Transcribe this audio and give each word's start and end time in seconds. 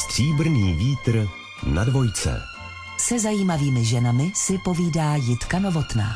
Stříbrný 0.00 0.74
vítr 0.74 1.28
na 1.66 1.84
dvojce. 1.84 2.42
Se 2.98 3.18
zajímavými 3.18 3.84
ženami 3.84 4.32
si 4.34 4.58
povídá 4.58 5.14
Jitka 5.14 5.58
Novotná. 5.58 6.12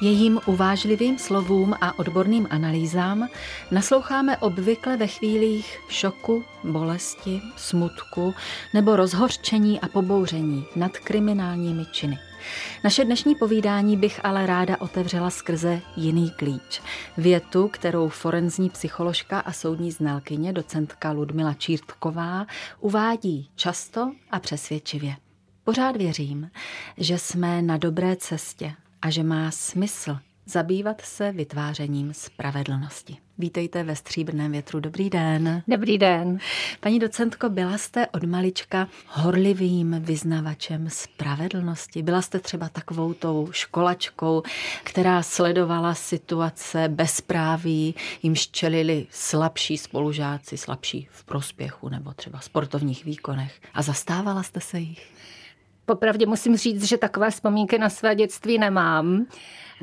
Jejím 0.00 0.40
uvážlivým 0.46 1.18
slovům 1.18 1.74
a 1.80 1.98
odborným 1.98 2.46
analýzám 2.50 3.28
nasloucháme 3.70 4.36
obvykle 4.36 4.96
ve 4.96 5.06
chvílích 5.06 5.80
šoku, 5.88 6.44
bolesti, 6.64 7.42
smutku 7.56 8.34
nebo 8.74 8.96
rozhořčení 8.96 9.80
a 9.80 9.88
pobouření 9.88 10.64
nad 10.76 10.98
kriminálními 10.98 11.86
činy. 11.92 12.18
Naše 12.84 13.04
dnešní 13.04 13.34
povídání 13.34 13.96
bych 13.96 14.24
ale 14.24 14.46
ráda 14.46 14.76
otevřela 14.80 15.30
skrze 15.30 15.80
jiný 15.96 16.30
klíč. 16.30 16.82
Větu, 17.16 17.68
kterou 17.68 18.08
forenzní 18.08 18.70
psycholožka 18.70 19.40
a 19.40 19.52
soudní 19.52 19.90
znalkyně 19.92 20.52
docentka 20.52 21.12
Ludmila 21.12 21.54
Čírtková 21.54 22.46
uvádí 22.80 23.50
často 23.54 24.12
a 24.30 24.40
přesvědčivě. 24.40 25.16
Pořád 25.64 25.96
věřím, 25.96 26.50
že 26.98 27.18
jsme 27.18 27.62
na 27.62 27.76
dobré 27.76 28.16
cestě 28.16 28.72
a 29.02 29.10
že 29.10 29.22
má 29.22 29.50
smysl 29.50 30.18
zabývat 30.46 31.00
se 31.00 31.32
vytvářením 31.32 32.14
spravedlnosti. 32.14 33.16
Vítejte 33.38 33.82
ve 33.82 33.96
Stříbrném 33.96 34.52
větru. 34.52 34.80
Dobrý 34.80 35.10
den. 35.10 35.62
Dobrý 35.68 35.98
den. 35.98 36.38
Paní 36.80 36.98
docentko, 36.98 37.48
byla 37.48 37.78
jste 37.78 38.06
od 38.06 38.24
malička 38.24 38.88
horlivým 39.08 39.96
vyznavačem 40.00 40.90
spravedlnosti. 40.90 42.02
Byla 42.02 42.22
jste 42.22 42.38
třeba 42.38 42.68
takovou 42.68 43.14
tou 43.14 43.48
školačkou, 43.50 44.42
která 44.84 45.22
sledovala 45.22 45.94
situace 45.94 46.88
bezpráví, 46.88 47.94
jim 48.22 48.36
čelili 48.36 49.06
slabší 49.10 49.78
spolužáci, 49.78 50.56
slabší 50.56 51.08
v 51.10 51.24
prospěchu 51.24 51.88
nebo 51.88 52.12
třeba 52.14 52.40
sportovních 52.40 53.04
výkonech. 53.04 53.60
A 53.74 53.82
zastávala 53.82 54.42
jste 54.42 54.60
se 54.60 54.78
jich? 54.78 55.12
Popravdě 55.86 56.26
musím 56.26 56.56
říct, 56.56 56.84
že 56.84 56.98
takové 56.98 57.30
vzpomínky 57.30 57.78
na 57.78 57.88
své 57.88 58.14
dětství 58.14 58.58
nemám. 58.58 59.26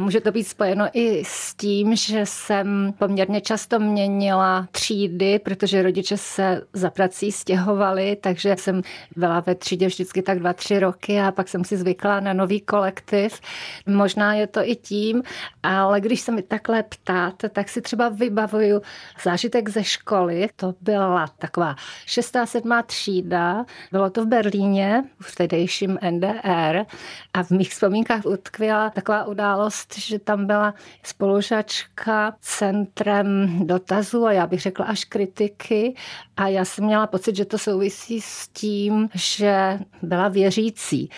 Může 0.02 0.22
to 0.22 0.32
být 0.32 0.44
spojeno 0.44 0.88
i 0.94 1.24
s 1.26 1.56
tím, 1.56 1.96
že 1.96 2.26
jsem 2.26 2.94
poměrně 3.00 3.42
často 3.42 3.80
měnila 3.80 4.68
třídy, 4.72 5.40
protože 5.40 5.82
rodiče 5.82 6.18
se 6.18 6.62
za 6.74 6.90
prací 6.90 7.32
stěhovali, 7.32 8.18
takže 8.22 8.56
jsem 8.60 8.82
byla 9.16 9.40
ve 9.40 9.56
třídě 9.56 9.88
vždycky 9.88 10.22
tak 10.22 10.40
dva, 10.40 10.54
tři 10.54 10.80
roky 10.80 11.20
a 11.20 11.32
pak 11.32 11.48
jsem 11.48 11.64
si 11.64 11.78
zvykla 11.78 12.20
na 12.20 12.34
nový 12.34 12.62
kolektiv. 12.62 13.40
Možná 13.86 14.34
je 14.34 14.48
to 14.48 14.60
i 14.64 14.76
tím, 14.76 15.24
ale 15.64 16.02
když 16.02 16.22
se 16.22 16.32
mi 16.32 16.42
takhle 16.42 16.84
ptáte, 16.84 17.50
tak 17.50 17.70
si 17.70 17.82
třeba 17.82 18.10
vybavuju 18.10 18.82
zážitek 19.24 19.70
ze 19.70 19.84
školy. 19.84 20.50
To 20.56 20.74
byla 20.82 21.28
taková 21.40 21.76
šestá, 22.06 22.46
sedmá 22.46 22.84
třída. 22.84 23.66
Bylo 23.92 24.10
to 24.10 24.24
v 24.24 24.28
Berlíně, 24.28 25.04
v 25.22 25.36
tehdejším 25.36 26.00
NDR 26.12 26.86
a 27.34 27.44
v 27.44 27.52
mých 27.52 27.72
vzpomínkách 27.72 28.26
utkvěla 28.26 28.90
taková 28.90 29.26
událost, 29.26 29.89
že 29.98 30.20
tam 30.20 30.46
byla 30.46 30.74
spolužačka 31.04 32.36
centrem 32.42 33.60
dotazů 33.68 34.26
a 34.26 34.32
já 34.32 34.48
bych 34.48 34.62
řekla 34.62 34.86
až 34.86 35.06
kritiky 35.06 35.96
a 36.38 36.48
já 36.48 36.66
jsem 36.66 36.86
měla 36.86 37.08
pocit, 37.08 37.36
že 37.36 37.46
to 37.46 37.58
souvisí 37.58 38.22
s 38.22 38.48
tím, 38.48 39.10
že 39.14 39.80
byla 40.02 40.28
věřící. 40.28 41.10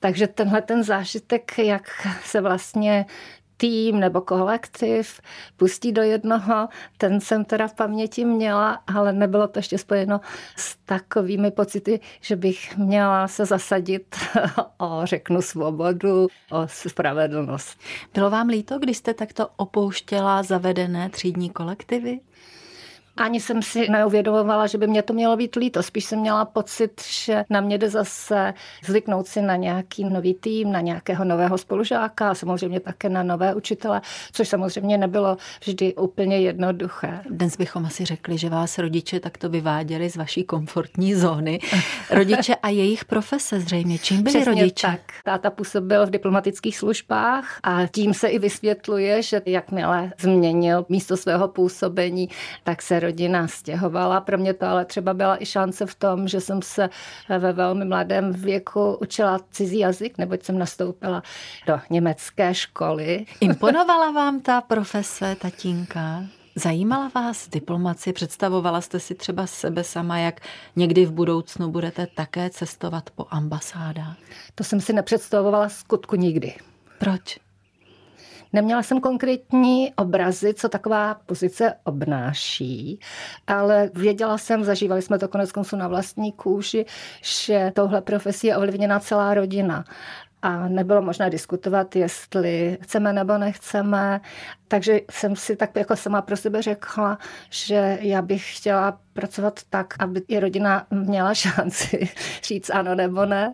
Takže 0.00 0.26
tenhle 0.26 0.62
ten 0.62 0.84
zážitek, 0.84 1.58
jak 1.58 2.06
se 2.24 2.40
vlastně 2.40 3.06
tým 3.58 4.00
nebo 4.00 4.20
kolektiv 4.20 5.20
pustí 5.56 5.92
do 5.92 6.02
jednoho, 6.02 6.68
ten 6.98 7.20
jsem 7.20 7.44
teda 7.44 7.68
v 7.68 7.74
paměti 7.74 8.24
měla, 8.24 8.82
ale 8.86 9.12
nebylo 9.12 9.48
to 9.48 9.58
ještě 9.58 9.78
spojeno 9.78 10.20
s 10.56 10.76
takovými 10.76 11.50
pocity, 11.50 12.00
že 12.20 12.36
bych 12.36 12.76
měla 12.76 13.28
se 13.28 13.46
zasadit 13.46 14.16
o, 14.78 15.00
řeknu, 15.04 15.42
svobodu, 15.42 16.28
o 16.50 16.68
spravedlnost. 16.68 17.78
Bylo 18.14 18.30
vám 18.30 18.48
líto, 18.48 18.78
když 18.78 18.96
jste 18.96 19.14
takto 19.14 19.48
opouštěla 19.56 20.42
zavedené 20.42 21.10
třídní 21.10 21.50
kolektivy? 21.50 22.20
Ani 23.18 23.40
jsem 23.40 23.62
si 23.62 23.88
neuvědomovala, 23.88 24.66
že 24.66 24.78
by 24.78 24.86
mě 24.86 25.02
to 25.02 25.12
mělo 25.12 25.36
být 25.36 25.56
líto. 25.56 25.82
Spíš 25.82 26.04
jsem 26.04 26.20
měla 26.20 26.44
pocit, 26.44 27.02
že 27.24 27.44
na 27.50 27.60
mě 27.60 27.78
jde 27.78 27.90
zase 27.90 28.54
zvyknout 28.84 29.26
si 29.26 29.42
na 29.42 29.56
nějaký 29.56 30.04
nový 30.04 30.34
tým, 30.34 30.72
na 30.72 30.80
nějakého 30.80 31.24
nového 31.24 31.58
spolužáka 31.58 32.30
a 32.30 32.34
samozřejmě 32.34 32.80
také 32.80 33.08
na 33.08 33.22
nové 33.22 33.54
učitele, 33.54 34.00
což 34.32 34.48
samozřejmě 34.48 34.98
nebylo 34.98 35.36
vždy 35.60 35.94
úplně 35.94 36.40
jednoduché. 36.40 37.20
Dnes 37.30 37.56
bychom 37.56 37.86
asi 37.86 38.04
řekli, 38.04 38.38
že 38.38 38.48
vás 38.48 38.78
rodiče 38.78 39.20
takto 39.20 39.48
vyváděli 39.48 40.10
z 40.10 40.16
vaší 40.16 40.44
komfortní 40.44 41.14
zóny. 41.14 41.60
Rodiče 42.10 42.54
a 42.54 42.68
jejich 42.68 43.04
profese 43.04 43.60
zřejmě. 43.60 43.98
Čím 43.98 44.22
byli 44.22 44.34
Přesně 44.34 44.54
rodiče? 44.54 44.86
Tak. 44.86 45.00
Táta 45.24 45.50
působil 45.50 46.06
v 46.06 46.10
diplomatických 46.10 46.78
službách 46.78 47.60
a 47.62 47.86
tím 47.86 48.14
se 48.14 48.28
i 48.28 48.38
vysvětluje, 48.38 49.22
že 49.22 49.42
jakmile 49.46 50.12
změnil 50.20 50.86
místo 50.88 51.16
svého 51.16 51.48
působení, 51.48 52.28
tak 52.64 52.82
se 52.82 53.00
rodina 53.08 53.48
stěhovala. 53.48 54.20
Pro 54.20 54.38
mě 54.38 54.54
to 54.54 54.66
ale 54.66 54.84
třeba 54.84 55.14
byla 55.14 55.42
i 55.42 55.46
šance 55.46 55.86
v 55.86 55.94
tom, 55.94 56.28
že 56.28 56.40
jsem 56.40 56.62
se 56.62 56.90
ve 57.38 57.52
velmi 57.52 57.84
mladém 57.84 58.32
věku 58.32 58.94
učila 59.00 59.40
cizí 59.50 59.78
jazyk, 59.78 60.18
neboť 60.18 60.42
jsem 60.42 60.58
nastoupila 60.58 61.22
do 61.66 61.80
německé 61.90 62.54
školy. 62.54 63.26
Imponovala 63.40 64.10
vám 64.10 64.40
ta 64.40 64.60
profese 64.60 65.36
tatínka? 65.40 66.24
Zajímala 66.54 67.10
vás 67.14 67.48
diplomacie? 67.48 68.12
Představovala 68.12 68.80
jste 68.80 69.00
si 69.00 69.14
třeba 69.14 69.46
sebe 69.46 69.84
sama, 69.84 70.18
jak 70.18 70.40
někdy 70.76 71.06
v 71.06 71.12
budoucnu 71.12 71.70
budete 71.70 72.06
také 72.06 72.50
cestovat 72.50 73.10
po 73.10 73.26
ambasádách? 73.30 74.16
To 74.54 74.64
jsem 74.64 74.80
si 74.80 74.92
nepředstavovala 74.92 75.68
skutku 75.68 76.16
nikdy. 76.16 76.54
Proč? 76.98 77.47
Neměla 78.52 78.82
jsem 78.82 79.00
konkrétní 79.00 79.94
obrazy, 79.94 80.54
co 80.54 80.68
taková 80.68 81.14
pozice 81.26 81.74
obnáší, 81.84 83.00
ale 83.46 83.90
věděla 83.94 84.38
jsem, 84.38 84.64
zažívali 84.64 85.02
jsme 85.02 85.18
to 85.18 85.28
konec 85.28 85.52
konců 85.52 85.76
na 85.76 85.88
vlastní 85.88 86.32
kůži, 86.32 86.86
že 87.22 87.72
touhle 87.74 88.00
profesí 88.00 88.46
je 88.46 88.56
ovlivněna 88.56 89.00
celá 89.00 89.34
rodina 89.34 89.84
a 90.42 90.68
nebylo 90.68 91.02
možné 91.02 91.30
diskutovat, 91.30 91.96
jestli 91.96 92.78
chceme 92.82 93.12
nebo 93.12 93.38
nechceme. 93.38 94.20
Takže 94.68 95.00
jsem 95.10 95.36
si 95.36 95.56
tak 95.56 95.76
jako 95.76 95.96
sama 95.96 96.22
pro 96.22 96.36
sebe 96.36 96.62
řekla, 96.62 97.18
že 97.50 97.98
já 98.00 98.22
bych 98.22 98.56
chtěla 98.56 99.00
pracovat 99.12 99.60
tak, 99.70 99.94
aby 99.98 100.22
i 100.28 100.40
rodina 100.40 100.86
měla 100.90 101.34
šanci 101.34 102.08
říct 102.42 102.70
ano 102.70 102.94
nebo 102.94 103.26
ne. 103.26 103.52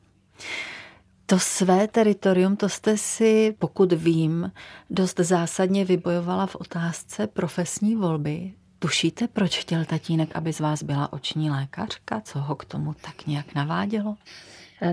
To 1.26 1.38
své 1.38 1.88
teritorium, 1.88 2.56
to 2.56 2.68
jste 2.68 2.96
si, 2.96 3.54
pokud 3.58 3.92
vím, 3.92 4.52
dost 4.90 5.20
zásadně 5.20 5.84
vybojovala 5.84 6.46
v 6.46 6.56
otázce 6.56 7.26
profesní 7.26 7.96
volby. 7.96 8.52
Tušíte, 8.78 9.28
proč 9.28 9.58
chtěl 9.58 9.84
tatínek, 9.84 10.36
aby 10.36 10.52
z 10.52 10.60
vás 10.60 10.82
byla 10.82 11.12
oční 11.12 11.50
lékařka? 11.50 12.20
Co 12.20 12.38
ho 12.40 12.54
k 12.54 12.64
tomu 12.64 12.94
tak 12.94 13.26
nějak 13.26 13.54
navádělo? 13.54 14.16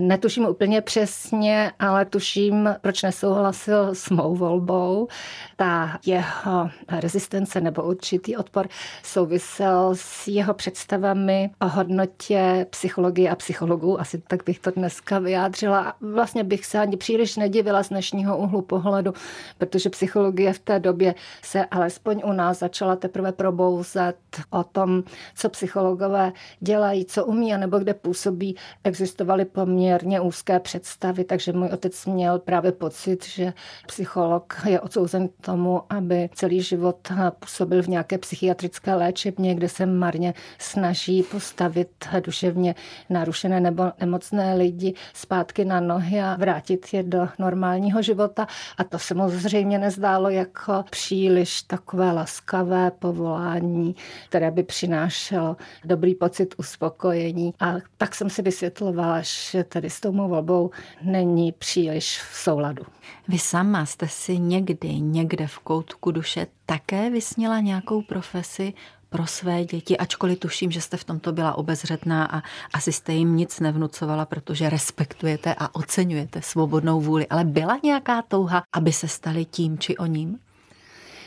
Netuším 0.00 0.46
úplně 0.46 0.80
přesně, 0.80 1.72
ale 1.78 2.04
tuším, 2.04 2.74
proč 2.80 3.02
nesouhlasil 3.02 3.94
s 3.94 4.10
mou 4.10 4.36
volbou. 4.36 5.08
Ta 5.56 5.98
jeho 6.06 6.70
rezistence 6.88 7.60
nebo 7.60 7.82
určitý 7.82 8.36
odpor 8.36 8.68
souvisel 9.02 9.90
s 9.94 10.28
jeho 10.28 10.54
představami 10.54 11.50
o 11.60 11.68
hodnotě 11.68 12.66
psychologie 12.70 13.30
a 13.30 13.36
psychologů. 13.36 14.00
Asi 14.00 14.22
tak 14.28 14.44
bych 14.44 14.58
to 14.58 14.70
dneska 14.70 15.18
vyjádřila. 15.18 15.94
Vlastně 16.00 16.44
bych 16.44 16.66
se 16.66 16.78
ani 16.78 16.96
příliš 16.96 17.36
nedivila 17.36 17.82
z 17.82 17.88
dnešního 17.88 18.38
úhlu 18.38 18.62
pohledu, 18.62 19.12
protože 19.58 19.90
psychologie 19.90 20.52
v 20.52 20.58
té 20.58 20.80
době 20.80 21.14
se 21.42 21.64
alespoň 21.64 22.22
u 22.24 22.32
nás 22.32 22.58
začala 22.58 22.96
teprve 22.96 23.32
probouzet 23.32 24.16
o 24.50 24.64
tom, 24.64 25.02
co 25.34 25.48
psychologové 25.48 26.32
dělají, 26.60 27.04
co 27.04 27.24
umí 27.24 27.54
a 27.54 27.56
nebo 27.56 27.78
kde 27.78 27.94
působí. 27.94 28.56
Existovaly 28.84 29.44
poměrně 29.44 29.81
poměrně 29.82 30.20
úzké 30.20 30.60
představy, 30.60 31.24
takže 31.24 31.52
můj 31.52 31.68
otec 31.68 32.06
měl 32.06 32.38
právě 32.38 32.72
pocit, 32.72 33.26
že 33.26 33.52
psycholog 33.86 34.54
je 34.68 34.80
odsouzen 34.80 35.28
k 35.28 35.32
tomu, 35.40 35.82
aby 35.90 36.30
celý 36.34 36.62
život 36.62 37.12
působil 37.38 37.82
v 37.82 37.88
nějaké 37.88 38.18
psychiatrické 38.18 38.94
léčebně, 38.94 39.54
kde 39.54 39.68
se 39.68 39.86
marně 39.86 40.34
snaží 40.58 41.22
postavit 41.22 41.88
duševně 42.24 42.74
narušené 43.10 43.60
nebo 43.60 43.92
nemocné 44.00 44.54
lidi 44.54 44.94
zpátky 45.14 45.64
na 45.64 45.80
nohy 45.80 46.20
a 46.20 46.36
vrátit 46.36 46.86
je 46.92 47.02
do 47.02 47.28
normálního 47.38 48.02
života. 48.02 48.46
A 48.78 48.84
to 48.84 48.98
se 48.98 49.14
mu 49.14 49.28
zřejmě 49.28 49.78
nezdálo 49.78 50.28
jako 50.30 50.84
příliš 50.90 51.62
takové 51.62 52.12
laskavé 52.12 52.90
povolání, 52.90 53.96
které 54.28 54.50
by 54.50 54.62
přinášelo 54.62 55.56
dobrý 55.84 56.14
pocit 56.14 56.54
uspokojení. 56.58 57.54
A 57.60 57.74
tak 57.96 58.14
jsem 58.14 58.30
si 58.30 58.42
vysvětlovala, 58.42 59.20
že 59.22 59.64
tedy 59.72 59.90
s 59.90 60.00
tou 60.00 60.12
mou 60.12 60.28
volbou 60.28 60.70
není 61.02 61.52
příliš 61.52 62.22
v 62.22 62.36
souladu. 62.36 62.84
Vy 63.28 63.38
sama 63.38 63.86
jste 63.86 64.08
si 64.08 64.38
někdy, 64.38 64.88
někde 65.00 65.46
v 65.46 65.58
koutku 65.58 66.10
duše 66.10 66.46
také 66.66 67.10
vysnila 67.10 67.60
nějakou 67.60 68.02
profesi 68.02 68.74
pro 69.08 69.26
své 69.26 69.64
děti, 69.64 69.98
ačkoliv 69.98 70.38
tuším, 70.38 70.70
že 70.70 70.80
jste 70.80 70.96
v 70.96 71.04
tomto 71.04 71.32
byla 71.32 71.58
obezřetná 71.58 72.26
a 72.26 72.42
asi 72.74 72.92
jste 72.92 73.12
jim 73.12 73.36
nic 73.36 73.60
nevnucovala, 73.60 74.24
protože 74.24 74.70
respektujete 74.70 75.54
a 75.58 75.74
oceňujete 75.74 76.42
svobodnou 76.42 77.00
vůli. 77.00 77.26
Ale 77.28 77.44
byla 77.44 77.78
nějaká 77.82 78.22
touha, 78.22 78.62
aby 78.72 78.92
se 78.92 79.08
stali 79.08 79.44
tím 79.44 79.78
či 79.78 79.96
o 79.96 80.06
ním? 80.06 80.38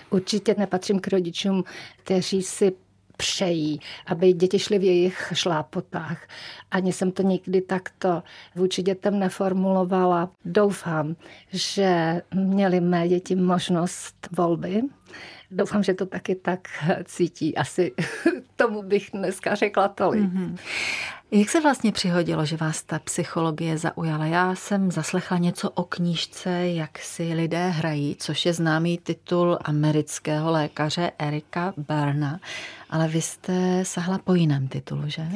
Určitě 0.09 0.55
nepatřím 0.57 0.99
k 0.99 1.07
rodičům, 1.07 1.63
kteří 1.97 2.43
si 2.43 2.73
přejí, 3.17 3.79
aby 4.05 4.33
děti 4.33 4.59
šly 4.59 4.79
v 4.79 4.83
jejich 4.83 5.33
šlápotách. 5.33 6.27
Ani 6.71 6.93
jsem 6.93 7.11
to 7.11 7.23
nikdy 7.23 7.61
takto 7.61 8.23
vůči 8.55 8.81
dětem 8.81 9.19
neformulovala. 9.19 10.29
Doufám, 10.45 11.15
že 11.51 12.21
měli 12.33 12.81
mé 12.81 13.07
děti 13.07 13.35
možnost 13.35 14.27
volby. 14.31 14.81
Doufám, 15.51 15.83
že 15.83 15.93
to 15.93 16.05
taky 16.05 16.35
tak 16.35 16.67
cítí. 17.03 17.57
Asi 17.57 17.93
tomu 18.55 18.83
bych 18.83 19.09
dneska 19.13 19.55
řekla 19.55 19.87
tolik. 19.87 20.23
Mm-hmm. 20.23 20.57
Jak 21.31 21.49
se 21.49 21.61
vlastně 21.61 21.91
přihodilo, 21.91 22.45
že 22.45 22.57
vás 22.57 22.83
ta 22.83 22.99
psychologie 22.99 23.77
zaujala? 23.77 24.25
Já 24.25 24.55
jsem 24.55 24.91
zaslechla 24.91 25.37
něco 25.37 25.69
o 25.69 25.83
knížce 25.83 26.49
Jak 26.49 26.99
si 26.99 27.33
lidé 27.33 27.69
hrají, 27.69 28.15
což 28.19 28.45
je 28.45 28.53
známý 28.53 28.97
titul 28.97 29.57
amerického 29.61 30.51
lékaře 30.51 31.11
Erika 31.19 31.73
Barna, 31.77 32.39
ale 32.89 33.07
vy 33.07 33.21
jste 33.21 33.85
sahla 33.85 34.17
po 34.17 34.33
jiném 34.33 34.67
titulu, 34.67 35.03
že? 35.05 35.27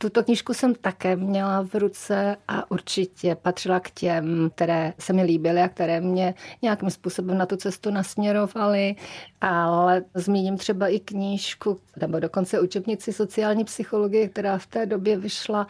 Tuto 0.00 0.24
knížku 0.24 0.54
jsem 0.54 0.74
také 0.74 1.16
měla 1.16 1.62
v 1.62 1.74
ruce 1.74 2.36
a 2.48 2.70
určitě 2.70 3.34
patřila 3.34 3.80
k 3.80 3.90
těm, 3.90 4.50
které 4.54 4.92
se 4.98 5.12
mi 5.12 5.22
líbily 5.22 5.62
a 5.62 5.68
které 5.68 6.00
mě 6.00 6.34
nějakým 6.62 6.90
způsobem 6.90 7.38
na 7.38 7.46
tu 7.46 7.56
cestu 7.56 7.90
nasměrovaly. 7.90 8.96
Ale 9.40 10.04
zmíním 10.14 10.56
třeba 10.56 10.88
i 10.88 11.00
knížku, 11.00 11.80
nebo 12.00 12.20
dokonce 12.20 12.60
učebnici 12.60 13.12
sociální 13.12 13.64
psychologie, 13.64 14.28
která 14.28 14.58
v 14.58 14.66
té 14.66 14.86
době 14.86 15.16
vyšla 15.16 15.66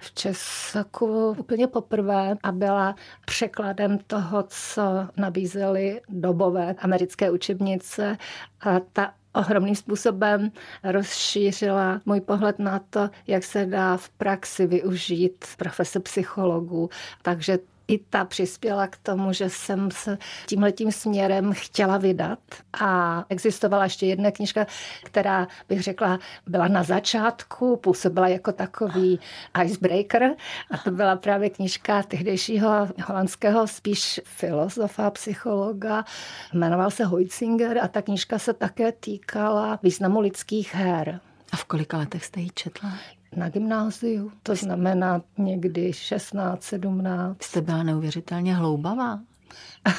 v 0.00 0.14
Česku 0.14 1.36
úplně 1.38 1.66
poprvé 1.66 2.36
a 2.42 2.52
byla 2.52 2.94
překladem 3.26 3.98
toho, 3.98 4.44
co 4.48 4.82
nabízely 5.16 6.00
dobové 6.08 6.74
americké 6.78 7.30
učebnice. 7.30 8.16
A 8.60 8.80
ta 8.92 9.12
ohromným 9.34 9.76
způsobem 9.76 10.50
rozšířila 10.84 12.00
můj 12.06 12.20
pohled 12.20 12.58
na 12.58 12.80
to, 12.90 13.10
jak 13.26 13.44
se 13.44 13.66
dá 13.66 13.96
v 13.96 14.08
praxi 14.08 14.66
využít 14.66 15.44
profese 15.56 16.00
psychologů. 16.00 16.90
Takže 17.22 17.58
i 17.90 17.98
ta 17.98 18.24
přispěla 18.24 18.86
k 18.86 18.96
tomu, 18.96 19.32
že 19.32 19.50
jsem 19.50 19.90
se 19.90 20.18
tímhletím 20.46 20.92
směrem 20.92 21.52
chtěla 21.52 21.98
vydat. 21.98 22.38
A 22.80 23.24
existovala 23.28 23.84
ještě 23.84 24.06
jedna 24.06 24.30
knižka, 24.30 24.66
která 25.04 25.48
bych 25.68 25.82
řekla, 25.82 26.18
byla 26.46 26.68
na 26.68 26.82
začátku, 26.82 27.76
působila 27.76 28.28
jako 28.28 28.52
takový 28.52 29.20
icebreaker. 29.64 30.34
A 30.70 30.78
to 30.78 30.90
byla 30.90 31.16
právě 31.16 31.50
knižka 31.50 32.02
tehdejšího 32.02 32.88
holandského 33.06 33.66
spíš 33.66 34.20
filozofa, 34.24 35.10
psychologa, 35.10 36.04
jmenoval 36.52 36.90
se 36.90 37.04
Hoitzinger 37.04 37.78
a 37.78 37.88
ta 37.88 38.02
knižka 38.02 38.38
se 38.38 38.52
také 38.52 38.92
týkala 38.92 39.78
významu 39.82 40.20
lidských 40.20 40.74
her. 40.74 41.20
A 41.52 41.56
v 41.56 41.64
kolika 41.64 41.98
letech 41.98 42.24
jste 42.24 42.40
ji 42.40 42.50
četla? 42.54 42.92
Na 43.36 43.48
gymnáziu, 43.48 44.32
to 44.42 44.54
znamená 44.54 45.22
někdy 45.38 45.92
16, 45.92 46.62
17. 46.62 47.42
Jste 47.42 47.60
byla 47.60 47.82
neuvěřitelně 47.82 48.54
hloubavá. 48.54 49.20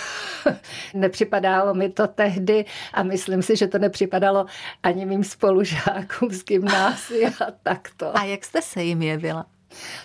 Nepřipadalo 0.93 1.73
mi 1.73 1.89
to 1.89 2.07
tehdy 2.07 2.65
a 2.93 3.03
myslím 3.03 3.41
si, 3.41 3.55
že 3.55 3.67
to 3.67 3.79
nepřipadalo 3.79 4.45
ani 4.83 5.05
mým 5.05 5.23
spolužákům 5.23 6.29
z 6.31 6.43
gymnázia 6.43 7.31
takto. 7.63 8.17
A 8.17 8.23
jak 8.23 8.45
jste 8.45 8.61
se 8.61 8.83
jim 8.83 9.01
jevila? 9.01 9.45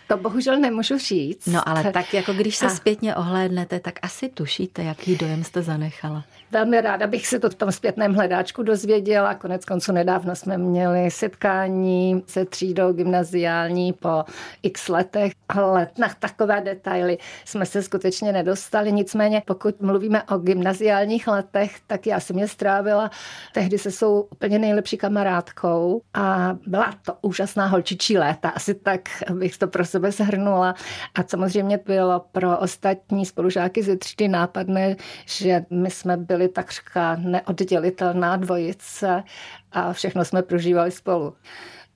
To 0.08 0.16
bohužel 0.16 0.58
nemůžu 0.58 0.98
říct. 0.98 1.46
No 1.46 1.68
ale 1.68 1.92
tak 1.92 2.14
jako 2.14 2.32
když 2.32 2.56
se 2.56 2.66
a... 2.66 2.70
zpětně 2.70 3.16
ohlédnete, 3.16 3.80
tak 3.80 3.98
asi 4.02 4.28
tušíte, 4.28 4.82
jaký 4.82 5.16
dojem 5.16 5.44
jste 5.44 5.62
zanechala. 5.62 6.24
Velmi 6.50 6.80
ráda 6.80 7.06
bych 7.06 7.26
se 7.26 7.40
to 7.40 7.50
v 7.50 7.54
tom 7.54 7.72
zpětném 7.72 8.14
hledáčku 8.14 8.62
dozvěděla. 8.62 9.34
Konec 9.34 9.64
konců 9.64 9.92
nedávno 9.92 10.36
jsme 10.36 10.58
měli 10.58 11.10
setkání 11.10 12.22
se 12.26 12.44
třídou 12.44 12.92
gymnaziální 12.92 13.92
po 13.92 14.24
x 14.62 14.88
letech, 14.88 15.32
ale 15.48 15.88
na 15.98 16.08
takové 16.18 16.60
detaily 16.60 17.18
jsme 17.44 17.66
se 17.66 17.82
skutečně 17.82 18.32
nedostali. 18.32 18.92
Nicméně, 18.92 19.42
pokud 19.46 19.80
mluvíme 19.80 20.22
o 20.22 20.38
gymnaziálních 20.38 21.28
letech, 21.28 21.76
tak 21.86 22.06
já 22.06 22.20
jsem 22.20 22.38
je 22.38 22.48
strávila 22.48 23.10
tehdy 23.52 23.78
se 23.78 23.90
svou 23.90 24.20
úplně 24.20 24.58
nejlepší 24.58 24.96
kamarádkou 24.96 26.02
a 26.14 26.56
byla 26.66 26.94
to 27.02 27.14
úžasná 27.22 27.66
holčičí 27.66 28.18
léta. 28.18 28.48
Asi 28.48 28.74
tak 28.74 29.00
bych 29.30 29.54
to 29.58 29.66
pro 29.68 29.84
sebe 29.84 30.12
shrnula. 30.12 30.74
A 31.14 31.22
samozřejmě 31.22 31.78
bylo 31.86 32.20
pro 32.32 32.58
ostatní 32.58 33.26
spolužáky 33.26 33.82
ze 33.82 33.96
třídy 33.96 34.28
nápadné, 34.28 34.96
že 35.26 35.64
my 35.70 35.90
jsme 35.90 36.16
byli 36.16 36.48
takřka 36.48 37.16
neoddělitelná 37.16 38.36
dvojice 38.36 39.22
a 39.72 39.92
všechno 39.92 40.24
jsme 40.24 40.42
prožívali 40.42 40.90
spolu 40.90 41.34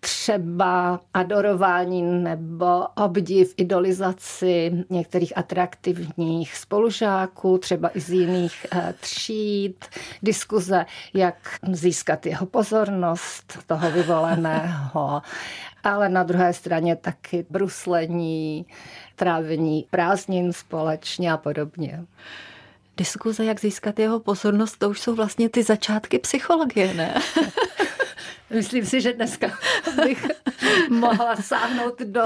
třeba 0.01 1.01
adorování 1.15 2.03
nebo 2.03 2.87
obdiv, 2.97 3.55
idolizaci 3.57 4.85
některých 4.91 5.39
atraktivních 5.39 6.57
spolužáků, 6.57 7.59
třeba 7.59 7.91
i 7.95 8.01
z 8.01 8.11
jiných 8.11 8.67
eh, 8.73 8.95
tříd, 9.01 9.85
diskuze, 10.23 10.87
jak 11.15 11.37
získat 11.73 12.27
jeho 12.27 12.47
pozornost, 12.47 13.59
toho 13.67 13.91
vyvoleného, 13.91 15.23
ale 15.85 16.09
na 16.09 16.23
druhé 16.23 16.53
straně 16.53 16.97
taky 16.97 17.47
bruslení, 17.51 18.67
trávení 19.17 19.87
prázdnin 19.91 20.53
společně 20.53 21.33
a 21.33 21.37
podobně. 21.37 22.05
Diskuze, 22.97 23.45
jak 23.45 23.61
získat 23.61 23.99
jeho 23.99 24.21
pozornost, 24.21 24.79
to 24.79 24.91
už 24.91 25.01
jsou 25.01 25.15
vlastně 25.15 25.49
ty 25.49 25.63
začátky 25.63 26.19
psychologie, 26.19 26.95
ne? 26.95 27.15
Myslím 28.55 28.87
si, 28.87 29.01
že 29.01 29.13
dneska 29.13 29.59
bych 30.05 30.27
mohla 30.91 31.37
sáhnout 31.37 32.01
do 32.01 32.23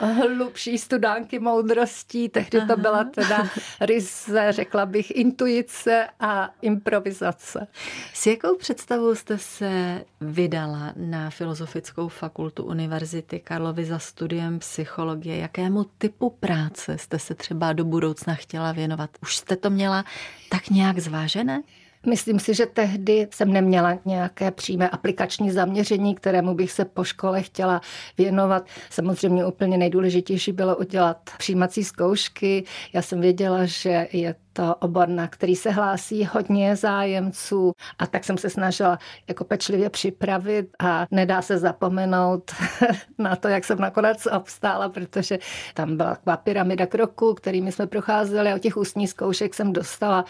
hlubší 0.00 0.78
studánky 0.78 1.38
moudrostí. 1.38 2.28
Tehdy 2.28 2.66
to 2.66 2.76
byla 2.76 3.04
teda 3.04 3.48
ryze, 3.80 4.52
řekla 4.52 4.86
bych, 4.86 5.16
intuice 5.16 6.06
a 6.20 6.50
improvizace. 6.62 7.66
S 8.14 8.26
jakou 8.26 8.56
představou 8.56 9.14
jste 9.14 9.38
se 9.38 10.04
vydala 10.20 10.92
na 10.96 11.30
Filozofickou 11.30 12.08
fakultu 12.08 12.64
Univerzity 12.64 13.40
Karlovy 13.40 13.84
za 13.84 13.98
studiem 13.98 14.58
psychologie? 14.58 15.36
Jakému 15.36 15.84
typu 15.84 16.30
práce 16.30 16.98
jste 16.98 17.18
se 17.18 17.34
třeba 17.34 17.72
do 17.72 17.84
budoucna 17.84 18.34
chtěla 18.34 18.72
věnovat? 18.72 19.10
Už 19.22 19.36
jste 19.36 19.56
to 19.56 19.70
měla 19.70 20.04
tak 20.48 20.70
nějak 20.70 20.98
zvážené? 20.98 21.62
Myslím 22.06 22.40
si, 22.40 22.54
že 22.54 22.66
tehdy 22.66 23.28
jsem 23.30 23.52
neměla 23.52 23.98
nějaké 24.04 24.50
přímé 24.50 24.88
aplikační 24.88 25.50
zaměření, 25.50 26.14
kterému 26.14 26.54
bych 26.54 26.72
se 26.72 26.84
po 26.84 27.04
škole 27.04 27.42
chtěla 27.42 27.80
věnovat. 28.18 28.66
Samozřejmě 28.90 29.46
úplně 29.46 29.78
nejdůležitější 29.78 30.52
bylo 30.52 30.76
udělat 30.76 31.30
přijímací 31.38 31.84
zkoušky. 31.84 32.64
Já 32.92 33.02
jsem 33.02 33.20
věděla, 33.20 33.64
že 33.64 34.08
je 34.12 34.34
to 34.52 34.74
obor, 34.74 35.08
na 35.08 35.28
který 35.28 35.56
se 35.56 35.70
hlásí 35.70 36.24
hodně 36.24 36.76
zájemců 36.76 37.72
a 37.98 38.06
tak 38.06 38.24
jsem 38.24 38.38
se 38.38 38.50
snažila 38.50 38.98
jako 39.28 39.44
pečlivě 39.44 39.90
připravit 39.90 40.68
a 40.78 41.06
nedá 41.10 41.42
se 41.42 41.58
zapomenout 41.58 42.50
na 43.18 43.36
to, 43.36 43.48
jak 43.48 43.64
jsem 43.64 43.78
nakonec 43.78 44.26
obstála, 44.26 44.88
protože 44.88 45.38
tam 45.74 45.96
byla 45.96 46.14
taková 46.14 46.36
pyramida 46.36 46.86
kroků, 46.86 47.34
kterými 47.34 47.72
jsme 47.72 47.86
procházeli 47.86 48.52
a 48.52 48.56
o 48.56 48.58
těch 48.58 48.76
ústních 48.76 49.10
zkoušek 49.10 49.54
jsem 49.54 49.72
dostala, 49.72 50.24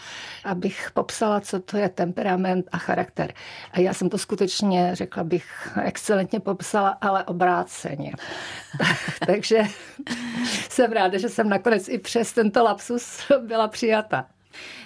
abych 0.45 0.91
popsala, 0.93 1.41
co 1.41 1.59
to 1.59 1.77
je 1.77 1.89
temperament 1.89 2.65
a 2.71 2.77
charakter. 2.77 3.33
A 3.71 3.79
já 3.79 3.93
jsem 3.93 4.09
to 4.09 4.17
skutečně, 4.17 4.89
řekla 4.93 5.23
bych, 5.23 5.77
excelentně 5.83 6.39
popsala, 6.39 6.97
ale 7.01 7.23
obráceně. 7.23 8.11
Takže 9.25 9.63
jsem 10.69 10.91
ráda, 10.91 11.17
že 11.17 11.29
jsem 11.29 11.49
nakonec 11.49 11.89
i 11.89 11.97
přes 11.97 12.33
tento 12.33 12.63
lapsus 12.63 13.19
byla 13.47 13.67
přijata. 13.67 14.10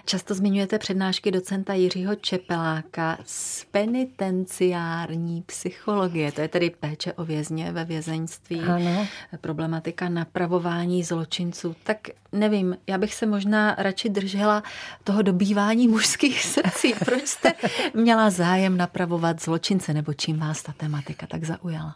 Často 0.06 0.34
zmiňujete 0.36 0.80
přednášky 0.80 1.32
docenta 1.32 1.74
Jiřího 1.74 2.16
Čepeláka 2.16 3.18
z 3.26 3.66
penitenciární 3.66 5.42
psychologie. 5.42 6.32
To 6.32 6.42
je 6.42 6.48
tedy 6.48 6.70
péče 6.70 7.14
o 7.14 7.26
vězně 7.26 7.72
ve 7.72 7.86
vězeňství, 7.86 8.60
ano. 8.60 9.08
problematika 9.42 10.10
napravování 10.10 11.04
zločinců. 11.04 11.76
Tak 11.84 11.98
nevím, 12.32 12.78
já 12.88 12.98
bych 12.98 13.14
se 13.14 13.26
možná 13.26 13.76
radši 13.78 14.10
držela 14.10 14.64
toho 15.04 15.22
dobývání 15.22 15.88
mužských 15.88 16.44
srdcí. 16.46 16.94
Proč 17.06 17.28
jste 17.28 17.54
měla 17.94 18.30
zájem 18.30 18.78
napravovat 18.78 19.42
zločince, 19.42 19.94
nebo 19.94 20.14
čím 20.14 20.40
vás 20.40 20.64
ta 20.64 20.74
tematika 20.78 21.28
tak 21.28 21.44
zaujala? 21.44 21.96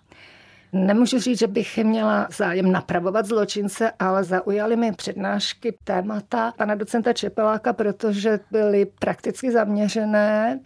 Nemůžu 0.73 1.19
říct, 1.19 1.39
že 1.39 1.47
bych 1.47 1.77
měla 1.77 2.27
zájem 2.38 2.71
napravovat 2.71 3.25
zločince, 3.25 3.91
ale 3.99 4.23
zaujaly 4.23 4.75
mi 4.75 4.91
přednášky 4.91 5.77
témata 5.83 6.53
pana 6.57 6.75
docenta 6.75 7.13
Čepeláka, 7.13 7.73
protože 7.73 8.39
byly 8.51 8.85
prakticky 8.85 9.51
zaměřené 9.51 10.59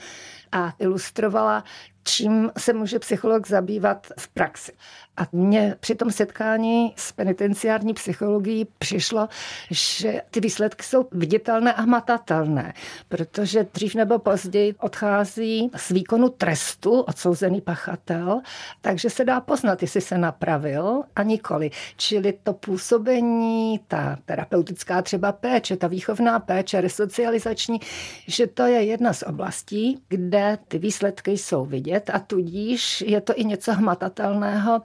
a 0.51 0.73
ilustrovala 0.79 1.63
čím 2.03 2.51
se 2.57 2.73
může 2.73 2.99
psycholog 2.99 3.47
zabývat 3.47 4.07
v 4.19 4.27
praxi. 4.27 4.71
A 5.17 5.27
mně 5.31 5.75
při 5.79 5.95
tom 5.95 6.11
setkání 6.11 6.93
s 6.95 7.11
penitenciární 7.11 7.93
psychologií 7.93 8.67
přišlo, 8.77 9.27
že 9.71 10.21
ty 10.31 10.39
výsledky 10.39 10.83
jsou 10.83 11.07
viditelné 11.11 11.73
a 11.73 11.81
hmatatelné, 11.81 12.73
protože 13.09 13.67
dřív 13.73 13.95
nebo 13.95 14.19
později 14.19 14.75
odchází 14.79 15.71
z 15.75 15.89
výkonu 15.89 16.29
trestu 16.29 17.01
odsouzený 17.01 17.61
pachatel, 17.61 18.41
takže 18.81 19.09
se 19.09 19.25
dá 19.25 19.41
poznat, 19.41 19.81
jestli 19.81 20.01
se 20.01 20.17
napravil 20.17 21.03
a 21.15 21.23
nikoli. 21.23 21.71
Čili 21.97 22.33
to 22.43 22.53
působení, 22.53 23.79
ta 23.87 24.17
terapeutická 24.25 25.01
třeba 25.01 25.31
péče, 25.31 25.77
ta 25.77 25.87
výchovná 25.87 26.39
péče, 26.39 26.81
resocializační, 26.81 27.79
že 28.27 28.47
to 28.47 28.63
je 28.63 28.83
jedna 28.83 29.13
z 29.13 29.23
oblastí, 29.23 30.03
kde 30.07 30.57
ty 30.67 30.79
výsledky 30.79 31.31
jsou 31.31 31.65
vidět 31.65 31.92
a 32.13 32.19
tudíž 32.19 33.01
je 33.01 33.21
to 33.21 33.33
i 33.35 33.45
něco 33.45 33.73
hmatatelného, 33.73 34.81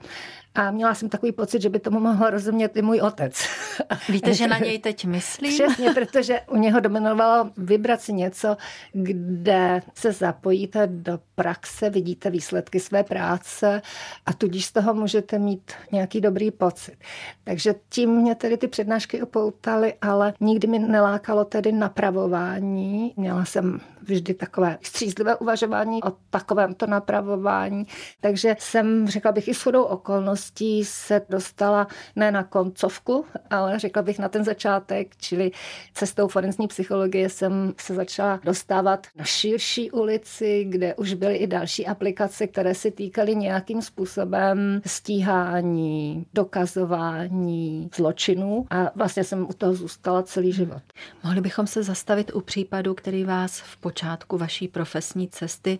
a 0.59 0.71
měla 0.71 0.95
jsem 0.95 1.09
takový 1.09 1.31
pocit, 1.31 1.61
že 1.61 1.69
by 1.69 1.79
tomu 1.79 1.99
mohl 1.99 2.29
rozumět 2.29 2.77
i 2.77 2.81
můj 2.81 3.01
otec. 3.01 3.47
Víte, 4.09 4.33
že 4.33 4.47
na 4.47 4.57
něj 4.57 4.79
teď 4.79 5.05
myslím? 5.05 5.53
Přesně, 5.53 5.91
protože 5.93 6.41
u 6.51 6.57
něho 6.57 6.79
dominovalo 6.79 7.51
vybrat 7.57 8.01
si 8.01 8.13
něco, 8.13 8.57
kde 8.93 9.81
se 9.93 10.11
zapojíte 10.11 10.87
do 10.87 11.19
praxe, 11.35 11.89
vidíte 11.89 12.29
výsledky 12.29 12.79
své 12.79 13.03
práce 13.03 13.81
a 14.25 14.33
tudíž 14.33 14.65
z 14.65 14.71
toho 14.71 14.93
můžete 14.93 15.39
mít 15.39 15.71
nějaký 15.91 16.21
dobrý 16.21 16.51
pocit. 16.51 16.97
Takže 17.43 17.75
tím 17.89 18.09
mě 18.09 18.35
tedy 18.35 18.57
ty 18.57 18.67
přednášky 18.67 19.21
opoutaly, 19.21 19.93
ale 20.01 20.33
nikdy 20.39 20.67
mi 20.67 20.79
nelákalo 20.79 21.45
tedy 21.45 21.71
napravování. 21.71 23.13
Měla 23.17 23.45
jsem 23.45 23.79
vždy 24.01 24.33
takové 24.33 24.77
střízlivé 24.81 25.35
uvažování 25.35 26.03
o 26.03 26.13
takovémto 26.29 26.87
napravování. 26.87 27.87
Takže 28.21 28.55
jsem, 28.59 29.07
řekla 29.07 29.31
bych, 29.31 29.47
i 29.47 29.53
shodou 29.53 29.83
okolností 29.83 30.48
se 30.83 31.21
dostala 31.29 31.87
ne 32.15 32.31
na 32.31 32.43
koncovku, 32.43 33.25
ale 33.49 33.79
řekla 33.79 34.01
bych 34.01 34.19
na 34.19 34.29
ten 34.29 34.43
začátek, 34.43 35.15
čili 35.17 35.51
cestou 35.93 36.27
forenzní 36.27 36.67
psychologie 36.67 37.29
jsem 37.29 37.73
se 37.77 37.93
začala 37.93 38.39
dostávat 38.43 39.07
na 39.15 39.25
širší 39.25 39.91
ulici, 39.91 40.65
kde 40.69 40.95
už 40.95 41.13
byly 41.13 41.35
i 41.35 41.47
další 41.47 41.87
aplikace, 41.87 42.47
které 42.47 42.75
se 42.75 42.91
týkaly 42.91 43.35
nějakým 43.35 43.81
způsobem 43.81 44.81
stíhání, 44.85 46.25
dokazování 46.33 47.89
zločinů 47.95 48.65
a 48.69 48.91
vlastně 48.95 49.23
jsem 49.23 49.45
u 49.49 49.53
toho 49.53 49.73
zůstala 49.73 50.23
celý 50.23 50.53
život. 50.53 50.83
Mohli 51.23 51.41
bychom 51.41 51.67
se 51.67 51.83
zastavit 51.83 52.31
u 52.33 52.41
případu, 52.41 52.93
který 52.93 53.23
vás 53.23 53.59
v 53.59 53.77
počátku 53.77 54.37
vaší 54.37 54.67
profesní 54.67 55.27
cesty 55.27 55.79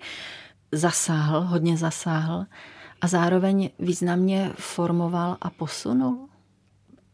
zasáhl, 0.72 1.42
hodně 1.42 1.78
zasáhl 1.78 2.46
a 3.02 3.08
zároveň 3.08 3.70
významně 3.80 4.52
formoval 4.56 5.38
a 5.42 5.50
posunul? 5.50 6.30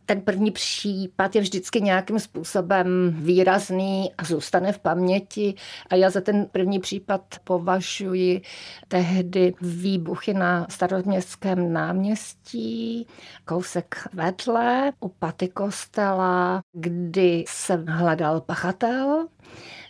ten 0.06 0.22
první 0.22 0.52
případ 0.52 1.36
je 1.36 1.42
vždycky 1.42 1.82
nějakým 1.82 2.20
způsobem 2.20 3.16
výrazný 3.20 4.14
a 4.18 4.24
zůstane 4.24 4.72
v 4.72 4.80
paměti. 4.80 5.54
A 5.90 5.96
já 5.96 6.10
za 6.10 6.22
ten 6.22 6.46
první 6.52 6.80
případ 6.80 7.22
považuji 7.44 8.42
tehdy 8.88 9.54
výbuchy 9.62 10.34
na 10.34 10.68
staroměstském 10.70 11.74
náměstí, 11.74 13.08
kousek 13.46 14.08
vedle 14.14 14.92
u 15.00 15.10
paty 15.10 15.48
kostela, 15.48 16.62
kdy 16.74 17.46
se 17.48 17.84
hledal 17.88 18.42
pachatel. 18.42 19.28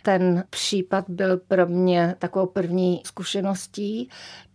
Ten 0.02 0.44
případ 0.50 1.04
byl 1.08 1.36
pro 1.36 1.66
mě 1.66 2.14
takovou 2.18 2.46
první 2.46 3.02
zkušeností, 3.06 4.08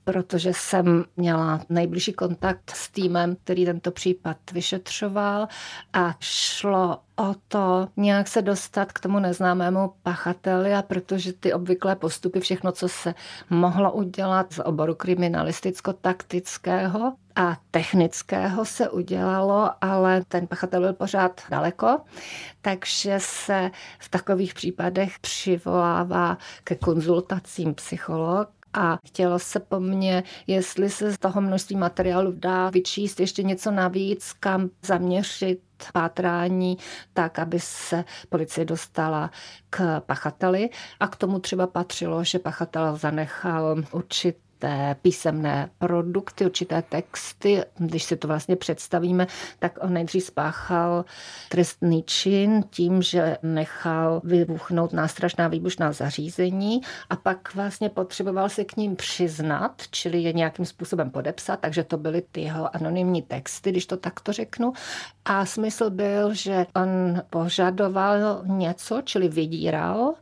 protože 0.03 0.53
jsem 0.53 1.05
měla 1.17 1.62
nejbližší 1.70 2.13
kontakt 2.13 2.72
s 2.75 2.89
týmem, 2.89 3.36
který 3.43 3.65
tento 3.65 3.91
případ 3.91 4.38
vyšetřoval 4.53 5.48
a 5.93 6.15
šlo 6.20 7.00
o 7.15 7.36
to 7.48 7.88
nějak 7.98 8.27
se 8.27 8.41
dostat 8.41 8.91
k 8.91 9.00
tomu 9.00 9.20
neznámému 9.20 9.93
pachateli 10.03 10.74
a 10.74 10.81
protože 10.81 11.34
ty 11.34 11.53
obvyklé 11.53 11.96
postupy, 11.96 12.39
všechno, 12.39 12.72
co 12.72 12.88
se 12.88 13.13
mohlo 13.50 13.91
udělat 13.91 14.53
z 14.53 14.60
oboru 14.60 14.93
kriminalisticko-taktického 14.93 17.13
a 17.36 17.58
technického 17.72 18.65
se 18.65 18.89
udělalo, 18.89 19.70
ale 19.81 20.22
ten 20.27 20.48
pachatel 20.48 20.81
byl 20.81 20.93
pořád 20.93 21.41
daleko, 21.50 22.00
takže 22.62 23.15
se 23.17 23.72
v 24.00 24.10
takových 24.10 24.53
případech 24.53 25.20
přivolává 25.20 26.38
ke 26.63 26.75
konzultacím 26.75 27.74
psycholog, 27.74 28.50
a 28.73 28.97
chtělo 29.07 29.39
se 29.39 29.59
po 29.59 29.79
mně, 29.79 30.23
jestli 30.47 30.89
se 30.89 31.11
z 31.11 31.17
toho 31.17 31.41
množství 31.41 31.75
materiálu 31.75 32.31
dá 32.31 32.69
vyčíst 32.69 33.19
ještě 33.19 33.43
něco 33.43 33.71
navíc, 33.71 34.33
kam 34.39 34.69
zaměřit 34.81 35.59
pátrání 35.93 36.77
tak, 37.13 37.39
aby 37.39 37.59
se 37.59 38.05
policie 38.29 38.65
dostala 38.65 39.31
k 39.69 39.99
pachateli. 39.99 40.69
A 40.99 41.07
k 41.07 41.15
tomu 41.15 41.39
třeba 41.39 41.67
patřilo, 41.67 42.23
že 42.23 42.39
pachatel 42.39 42.95
zanechal 42.97 43.75
určit 43.91 44.37
určité 44.62 44.96
písemné 45.01 45.70
produkty, 45.77 46.46
určité 46.46 46.82
texty. 46.82 47.63
Když 47.77 48.03
si 48.03 48.18
to 48.18 48.27
vlastně 48.27 48.56
představíme, 48.56 49.27
tak 49.60 49.80
on 49.82 49.94
nejdřív 49.94 50.24
spáchal 50.24 51.06
trestný 51.50 52.03
čin 52.03 52.63
tím, 52.70 53.01
že 53.01 53.38
nechal 53.44 54.22
vybuchnout 54.24 54.94
nástražná 54.94 55.48
výbušná 55.48 55.91
zařízení 55.91 56.82
a 57.10 57.15
pak 57.15 57.56
vlastně 57.56 57.89
potřeboval 57.89 58.50
se 58.50 58.63
k 58.63 58.77
ním 58.77 58.96
přiznat, 58.96 59.82
čili 59.91 60.20
je 60.20 60.34
nějakým 60.34 60.65
způsobem 60.65 61.10
podepsat, 61.10 61.60
takže 61.60 61.84
to 61.84 61.98
byly 61.98 62.24
ty 62.32 62.41
jeho 62.41 62.75
anonymní 62.75 63.22
texty, 63.22 63.72
když 63.72 63.86
to 63.86 63.98
takto 63.98 64.34
řeknu. 64.34 64.74
A 65.25 65.46
smysl 65.46 65.89
byl, 65.89 66.34
že 66.34 66.65
on 66.75 67.22
požadoval 67.30 68.41
něco, 68.46 69.01
čili 69.01 69.27
vydíral 69.30 70.13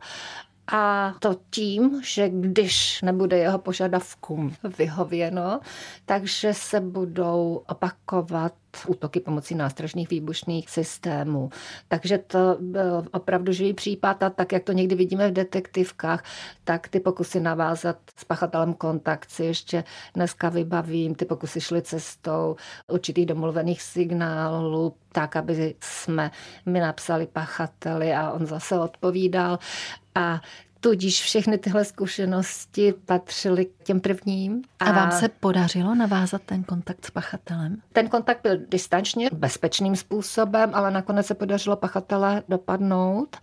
a 0.70 1.14
to 1.18 1.36
tím, 1.50 2.00
že 2.04 2.28
když 2.28 3.02
nebude 3.02 3.38
jeho 3.38 3.58
požadavkům 3.58 4.54
vyhověno, 4.78 5.60
takže 6.06 6.54
se 6.54 6.80
budou 6.80 7.62
opakovat 7.68 8.52
útoky 8.86 9.20
pomocí 9.20 9.54
nástražných 9.54 10.10
výbušných 10.10 10.70
systémů. 10.70 11.50
Takže 11.88 12.18
to 12.18 12.56
byl 12.60 13.04
opravdu 13.12 13.52
živý 13.52 13.74
případ 13.74 14.22
a 14.22 14.30
tak, 14.30 14.52
jak 14.52 14.64
to 14.64 14.72
někdy 14.72 14.94
vidíme 14.94 15.28
v 15.28 15.32
detektivkách, 15.32 16.24
tak 16.64 16.88
ty 16.88 17.00
pokusy 17.00 17.40
navázat 17.40 17.96
s 18.16 18.24
pachatelem 18.24 18.74
kontakt 18.74 19.30
si 19.30 19.44
ještě 19.44 19.84
dneska 20.14 20.48
vybavím. 20.48 21.14
Ty 21.14 21.24
pokusy 21.24 21.60
šly 21.60 21.82
cestou 21.82 22.56
určitých 22.88 23.26
domluvených 23.26 23.82
signálů, 23.82 24.94
tak, 25.12 25.36
aby 25.36 25.74
jsme 25.80 26.30
mi 26.66 26.80
napsali 26.80 27.26
pachateli 27.26 28.12
a 28.12 28.30
on 28.30 28.46
zase 28.46 28.78
odpovídal. 28.78 29.58
A 30.14 30.40
Tudíž 30.80 31.22
všechny 31.22 31.58
tyhle 31.58 31.84
zkušenosti 31.84 32.94
patřily 33.06 33.64
k 33.64 33.82
těm 33.84 34.00
prvním. 34.00 34.62
A, 34.78 34.84
a 34.84 34.92
vám 34.92 35.12
se 35.12 35.28
podařilo 35.28 35.94
navázat 35.94 36.42
ten 36.42 36.64
kontakt 36.64 37.06
s 37.06 37.10
pachatelem? 37.10 37.76
Ten 37.92 38.08
kontakt 38.08 38.42
byl 38.42 38.56
distančně, 38.68 39.28
bezpečným 39.32 39.96
způsobem, 39.96 40.70
ale 40.72 40.90
nakonec 40.90 41.26
se 41.26 41.34
podařilo 41.34 41.76
pachatele 41.76 42.42
dopadnout. 42.48 43.36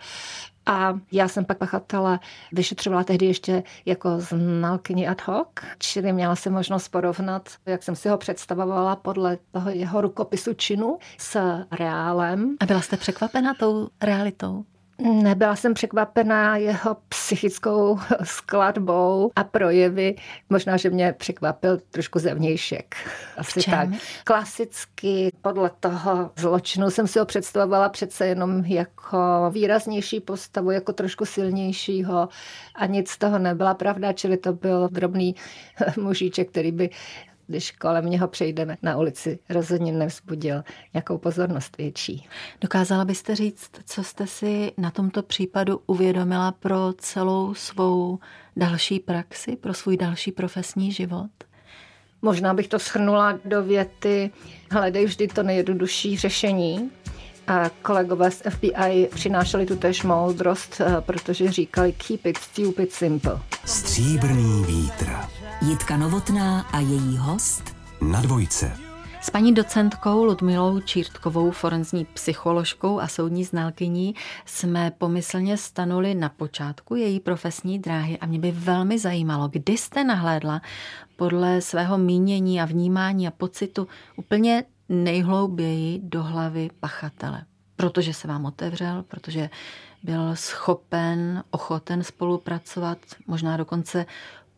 A 0.66 1.00
já 1.12 1.28
jsem 1.28 1.46
pak 1.46 1.58
pachatele 1.58 2.20
vyšetřovala 2.52 3.04
tehdy 3.04 3.26
ještě 3.26 3.64
jako 3.86 4.10
znalkyni 4.20 5.08
ad 5.08 5.22
hoc, 5.28 5.48
čili 5.78 6.14
měla 6.14 6.36
jsem 6.36 6.54
možnost 6.54 6.88
porovnat, 6.88 7.50
jak 7.66 7.84
jsem 7.84 7.96
si 7.96 8.10
ho 8.10 8.18
představovala 8.18 8.96
podle 8.96 9.38
toho 9.52 9.70
jeho 9.70 10.02
rukopisu 10.02 10.54
činu 10.54 10.98
s 11.18 11.40
reálem. 11.72 12.56
A 12.60 12.66
byla 12.66 12.82
jste 12.82 12.98
překvapena 12.98 13.54
tou 13.54 13.90
realitou? 14.02 14.66
Nebyla 15.02 15.56
jsem 15.56 15.74
překvapená 15.74 16.58
jeho 16.58 16.98
psychickou 17.10 18.00
skladbou 18.24 19.32
a 19.36 19.44
projevy. 19.44 20.16
Možná, 20.50 20.78
že 20.78 20.90
mě 20.90 21.14
překvapil 21.18 21.78
trošku 21.92 22.20
zevnějšek. 22.20 22.96
Asi 23.38 23.60
tak. 23.72 23.90
Klasicky 24.24 25.32
podle 25.42 25.72
toho 25.80 26.32
zločinu 26.36 26.90
jsem 26.90 27.08
si 27.08 27.20
ho 27.20 27.26
představovala 27.26 27.90
přece 27.90 28.28
jenom 28.28 28.66
jako 28.66 29.18
výraznější 29.52 30.20
postavu, 30.20 30.72
jako 30.72 30.94
trošku 30.94 31.26
silnějšího 31.26 32.30
a 32.76 32.86
nic 32.86 33.10
z 33.10 33.18
toho 33.18 33.40
nebyla 33.40 33.74
pravda, 33.74 34.14
čili 34.14 34.38
to 34.38 34.54
byl 34.54 34.90
drobný 34.92 35.36
mužíček, 35.98 36.50
který 36.50 36.72
by 36.72 36.90
když 37.48 37.72
kolem 37.72 38.06
něho 38.06 38.28
přejdeme 38.28 38.78
na 38.82 38.98
ulici, 38.98 39.40
rozhodně 39.50 39.92
nevzbudil 39.92 40.64
nějakou 40.94 41.18
pozornost 41.18 41.78
větší. 41.78 42.28
Dokázala 42.62 43.06
byste 43.06 43.36
říct, 43.36 43.72
co 43.86 44.04
jste 44.04 44.28
si 44.28 44.72
na 44.78 44.92
tomto 44.92 45.24
případu 45.24 45.82
uvědomila 45.88 46.52
pro 46.52 46.94
celou 46.98 47.54
svou 47.54 48.20
další 48.56 49.00
praxi, 49.00 49.56
pro 49.56 49.74
svůj 49.74 49.98
další 49.98 50.32
profesní 50.32 50.92
život? 50.92 51.32
Možná 52.22 52.54
bych 52.54 52.68
to 52.68 52.80
shrnula 52.80 53.40
do 53.46 53.64
věty, 53.64 54.32
hledej 54.72 55.06
vždy 55.06 55.28
to 55.28 55.44
nejjednodušší 55.44 56.18
řešení. 56.18 56.92
A 57.48 57.70
kolegové 57.82 58.32
z 58.32 58.44
FBI 58.50 59.10
přinášeli 59.14 59.66
tu 59.66 59.76
tež 59.76 60.04
moudrost, 60.04 60.82
eh, 60.82 61.02
protože 61.02 61.52
říkali 61.52 61.94
keep 61.94 62.26
it 62.26 62.38
stupid 62.38 62.92
simple. 62.92 63.40
Stříbrný 63.66 64.64
vítr. 64.68 65.10
Jitka 65.62 65.98
Novotná 65.98 66.62
a 66.62 66.80
její 66.80 67.18
host 67.18 67.76
Na 68.02 68.22
dvojce. 68.22 68.72
S 69.22 69.30
paní 69.30 69.54
docentkou 69.54 70.24
Ludmilou 70.24 70.80
Čírtkovou, 70.80 71.52
forenzní 71.52 72.06
psycholožkou 72.06 73.00
a 73.00 73.08
soudní 73.08 73.44
znalkyní 73.44 74.16
jsme 74.46 74.92
pomyslně 74.98 75.58
stanuli 75.58 76.16
na 76.16 76.30
počátku 76.30 76.96
její 76.96 77.20
profesní 77.20 77.80
dráhy 77.80 78.18
a 78.18 78.26
mě 78.26 78.40
by 78.40 78.52
velmi 78.52 79.00
zajímalo, 79.00 79.48
kdy 79.48 79.78
jste 79.78 80.04
nahlédla 80.04 80.62
podle 81.16 81.62
svého 81.62 81.98
mínění 81.98 82.62
a 82.62 82.66
vnímání 82.66 83.28
a 83.28 83.32
pocitu 83.32 83.88
úplně 84.16 84.64
nejhlouběji 84.90 86.00
do 86.04 86.24
hlavy 86.24 86.70
pachatele. 86.80 87.42
Protože 87.76 88.14
se 88.14 88.28
vám 88.28 88.46
otevřel, 88.46 89.04
protože 89.08 89.50
byl 90.04 90.36
schopen, 90.36 91.44
ochoten 91.52 92.04
spolupracovat, 92.04 92.98
možná 93.28 93.58
dokonce 93.58 94.06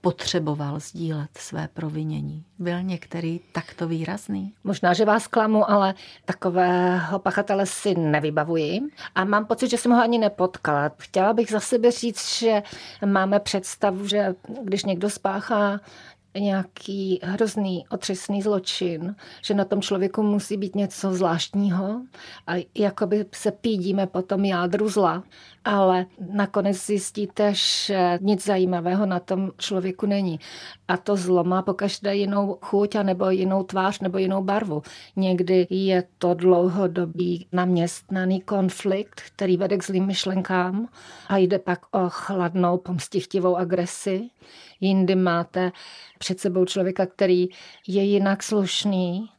potřeboval 0.02 0.80
sdílet 0.80 1.30
své 1.38 1.68
provinění. 1.74 2.44
Byl 2.60 2.84
některý 2.84 3.40
takto 3.52 3.88
výrazný? 3.88 4.54
Možná, 4.64 4.94
že 4.94 5.06
vás 5.06 5.28
klamu, 5.28 5.72
ale 5.72 5.94
takového 6.26 7.20
pachatele 7.20 7.66
si 7.66 7.96
nevybavuji 7.96 8.80
a 9.16 9.24
mám 9.24 9.46
pocit, 9.46 9.70
že 9.70 9.78
jsem 9.78 9.92
ho 9.92 10.02
ani 10.02 10.18
nepotkala. 10.18 10.92
Chtěla 10.98 11.34
bych 11.34 11.50
za 11.50 11.60
sebe 11.60 11.92
říct, 11.92 12.40
že 12.40 12.64
máme 13.06 13.40
představu, 13.40 14.08
že 14.08 14.36
když 14.64 14.84
někdo 14.84 15.10
spáchá 15.10 15.80
nějaký 16.38 17.20
hrozný, 17.24 17.86
otřesný 17.90 18.42
zločin, 18.42 19.16
že 19.42 19.54
na 19.54 19.66
tom 19.66 19.82
člověku 19.82 20.24
musí 20.24 20.58
být 20.58 20.76
něco 20.76 21.14
zvláštního 21.14 22.02
a 22.48 22.68
jakoby 22.76 23.26
se 23.32 23.52
pídíme 23.52 24.08
po 24.08 24.22
tom 24.22 24.46
jádru 24.46 24.90
zla, 24.90 25.24
ale 25.66 26.06
nakonec 26.34 26.86
zjistíte, 26.86 27.54
že 27.54 28.20
nic 28.22 28.46
zajímavého 28.46 29.06
na 29.06 29.20
tom 29.20 29.52
člověku 29.58 30.06
není. 30.06 30.40
A 30.88 30.98
to 30.98 31.16
zlo 31.16 31.44
má 31.44 31.62
pokaždé 31.62 32.16
jinou 32.16 32.58
chuť 32.62 32.96
a 32.96 33.04
nebo 33.04 33.30
jinou 33.30 33.64
tvář 33.64 34.00
nebo 34.00 34.18
jinou 34.18 34.44
barvu. 34.44 34.82
Někdy 35.16 35.68
je 35.70 36.04
to 36.18 36.34
dlouhodobý 36.34 37.48
naměstnaný 37.52 38.42
konflikt, 38.42 39.22
který 39.36 39.58
vede 39.58 39.78
k 39.78 39.84
zlým 39.84 40.06
myšlenkám 40.06 40.88
a 41.28 41.38
jde 41.38 41.60
pak 41.60 41.80
o 41.92 42.10
chladnou 42.10 42.78
pomstichtivou 42.78 43.56
agresi. 43.56 44.30
Jindy 44.80 45.16
máte 45.16 45.72
před 46.20 46.40
sebou 46.40 46.66
člověka, 46.66 47.06
který 47.06 47.48
je 47.88 48.04
jinak 48.04 48.44
slušný, 48.44 49.30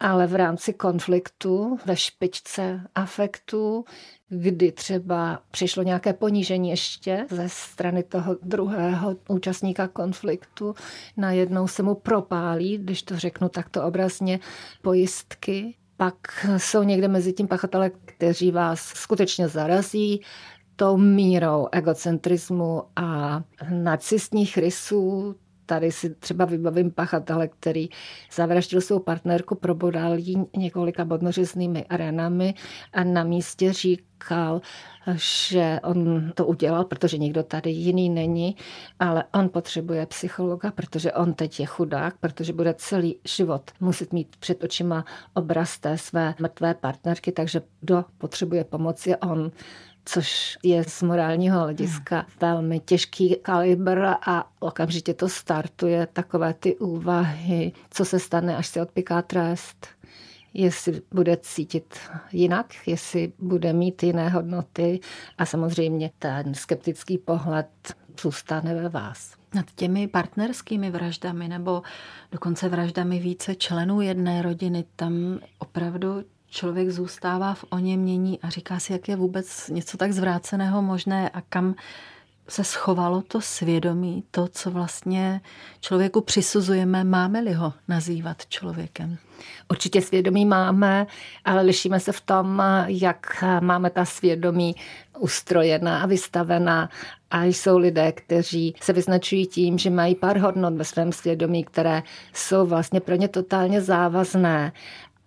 ale 0.00 0.26
v 0.26 0.34
rámci 0.34 0.72
konfliktu, 0.72 1.78
ve 1.86 1.96
špičce 1.96 2.80
afektu, 2.94 3.84
kdy 4.28 4.72
třeba 4.72 5.42
přišlo 5.50 5.82
nějaké 5.82 6.12
ponížení 6.12 6.70
ještě 6.70 7.26
ze 7.30 7.48
strany 7.48 8.02
toho 8.02 8.36
druhého 8.42 9.16
účastníka 9.28 9.88
konfliktu, 9.88 10.74
najednou 11.16 11.68
se 11.68 11.82
mu 11.82 11.94
propálí, 11.94 12.78
když 12.78 13.02
to 13.02 13.18
řeknu 13.18 13.48
takto 13.48 13.84
obrazně, 13.84 14.40
pojistky. 14.82 15.74
Pak 15.96 16.46
jsou 16.56 16.82
někde 16.82 17.08
mezi 17.08 17.32
tím 17.32 17.48
pachatele, 17.48 17.90
kteří 18.04 18.50
vás 18.50 18.80
skutečně 18.80 19.48
zarazí, 19.48 20.22
tou 20.78 20.96
mírou 20.96 21.68
egocentrismu 21.72 22.82
a 22.96 23.42
narcistních 23.70 24.58
rysů, 24.58 25.34
tady 25.66 25.92
si 25.92 26.14
třeba 26.14 26.44
vybavím 26.44 26.90
pachatele, 26.90 27.48
který 27.48 27.88
zavraždil 28.32 28.80
svou 28.80 28.98
partnerku, 28.98 29.54
probodal 29.54 30.18
ji 30.18 30.36
několika 30.56 31.04
bodnořeznými 31.04 31.84
ranami 31.90 32.54
a 32.92 33.04
na 33.04 33.24
místě 33.24 33.72
říkal, 33.72 34.60
že 35.14 35.80
on 35.84 36.32
to 36.34 36.46
udělal, 36.46 36.84
protože 36.84 37.18
někdo 37.18 37.42
tady 37.42 37.70
jiný 37.70 38.10
není, 38.10 38.56
ale 38.98 39.24
on 39.34 39.48
potřebuje 39.48 40.06
psychologa, 40.06 40.70
protože 40.70 41.12
on 41.12 41.34
teď 41.34 41.60
je 41.60 41.66
chudák, 41.66 42.18
protože 42.18 42.52
bude 42.52 42.74
celý 42.74 43.18
život 43.24 43.70
muset 43.80 44.12
mít 44.12 44.36
před 44.36 44.64
očima 44.64 45.04
obraz 45.34 45.78
té 45.78 45.98
své 45.98 46.34
mrtvé 46.40 46.74
partnerky, 46.74 47.32
takže 47.32 47.62
kdo 47.80 48.04
potřebuje 48.18 48.64
pomoci, 48.64 49.16
on 49.16 49.50
což 50.08 50.58
je 50.62 50.84
z 50.84 51.02
morálního 51.02 51.60
hlediska 51.60 52.26
velmi 52.40 52.80
těžký 52.80 53.36
kalibr 53.42 54.04
a 54.26 54.50
okamžitě 54.58 55.14
to 55.14 55.28
startuje 55.28 56.08
takové 56.12 56.54
ty 56.54 56.76
úvahy, 56.76 57.72
co 57.90 58.04
se 58.04 58.18
stane, 58.18 58.56
až 58.56 58.66
se 58.66 58.82
odpiká 58.82 59.22
trest 59.22 59.86
jestli 60.54 61.02
bude 61.12 61.36
cítit 61.36 61.98
jinak, 62.32 62.74
jestli 62.86 63.32
bude 63.38 63.72
mít 63.72 64.02
jiné 64.02 64.28
hodnoty 64.28 65.00
a 65.38 65.46
samozřejmě 65.46 66.10
ten 66.18 66.54
skeptický 66.54 67.18
pohled 67.18 67.68
zůstane 68.22 68.74
ve 68.74 68.88
vás. 68.88 69.34
Nad 69.54 69.66
těmi 69.74 70.08
partnerskými 70.08 70.90
vraždami 70.90 71.48
nebo 71.48 71.82
dokonce 72.32 72.68
vraždami 72.68 73.18
více 73.18 73.54
členů 73.54 74.00
jedné 74.00 74.42
rodiny, 74.42 74.84
tam 74.96 75.38
opravdu 75.58 76.24
člověk 76.50 76.90
zůstává 76.90 77.54
v 77.54 77.64
oněmění 77.70 78.40
a 78.42 78.48
říká 78.48 78.78
si, 78.78 78.92
jak 78.92 79.08
je 79.08 79.16
vůbec 79.16 79.68
něco 79.68 79.96
tak 79.96 80.12
zvráceného 80.12 80.82
možné 80.82 81.28
a 81.28 81.40
kam 81.40 81.74
se 82.48 82.64
schovalo 82.64 83.22
to 83.22 83.40
svědomí, 83.40 84.24
to, 84.30 84.48
co 84.48 84.70
vlastně 84.70 85.40
člověku 85.80 86.20
přisuzujeme, 86.20 87.04
máme-li 87.04 87.52
ho 87.52 87.72
nazývat 87.88 88.46
člověkem? 88.46 89.18
Určitě 89.68 90.00
svědomí 90.00 90.44
máme, 90.46 91.06
ale 91.44 91.62
lišíme 91.62 92.00
se 92.00 92.12
v 92.12 92.20
tom, 92.20 92.62
jak 92.86 93.44
máme 93.60 93.90
ta 93.90 94.04
svědomí 94.04 94.74
ustrojená 95.18 96.02
a 96.02 96.06
vystavená. 96.06 96.90
A 97.30 97.44
jsou 97.44 97.78
lidé, 97.78 98.12
kteří 98.12 98.74
se 98.80 98.92
vyznačují 98.92 99.46
tím, 99.46 99.78
že 99.78 99.90
mají 99.90 100.14
pár 100.14 100.38
hodnot 100.38 100.74
ve 100.74 100.84
svém 100.84 101.12
svědomí, 101.12 101.64
které 101.64 102.02
jsou 102.32 102.66
vlastně 102.66 103.00
pro 103.00 103.14
ně 103.14 103.28
totálně 103.28 103.80
závazné 103.80 104.72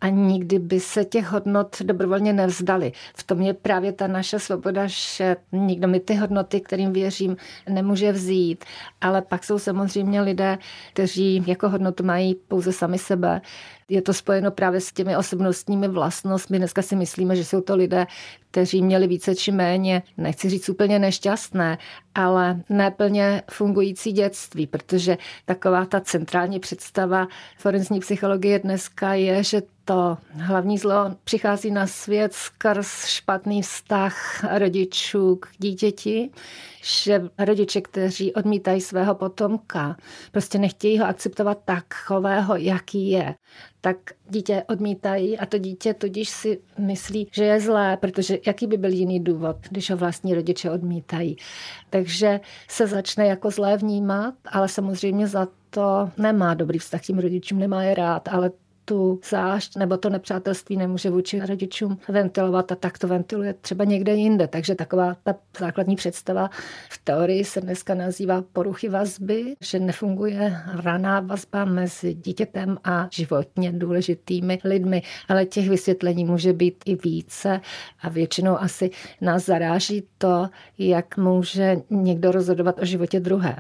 a 0.02 0.10
nikdy 0.10 0.60
by 0.60 0.80
se 0.80 1.06
těch 1.06 1.26
hodnot 1.26 1.82
dobrovolně 1.82 2.34
nevzdali. 2.34 2.92
V 3.16 3.24
tom 3.24 3.42
je 3.42 3.54
právě 3.54 3.92
ta 3.92 4.08
naše 4.08 4.40
svoboda, 4.40 4.84
že 4.88 5.36
nikdo 5.52 5.88
mi 5.88 6.00
ty 6.00 6.16
hodnoty, 6.16 6.62
kterým 6.62 6.94
věřím, 6.94 7.38
nemůže 7.70 8.12
vzít. 8.12 8.66
Ale 9.02 9.22
pak 9.22 9.44
jsou 9.44 9.60
samozřejmě 9.60 10.22
lidé, 10.22 10.58
kteří 10.94 11.44
jako 11.48 11.70
hodnotu 11.70 12.04
mají 12.04 12.36
pouze 12.36 12.72
sami 12.72 12.98
sebe, 12.98 13.42
je 13.92 14.02
to 14.02 14.14
spojeno 14.14 14.52
právě 14.52 14.82
s 14.82 14.94
těmi 14.94 15.18
osobnostními 15.18 15.88
vlastnostmi. 15.88 16.58
Dneska 16.58 16.82
si 16.82 16.96
myslíme, 16.96 17.36
že 17.36 17.46
jsou 17.46 17.62
to 17.62 17.76
lidé, 17.76 18.08
kteří 18.52 18.82
měli 18.82 19.08
více 19.08 19.36
či 19.36 19.52
méně, 19.52 20.04
nechci 20.18 20.50
říct 20.50 20.70
úplně 20.70 21.00
nešťastné, 21.00 21.78
ale 22.16 22.62
neplně 22.70 23.44
fungující 23.52 24.12
dětství, 24.12 24.68
protože 24.68 25.18
taková 25.46 25.86
ta 25.86 26.00
centrální 26.00 26.60
představa 26.60 27.28
forenzní 27.58 28.00
psychologie 28.00 28.60
dneska 28.60 29.14
je, 29.14 29.44
že 29.44 29.62
to 29.86 30.18
hlavní 30.32 30.78
zlo 30.78 31.16
přichází 31.24 31.72
na 31.72 31.88
svět 31.88 32.34
skrz 32.34 33.06
špatný 33.06 33.62
vztah 33.62 34.44
rodičů 34.58 35.36
k 35.36 35.48
dítěti, 35.58 36.30
že 36.84 37.22
rodiče, 37.40 37.82
kteří 37.82 38.34
odmítají 38.34 38.82
svého 38.82 39.16
potomka, 39.16 39.98
prostě 40.32 40.58
nechtějí 40.58 41.00
ho 41.00 41.06
akceptovat 41.06 41.58
takového, 41.66 42.56
jaký 42.56 43.10
je, 43.10 43.36
tak 43.82 43.98
dítě 44.30 44.64
odmítají 44.68 45.40
a 45.40 45.46
to 45.46 45.58
dítě 45.58 45.94
tudíž 45.94 46.30
si 46.30 46.60
myslí, 46.78 47.28
že 47.32 47.44
je 47.44 47.60
zlé, 47.60 47.98
protože 47.98 48.38
jaký 48.48 48.68
by 48.68 48.78
byl 48.78 48.92
jiný 48.92 49.20
důvod, 49.20 49.58
když 49.70 49.90
ho 49.90 49.98
vlastní 49.98 50.34
rodiče 50.34 50.72
odmítají. 50.72 51.38
Takže 51.90 52.40
se 52.68 52.88
začne 52.88 53.28
jako 53.28 53.52
zlé 53.52 53.78
vnímat, 53.78 54.34
ale 54.52 54.68
samozřejmě 54.68 55.28
za 55.28 55.48
to 55.70 56.10
nemá 56.18 56.54
dobrý 56.54 56.80
vztah 56.80 57.02
k 57.02 57.06
tím 57.06 57.20
rodičům, 57.20 57.60
nemá 57.60 57.84
je 57.84 57.96
rád, 57.96 58.28
ale 58.28 58.52
tu 58.86 59.20
zášť 59.30 59.76
nebo 59.76 59.98
to 59.98 60.10
nepřátelství 60.10 60.78
nemůže 60.78 61.10
vůči 61.10 61.40
rodičům 61.40 61.98
ventilovat 62.08 62.72
a 62.72 62.76
tak 62.76 62.98
to 62.98 63.08
ventiluje 63.08 63.54
třeba 63.54 63.84
někde 63.84 64.14
jinde. 64.14 64.48
Takže 64.48 64.76
taková 64.76 65.16
ta 65.24 65.36
základní 65.60 65.96
představa 65.96 66.50
v 66.90 67.02
teorii 67.04 67.46
se 67.46 67.62
dneska 67.62 67.96
nazývá 67.96 68.44
poruchy 68.54 68.90
vazby, 68.90 69.56
že 69.62 69.80
nefunguje 69.80 70.58
raná 70.84 71.20
vazba 71.20 71.66
mezi 71.66 72.14
dítětem 72.14 72.78
a 72.84 73.08
životně 73.12 73.72
důležitými 73.72 74.60
lidmi, 74.64 75.02
ale 75.28 75.46
těch 75.46 75.70
vysvětlení 75.70 76.26
může 76.26 76.54
být 76.54 76.84
i 76.86 76.96
více 76.96 77.62
a 78.02 78.10
většinou 78.10 78.58
asi 78.58 78.90
nás 79.22 79.46
zaráží 79.46 80.04
to, 80.18 80.48
jak 80.78 81.18
může 81.18 81.78
někdo 81.90 82.32
rozhodovat 82.32 82.80
o 82.82 82.86
životě 82.86 83.20
druhé. 83.20 83.56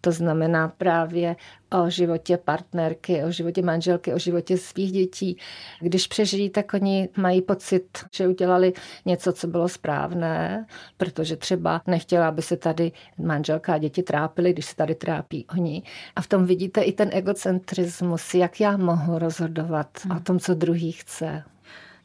To 0.00 0.12
znamená 0.12 0.68
právě 0.68 1.36
o 1.72 1.90
životě 1.90 2.36
partnerky, 2.36 3.24
o 3.24 3.30
životě 3.30 3.62
manželky, 3.62 4.14
o 4.14 4.18
životě 4.18 4.58
svých 4.58 4.92
dětí. 4.92 5.36
Když 5.80 6.06
přežijí, 6.06 6.50
tak 6.50 6.74
oni 6.74 7.08
mají 7.16 7.42
pocit, 7.42 7.98
že 8.14 8.28
udělali 8.28 8.72
něco, 9.06 9.32
co 9.32 9.46
bylo 9.46 9.68
správné, 9.68 10.66
protože 10.96 11.36
třeba 11.36 11.82
nechtěla, 11.86 12.28
aby 12.28 12.42
se 12.42 12.56
tady 12.56 12.92
manželka 13.18 13.74
a 13.74 13.78
děti 13.78 14.02
trápily, 14.02 14.52
když 14.52 14.66
se 14.66 14.76
tady 14.76 14.94
trápí 14.94 15.46
oni. 15.46 15.82
A 16.16 16.20
v 16.20 16.26
tom 16.26 16.46
vidíte 16.46 16.82
i 16.82 16.92
ten 16.92 17.10
egocentrismus, 17.12 18.34
jak 18.34 18.60
já 18.60 18.76
mohu 18.76 19.18
rozhodovat 19.18 19.88
hmm. 20.04 20.16
o 20.16 20.20
tom, 20.20 20.38
co 20.38 20.54
druhý 20.54 20.92
chce. 20.92 21.44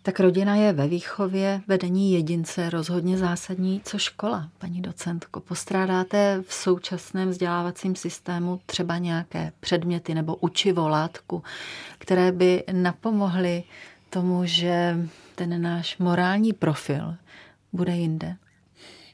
Tak 0.05 0.19
rodina 0.19 0.55
je 0.55 0.73
ve 0.73 0.87
výchově, 0.87 1.61
vedení 1.67 2.13
jedince 2.13 2.69
rozhodně 2.69 3.17
zásadní. 3.17 3.81
Co 3.85 3.97
škola, 3.97 4.49
paní 4.57 4.81
docentko? 4.81 5.39
Postrádáte 5.39 6.43
v 6.47 6.53
současném 6.53 7.29
vzdělávacím 7.29 7.95
systému 7.95 8.59
třeba 8.65 8.97
nějaké 8.97 9.51
předměty 9.59 10.13
nebo 10.13 10.35
učivo, 10.35 10.89
látku, 10.89 11.43
které 11.97 12.31
by 12.31 12.63
napomohly 12.71 13.63
tomu, 14.09 14.41
že 14.45 14.97
ten 15.35 15.61
náš 15.61 15.97
morální 15.97 16.53
profil 16.53 17.15
bude 17.73 17.93
jinde? 17.93 18.35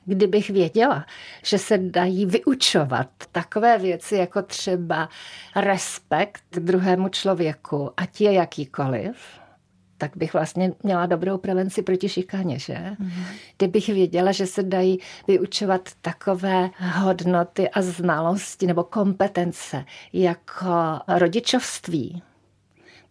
Kdybych 0.06 0.50
věděla, 0.50 1.06
že 1.44 1.58
se 1.58 1.78
dají 1.78 2.26
vyučovat 2.26 3.10
takové 3.32 3.78
věci 3.78 4.16
jako 4.16 4.42
třeba 4.42 5.10
respekt 5.56 6.44
k 6.50 6.60
druhému 6.60 7.10
člověku, 7.10 7.92
ať 7.98 8.22
je 8.22 8.34
jakýkoliv, 8.34 9.39
tak 10.00 10.18
bych 10.18 10.34
vlastně 10.34 10.72
měla 10.84 11.06
dobrou 11.06 11.38
prevenci 11.38 11.82
proti 11.82 12.10
šikaně, 12.10 12.60
že? 12.60 12.74
Mm-hmm. 12.74 13.24
Kdybych 13.58 13.88
věděla, 13.88 14.32
že 14.32 14.48
se 14.48 14.64
dají 14.64 15.00
vyučovat 15.28 15.90
takové 16.02 16.70
hodnoty 16.96 17.70
a 17.70 17.82
znalosti 17.82 18.68
nebo 18.68 18.84
kompetence 18.84 19.86
jako 20.14 20.70
rodičovství, 21.08 22.22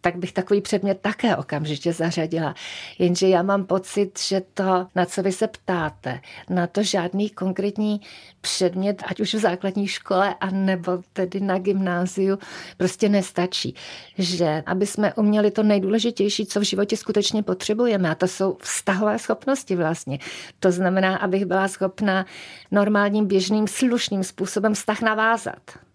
tak 0.01 0.15
bych 0.15 0.33
takový 0.33 0.61
předmět 0.61 0.99
také 1.01 1.35
okamžitě 1.35 1.93
zařadila. 1.93 2.55
Jenže 2.99 3.27
já 3.27 3.41
mám 3.43 3.65
pocit, 3.65 4.19
že 4.19 4.41
to, 4.53 4.87
na 4.95 5.05
co 5.05 5.23
vy 5.23 5.31
se 5.31 5.47
ptáte, 5.47 6.19
na 6.49 6.67
to 6.67 6.83
žádný 6.83 7.29
konkrétní 7.29 8.01
předmět, 8.41 9.03
ať 9.05 9.19
už 9.19 9.33
v 9.33 9.39
základní 9.39 9.87
škole, 9.87 10.35
anebo 10.39 10.91
tedy 11.13 11.39
na 11.39 11.57
gymnáziu, 11.57 12.39
prostě 12.77 13.09
nestačí. 13.09 13.75
Že 14.17 14.63
aby 14.65 14.85
jsme 14.85 15.13
uměli 15.13 15.51
to 15.51 15.63
nejdůležitější, 15.63 16.45
co 16.45 16.59
v 16.59 16.63
životě 16.63 16.97
skutečně 16.97 17.43
potřebujeme, 17.43 18.09
a 18.09 18.15
to 18.15 18.27
jsou 18.27 18.57
vztahové 18.61 19.19
schopnosti 19.19 19.75
vlastně. 19.75 20.19
To 20.59 20.71
znamená, 20.71 21.17
abych 21.17 21.45
byla 21.45 21.67
schopna 21.67 22.25
normálním, 22.71 23.25
běžným, 23.25 23.67
slušným 23.67 24.23
způsobem 24.23 24.73
vztah 24.73 25.01
navázat. 25.01 25.88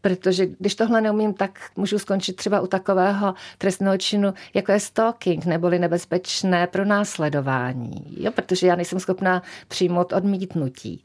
Protože 0.00 0.46
když 0.46 0.74
tohle 0.74 1.00
neumím, 1.00 1.34
tak 1.34 1.70
můžu 1.76 1.98
skončit 1.98 2.36
třeba 2.36 2.60
u 2.60 2.66
takového 2.66 3.34
trestného 3.58 3.98
činu, 3.98 4.34
jako 4.54 4.72
je 4.72 4.80
stalking, 4.80 5.46
neboli 5.46 5.78
nebezpečné 5.78 6.66
pro 6.66 6.84
následování. 6.84 8.16
Jo, 8.20 8.32
protože 8.32 8.66
já 8.66 8.76
nejsem 8.76 9.00
schopná 9.00 9.42
přijmout 9.68 10.12
odmítnutí. 10.12 11.02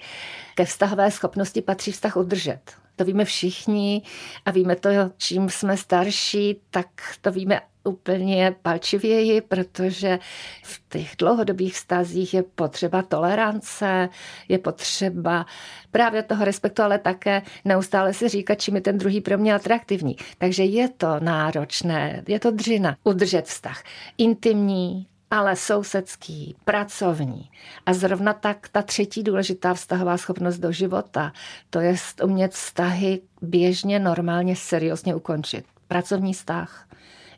Ke 0.56 0.65
vztahové 0.65 1.12
schopnosti 1.12 1.62
patří 1.62 1.91
vztah 1.91 2.17
udržet. 2.17 2.62
To 2.95 3.06
víme 3.06 3.25
všichni 3.25 4.01
a 4.45 4.51
víme 4.51 4.75
to, 4.75 4.89
čím 5.17 5.49
jsme 5.49 5.77
starší, 5.77 6.62
tak 6.69 6.88
to 7.21 7.32
víme 7.32 7.60
úplně 7.84 8.56
palčivěji, 8.62 9.41
protože 9.41 10.19
v 10.63 10.82
těch 10.89 11.12
dlouhodobých 11.19 11.74
vztazích 11.74 12.34
je 12.34 12.43
potřeba 12.43 13.02
tolerance, 13.02 14.10
je 14.50 14.58
potřeba 14.58 15.46
právě 15.91 16.24
toho 16.24 16.46
respektu, 16.46 16.82
ale 16.82 17.00
také 17.00 17.41
neustále 17.65 18.13
si 18.13 18.30
říkat, 18.30 18.56
čím 18.56 18.76
je 18.76 18.82
ten 18.82 18.98
druhý 18.98 19.22
pro 19.22 19.38
mě 19.38 19.56
atraktivní. 19.56 20.15
Takže 20.38 20.63
je 20.63 20.89
to 20.89 21.19
náročné, 21.19 22.24
je 22.28 22.39
to 22.39 22.52
dřina 22.52 22.98
udržet 23.04 23.46
vztah. 23.46 23.84
Intimní, 24.17 25.08
ale 25.32 25.56
sousedský, 25.56 26.56
pracovní. 26.65 27.50
A 27.86 27.93
zrovna 27.93 28.34
tak 28.34 28.69
ta 28.72 28.82
třetí 28.82 29.24
důležitá 29.24 29.74
vztahová 29.74 30.17
schopnost 30.17 30.58
do 30.58 30.72
života, 30.72 31.34
to 31.69 31.80
je 31.80 31.96
umět 32.24 32.52
vztahy 32.52 33.22
běžně, 33.41 34.00
normálně, 34.00 34.56
seriózně 34.56 35.15
ukončit. 35.15 35.65
Pracovní 35.88 36.34
vztah, 36.34 36.88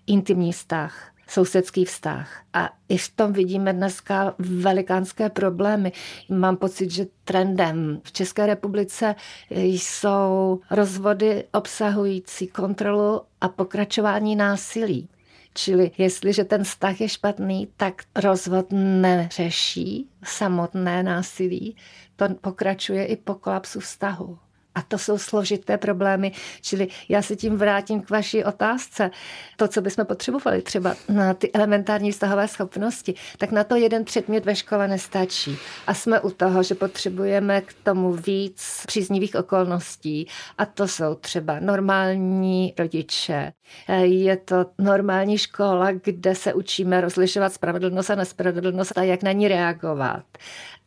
intimní 0.07 0.51
vztah, 0.51 1.11
sousedský 1.27 1.85
vztah. 1.85 2.43
A 2.53 2.69
i 2.89 2.97
v 2.97 3.09
tom 3.09 3.33
vidíme 3.33 3.73
dneska 3.73 4.35
velikánské 4.39 5.29
problémy. 5.29 5.91
Mám 6.29 6.57
pocit, 6.57 6.91
že 6.91 7.05
trendem 7.23 8.01
v 8.03 8.11
České 8.11 8.45
republice 8.45 9.15
jsou 9.49 10.59
rozvody 10.71 11.43
obsahující 11.53 12.47
kontrolu 12.47 13.21
a 13.41 13.49
pokračování 13.49 14.35
násilí. 14.35 15.09
Čili 15.57 15.91
jestliže 15.97 16.43
ten 16.43 16.63
vztah 16.63 17.01
je 17.01 17.09
špatný, 17.09 17.67
tak 17.77 18.01
rozvod 18.15 18.65
neřeší 18.71 20.09
samotné 20.23 21.03
násilí, 21.03 21.75
to 22.15 22.25
pokračuje 22.41 23.05
i 23.05 23.15
po 23.15 23.35
kolapsu 23.35 23.79
vztahu. 23.79 24.37
A 24.75 24.81
to 24.81 24.97
jsou 24.97 25.17
složité 25.17 25.77
problémy, 25.77 26.31
čili 26.61 26.87
já 27.09 27.21
se 27.21 27.35
tím 27.35 27.57
vrátím 27.57 28.01
k 28.01 28.09
vaší 28.09 28.43
otázce. 28.43 29.11
To, 29.57 29.67
co 29.67 29.81
bychom 29.81 30.05
potřebovali 30.05 30.61
třeba 30.61 30.95
na 31.09 31.33
ty 31.33 31.51
elementární 31.51 32.11
vztahové 32.11 32.47
schopnosti, 32.47 33.13
tak 33.37 33.51
na 33.51 33.63
to 33.63 33.75
jeden 33.75 34.05
předmět 34.05 34.45
ve 34.45 34.55
škole 34.55 34.87
nestačí. 34.87 35.57
A 35.87 35.93
jsme 35.93 36.19
u 36.19 36.31
toho, 36.31 36.63
že 36.63 36.75
potřebujeme 36.75 37.61
k 37.61 37.73
tomu 37.83 38.13
víc 38.13 38.83
příznivých 38.87 39.35
okolností. 39.35 40.27
A 40.57 40.65
to 40.65 40.87
jsou 40.87 41.15
třeba 41.15 41.59
normální 41.59 42.73
rodiče. 42.79 43.53
Je 44.01 44.37
to 44.37 44.65
normální 44.77 45.37
škola, 45.37 45.91
kde 45.91 46.35
se 46.35 46.53
učíme 46.53 47.01
rozlišovat 47.01 47.53
spravedlnost 47.53 48.09
a 48.09 48.15
nespravedlnost 48.15 48.97
a 48.97 49.03
jak 49.03 49.23
na 49.23 49.31
ní 49.31 49.47
reagovat. 49.47 50.23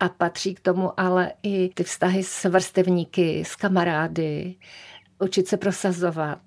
A 0.00 0.08
patří 0.08 0.54
k 0.54 0.60
tomu 0.60 1.00
ale 1.00 1.32
i 1.42 1.70
ty 1.74 1.84
vztahy 1.84 2.22
s 2.22 2.48
vrstevníky, 2.48 3.44
s 3.44 3.56
kamarády, 3.78 4.54
učit 5.18 5.48
se 5.48 5.56
prosazovat, 5.56 6.40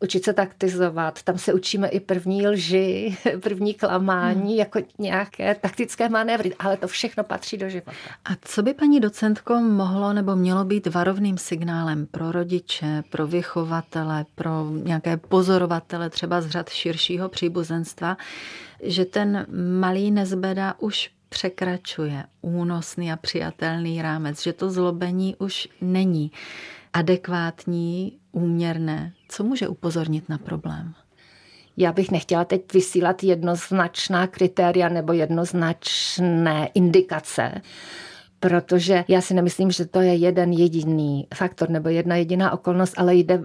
učit 0.00 0.24
se 0.24 0.32
taktizovat. 0.32 1.22
Tam 1.22 1.38
se 1.38 1.52
učíme 1.52 1.88
i 1.88 2.00
první 2.00 2.46
lži, 2.48 3.16
první 3.42 3.74
klamání, 3.74 4.50
hmm. 4.50 4.58
jako 4.58 4.80
nějaké 4.98 5.54
taktické 5.54 6.08
manévry, 6.08 6.54
ale 6.58 6.76
to 6.76 6.88
všechno 6.88 7.24
patří 7.24 7.56
do 7.56 7.68
života. 7.68 7.92
A 8.24 8.30
co 8.40 8.62
by 8.62 8.74
paní 8.74 9.00
docentko 9.00 9.54
mohlo 9.60 10.12
nebo 10.12 10.36
mělo 10.36 10.64
být 10.64 10.86
varovným 10.86 11.38
signálem 11.38 12.06
pro 12.06 12.32
rodiče, 12.32 13.02
pro 13.10 13.26
vychovatele, 13.26 14.26
pro 14.34 14.70
nějaké 14.70 15.16
pozorovatele 15.16 16.10
třeba 16.10 16.40
z 16.40 16.48
řad 16.48 16.68
širšího 16.68 17.28
příbuzenstva, 17.28 18.16
že 18.82 19.04
ten 19.04 19.46
malý 19.80 20.10
nezbeda 20.10 20.74
už 20.78 21.10
překračuje 21.32 22.24
únosný 22.40 23.12
a 23.12 23.16
přijatelný 23.16 24.02
rámec, 24.02 24.42
že 24.42 24.52
to 24.52 24.70
zlobení 24.70 25.36
už 25.36 25.68
není 25.80 26.32
adekvátní, 26.92 28.18
úměrné. 28.32 29.12
Co 29.28 29.44
může 29.44 29.68
upozornit 29.68 30.28
na 30.28 30.38
problém? 30.38 30.94
Já 31.76 31.92
bych 31.92 32.10
nechtěla 32.10 32.44
teď 32.44 32.72
vysílat 32.72 33.22
jednoznačná 33.22 34.26
kritéria 34.26 34.88
nebo 34.88 35.12
jednoznačné 35.12 36.68
indikace, 36.74 37.60
protože 38.42 39.04
já 39.08 39.20
si 39.20 39.34
nemyslím, 39.34 39.70
že 39.70 39.86
to 39.86 40.00
je 40.00 40.14
jeden 40.14 40.52
jediný 40.52 41.26
faktor 41.34 41.70
nebo 41.70 41.88
jedna 41.88 42.16
jediná 42.16 42.52
okolnost, 42.52 42.94
ale 42.96 43.14
jde 43.14 43.38
o 43.38 43.44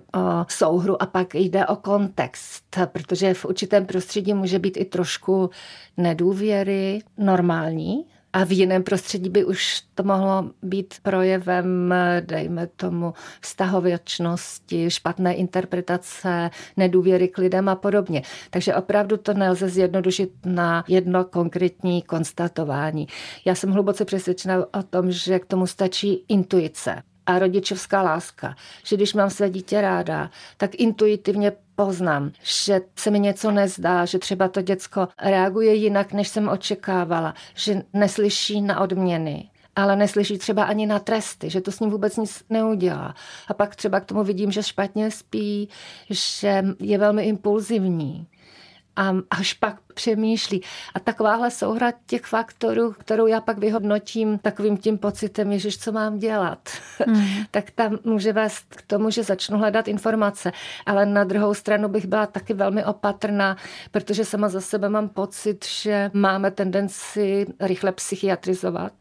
souhru 0.49 1.01
a 1.01 1.05
pak 1.05 1.35
jde 1.35 1.65
o 1.65 1.75
kontext, 1.75 2.77
protože 2.85 3.33
v 3.33 3.45
určitém 3.45 3.85
prostředí 3.85 4.33
může 4.33 4.59
být 4.59 4.77
i 4.77 4.85
trošku 4.85 5.49
nedůvěry 5.97 6.99
normální, 7.17 8.05
a 8.33 8.43
v 8.43 8.51
jiném 8.51 8.83
prostředí 8.83 9.29
by 9.29 9.45
už 9.45 9.81
to 9.95 10.03
mohlo 10.03 10.51
být 10.61 10.93
projevem, 11.01 11.93
dejme 12.21 12.67
tomu, 12.67 13.13
vztahověčnosti, 13.41 14.89
špatné 14.89 15.33
interpretace, 15.33 16.49
nedůvěry 16.77 17.27
k 17.27 17.37
lidem 17.37 17.69
a 17.69 17.75
podobně. 17.75 18.21
Takže 18.49 18.75
opravdu 18.75 19.17
to 19.17 19.33
nelze 19.33 19.69
zjednodušit 19.69 20.31
na 20.45 20.83
jedno 20.87 21.25
konkrétní 21.25 22.01
konstatování. 22.01 23.07
Já 23.45 23.55
jsem 23.55 23.71
hluboce 23.71 24.05
přesvědčena 24.05 24.65
o 24.79 24.83
tom, 24.83 25.11
že 25.11 25.39
k 25.39 25.45
tomu 25.45 25.67
stačí 25.67 26.25
intuice 26.27 27.03
a 27.25 27.39
rodičovská 27.39 28.01
láska. 28.01 28.55
Že 28.83 28.95
když 28.95 29.13
mám 29.13 29.29
své 29.29 29.49
dítě 29.49 29.81
ráda, 29.81 30.29
tak 30.57 30.75
intuitivně 30.75 31.51
poznám, 31.77 32.31
že 32.43 32.81
se 32.95 33.11
mi 33.11 33.19
něco 33.19 33.51
nezdá, 33.51 34.05
že 34.05 34.19
třeba 34.19 34.47
to 34.47 34.61
děcko 34.61 35.07
reaguje 35.21 35.73
jinak, 35.73 36.13
než 36.13 36.27
jsem 36.27 36.49
očekávala, 36.49 37.33
že 37.55 37.83
neslyší 37.93 38.61
na 38.61 38.79
odměny, 38.79 39.49
ale 39.75 39.95
neslyší 39.95 40.37
třeba 40.37 40.63
ani 40.63 40.85
na 40.85 40.99
tresty, 40.99 41.49
že 41.49 41.61
to 41.61 41.71
s 41.71 41.79
ním 41.79 41.89
vůbec 41.89 42.17
nic 42.17 42.43
neudělá. 42.49 43.15
A 43.47 43.53
pak 43.53 43.75
třeba 43.75 43.99
k 43.99 44.05
tomu 44.05 44.23
vidím, 44.23 44.51
že 44.51 44.63
špatně 44.63 45.11
spí, 45.11 45.69
že 46.09 46.63
je 46.79 46.97
velmi 46.97 47.23
impulzivní 47.23 48.27
a 48.95 49.13
až 49.29 49.53
pak 49.53 49.75
přemýšlí. 49.97 50.61
A 50.93 50.99
takováhle 50.99 51.51
souhra 51.51 51.93
těch 52.05 52.21
faktorů, 52.21 52.91
kterou 52.91 53.27
já 53.27 53.41
pak 53.41 53.57
vyhodnotím 53.57 54.37
takovým 54.37 54.77
tím 54.77 54.97
pocitem, 54.97 55.51
ježiš, 55.51 55.77
co 55.77 55.91
mám 55.91 56.19
dělat, 56.19 56.59
mm. 57.07 57.25
tak 57.51 57.71
tam 57.71 57.97
může 58.03 58.33
vést 58.33 58.65
k 58.69 58.81
tomu, 58.81 59.09
že 59.09 59.23
začnu 59.23 59.57
hledat 59.57 59.87
informace. 59.87 60.51
Ale 60.85 61.05
na 61.05 61.23
druhou 61.23 61.53
stranu 61.53 61.89
bych 61.89 62.05
byla 62.05 62.25
taky 62.25 62.53
velmi 62.53 62.85
opatrná, 62.85 63.57
protože 63.91 64.25
sama 64.25 64.49
za 64.49 64.61
sebe 64.61 64.89
mám 64.89 65.09
pocit, 65.09 65.65
že 65.65 66.11
máme 66.13 66.51
tendenci 66.51 67.45
rychle 67.59 67.91
psychiatrizovat. 67.91 68.93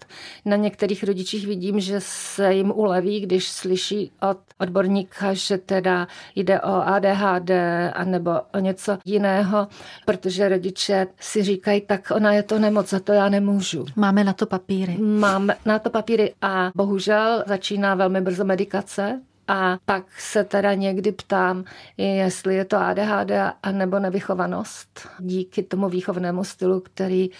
Na 0.44 0.56
některých 0.56 1.04
rodičích 1.04 1.46
vidím, 1.46 1.80
že 1.80 2.00
se 2.00 2.54
jim 2.54 2.70
uleví, 2.70 3.20
když 3.20 3.48
slyší 3.48 4.12
od 4.30 4.38
odborníka, 4.58 5.34
že 5.34 5.58
teda 5.58 6.08
jde 6.34 6.60
o 6.60 6.72
ADHD 6.72 7.50
anebo 7.92 8.30
o 8.54 8.58
něco 8.58 8.98
jiného, 9.04 9.68
protože 10.04 10.48
rodiče 10.88 11.06
si 11.20 11.42
říkají, 11.42 11.80
tak 11.80 12.12
ona 12.14 12.32
je 12.32 12.42
to 12.42 12.58
nemoc, 12.58 12.90
za 12.90 13.00
to 13.00 13.12
já 13.12 13.28
nemůžu. 13.28 13.84
Máme 13.96 14.24
na 14.24 14.32
to 14.32 14.46
papíry. 14.46 14.96
Máme 14.98 15.56
na 15.64 15.78
to 15.78 15.90
papíry 15.90 16.34
a 16.42 16.70
bohužel 16.74 17.44
začíná 17.46 17.94
velmi 17.94 18.20
brzo 18.20 18.44
medikace, 18.44 19.20
a 19.48 19.78
pak 19.84 20.04
se 20.20 20.44
teda 20.44 20.74
někdy 20.74 21.12
ptám, 21.12 21.64
jestli 21.96 22.54
je 22.54 22.64
to 22.64 22.76
ADHD 22.76 23.30
a 23.62 23.72
nebo 23.72 23.98
nevychovanost 23.98 25.08
díky 25.18 25.62
tomu 25.62 25.88
výchovnému 25.88 26.44
stylu, 26.44 26.80
který 26.80 27.30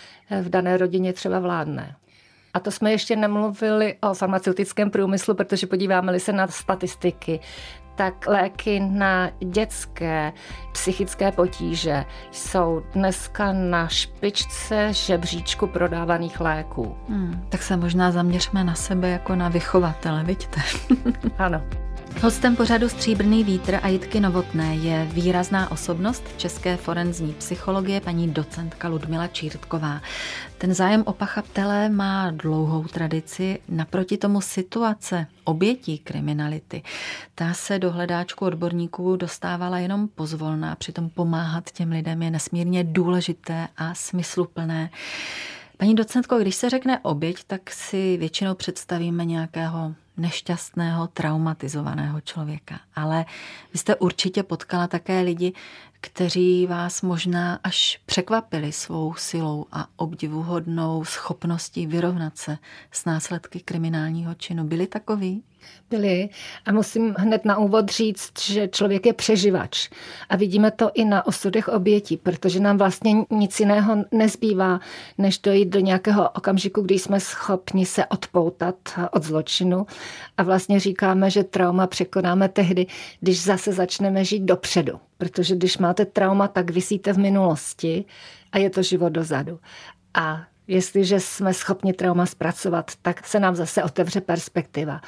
v 0.43 0.49
dané 0.49 0.77
rodině 0.77 1.13
třeba 1.13 1.39
vládne. 1.39 1.97
A 2.55 2.61
to 2.61 2.71
jsme 2.71 2.91
ještě 2.91 3.17
nemluvili 3.17 3.97
o 4.01 4.15
farmaceutickém 4.15 4.91
průmyslu, 4.91 5.35
protože 5.35 5.67
podíváme-li 5.67 6.21
se 6.21 6.33
na 6.33 6.47
statistiky, 6.47 7.41
tak 7.97 8.27
léky 8.27 8.81
na 8.81 9.31
dětské 9.41 10.33
psychické 10.73 11.33
potíže 11.33 12.05
jsou 12.31 12.83
dneska 12.93 13.53
na 13.53 13.89
špičce 13.89 14.93
žebříčku 14.93 15.67
prodávaných 15.67 16.41
léků. 16.41 16.97
Hmm, 17.09 17.47
tak 17.49 17.63
se 17.63 17.77
možná 17.77 18.13
zaměřme 18.13 18.65
na 18.65 18.75
sebe 18.75 19.11
jako 19.11 19.35
na 19.35 19.49
vychovatele, 19.49 20.25
vidíte? 20.25 20.61
ano. 21.39 21.63
Hostem 22.23 22.57
pořadu 22.57 22.89
Stříbrný 22.89 23.45
vítr 23.45 23.79
a 23.83 23.89
Jitky 23.89 24.21
Novotné 24.21 24.75
je 24.75 25.09
výrazná 25.13 25.71
osobnost 25.71 26.25
české 26.37 26.77
forenzní 26.77 27.33
psychologie 27.33 28.01
paní 28.01 28.29
docentka 28.29 28.89
Ludmila 28.89 29.27
Čírtková. 29.27 30.01
Ten 30.59 30.75
zájem 30.75 31.03
o 31.07 31.13
pachatele 31.13 31.89
má 31.89 32.31
dlouhou 32.31 32.85
tradici, 32.85 33.59
naproti 33.69 34.17
tomu 34.17 34.41
situace 34.41 35.27
obětí 35.45 35.99
kriminality. 35.99 36.83
Ta 37.35 37.53
se 37.53 37.79
do 37.79 37.93
hledáčku 37.93 38.45
odborníků 38.45 39.17
dostávala 39.17 39.79
jenom 39.79 40.09
pozvolná, 40.09 40.75
přitom 40.75 41.11
pomáhat 41.11 41.71
těm 41.71 41.91
lidem 41.91 42.23
je 42.23 42.31
nesmírně 42.31 42.85
důležité 42.85 43.69
a 43.77 43.95
smysluplné. 43.95 44.91
Paní 45.77 45.95
docentko, 45.95 46.39
když 46.39 46.55
se 46.55 46.71
řekne 46.71 46.99
oběť, 46.99 47.45
tak 47.47 47.71
si 47.71 48.17
většinou 48.17 48.55
představíme 48.55 49.25
nějakého 49.25 49.95
nešťastného, 50.17 51.07
traumatizovaného 51.07 52.21
člověka. 52.21 52.81
Ale 52.95 53.25
vy 53.73 53.79
jste 53.79 53.97
určitě 53.97 54.43
potkala 54.43 54.87
také 54.87 55.21
lidi, 55.21 55.53
kteří 56.01 56.67
vás 56.67 57.03
možná 57.03 57.61
až 57.63 58.01
překvapili 58.07 58.73
svou 58.73 59.15
silou 59.15 59.67
a 59.73 59.87
obdivuhodnou 59.97 61.05
schopností 61.05 61.87
vyrovnat 61.87 62.39
se 62.39 62.59
s 62.93 63.05
následky 63.05 63.61
kriminálního 63.61 64.35
činu. 64.35 64.65
Byli 64.65 64.87
takový? 64.87 65.43
Byli. 65.91 66.29
A 66.67 66.73
musím 66.73 67.15
hned 67.19 67.45
na 67.45 67.59
úvod 67.59 67.89
říct, 67.89 68.41
že 68.41 68.69
člověk 68.69 69.07
je 69.07 69.13
přeživač. 69.13 69.89
A 70.29 70.37
vidíme 70.37 70.71
to 70.71 70.91
i 70.95 71.05
na 71.05 71.27
osudech 71.27 71.69
obětí, 71.69 72.17
protože 72.17 72.61
nám 72.61 72.79
vlastně 72.79 73.15
nic 73.31 73.61
jiného 73.61 74.05
nezbývá, 74.13 74.81
než 75.19 75.39
dojít 75.39 75.69
do 75.69 75.81
nějakého 75.81 76.31
okamžiku, 76.31 76.83
kdy 76.83 76.99
jsme 76.99 77.21
schopni 77.21 77.87
se 77.87 78.07
odpoutat 78.07 78.77
od 79.11 79.25
zločinu. 79.25 79.87
A 80.37 80.43
vlastně 80.43 80.81
říkáme, 80.81 81.31
že 81.31 81.45
trauma 81.45 81.87
překonáme 81.87 82.49
tehdy, 82.49 82.87
když 83.21 83.43
zase 83.43 83.73
začneme 83.73 84.25
žít 84.25 84.43
dopředu. 84.43 85.01
Protože 85.19 85.57
když 85.57 85.79
máte 85.79 86.05
trauma, 86.05 86.49
tak 86.49 86.71
vysíte 86.71 87.13
v 87.13 87.19
minulosti 87.19 88.05
a 88.53 88.59
je 88.59 88.71
to 88.71 88.83
život 88.83 89.09
dozadu. 89.09 89.59
A 90.15 90.45
Jestliže 90.69 91.21
jsme 91.21 91.55
schopni 91.55 91.93
trauma 91.93 92.27
zpracovat, 92.27 92.91
tak 93.03 93.27
se 93.27 93.41
nám 93.41 93.57
zase 93.57 93.85
otevře 93.85 94.21
perspektiva. 94.21 95.01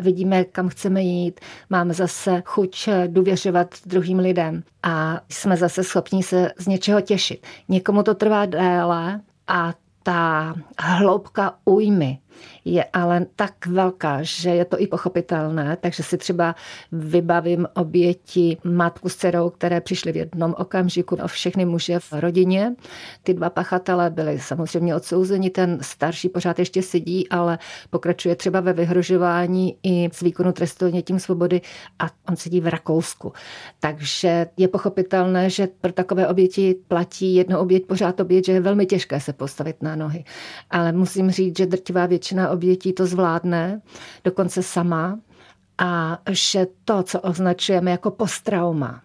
Vidíme, 0.00 0.44
kam 0.44 0.68
chceme 0.68 1.02
jít, 1.02 1.40
máme 1.70 1.94
zase 1.94 2.42
chuť 2.46 2.88
důvěřovat 3.06 3.74
druhým 3.86 4.18
lidem 4.18 4.62
a 4.82 5.20
jsme 5.28 5.56
zase 5.56 5.84
schopni 5.84 6.22
se 6.22 6.50
z 6.58 6.66
něčeho 6.66 7.00
těšit. 7.00 7.46
Někomu 7.68 8.02
to 8.02 8.14
trvá 8.14 8.46
déle 8.46 9.20
a 9.48 9.74
ta 10.02 10.54
hloubka 10.78 11.54
újmy 11.64 12.18
je 12.64 12.84
ale 12.92 13.26
tak 13.36 13.66
velká, 13.66 14.18
že 14.22 14.50
je 14.50 14.64
to 14.64 14.80
i 14.80 14.86
pochopitelné, 14.86 15.76
takže 15.80 16.02
si 16.02 16.18
třeba 16.18 16.54
vybavím 16.92 17.66
oběti 17.74 18.56
matku 18.64 19.08
s 19.08 19.16
dcerou, 19.16 19.50
které 19.50 19.80
přišly 19.80 20.12
v 20.12 20.16
jednom 20.16 20.54
okamžiku 20.58 21.16
o 21.24 21.28
všechny 21.28 21.64
muže 21.64 21.98
v 22.00 22.12
rodině. 22.12 22.74
Ty 23.22 23.34
dva 23.34 23.50
pachatelé 23.50 24.10
byli 24.10 24.38
samozřejmě 24.38 24.96
odsouzeni, 24.96 25.50
ten 25.50 25.78
starší 25.82 26.28
pořád 26.28 26.58
ještě 26.58 26.82
sedí, 26.82 27.28
ale 27.28 27.58
pokračuje 27.90 28.36
třeba 28.36 28.60
ve 28.60 28.72
vyhrožování 28.72 29.76
i 29.82 30.08
z 30.12 30.20
výkonu 30.20 30.52
trestu 30.52 31.02
tím 31.02 31.18
svobody 31.18 31.60
a 31.98 32.06
on 32.28 32.36
sedí 32.36 32.60
v 32.60 32.66
Rakousku. 32.66 33.32
Takže 33.80 34.46
je 34.56 34.68
pochopitelné, 34.68 35.50
že 35.50 35.68
pro 35.80 35.92
takové 35.92 36.28
oběti 36.28 36.76
platí 36.88 37.34
jedno 37.34 37.60
oběť, 37.60 37.86
pořád 37.86 38.20
oběť, 38.20 38.46
že 38.46 38.52
je 38.52 38.60
velmi 38.60 38.86
těžké 38.86 39.20
se 39.20 39.32
postavit 39.32 39.82
na 39.82 39.96
nohy. 39.96 40.24
Ale 40.70 40.92
musím 40.92 41.30
říct, 41.30 41.58
že 41.58 41.66
drtivá 41.66 42.06
většina 42.06 42.21
obětí 42.50 42.92
to 42.92 43.06
zvládne, 43.06 43.80
dokonce 44.24 44.62
sama, 44.62 45.18
a 45.78 46.18
že 46.30 46.66
to, 46.84 47.02
co 47.02 47.20
označujeme 47.20 47.90
jako 47.90 48.10
posttrauma, 48.10 49.02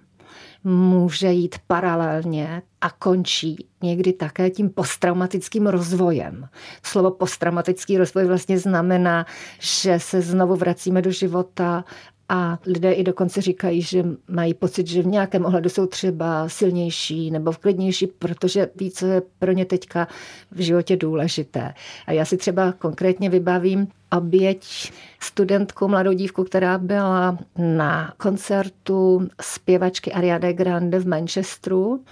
může 0.64 1.32
jít 1.32 1.56
paralelně 1.68 2.62
a 2.82 2.90
končí 2.90 3.68
někdy 3.82 4.14
také 4.14 4.50
tím 4.50 4.70
posttraumatickým 4.70 5.68
rozvojem. 5.68 6.50
Slovo 6.84 7.12
posttraumatický 7.12 7.98
rozvoj 7.98 8.26
vlastně 8.26 8.60
znamená, 8.60 9.26
že 9.60 10.00
se 10.00 10.22
znovu 10.22 10.56
vracíme 10.56 11.02
do 11.02 11.12
života 11.12 11.84
a 12.30 12.60
lidé 12.66 12.92
i 12.92 13.04
dokonce 13.04 13.42
říkají, 13.42 13.82
že 13.82 14.06
mají 14.28 14.54
pocit, 14.54 14.88
že 14.88 15.02
v 15.02 15.08
nějakém 15.08 15.46
ohledu 15.46 15.70
jsou 15.70 15.86
třeba 15.86 16.50
silnější 16.50 17.32
nebo 17.32 17.52
vklidnější, 17.52 18.08
protože 18.08 18.70
ví, 18.76 18.92
co 18.92 19.06
je 19.06 19.22
pro 19.40 19.52
ně 19.52 19.66
teďka 19.66 20.08
v 20.52 20.60
životě 20.60 20.98
důležité. 20.98 21.74
A 22.08 22.12
já 22.12 22.26
si 22.26 22.38
třeba 22.38 22.72
konkrétně 22.72 23.30
vybavím 23.30 23.88
oběť 24.18 24.92
studentku, 25.20 25.88
mladou 25.88 26.14
dívku, 26.14 26.44
která 26.44 26.78
byla 26.78 27.38
na 27.58 28.14
koncertu 28.18 29.28
zpěvačky 29.42 30.14
Ariade 30.14 30.54
Grande 30.54 31.00
v 31.00 31.08
Manchesteru 31.08 32.04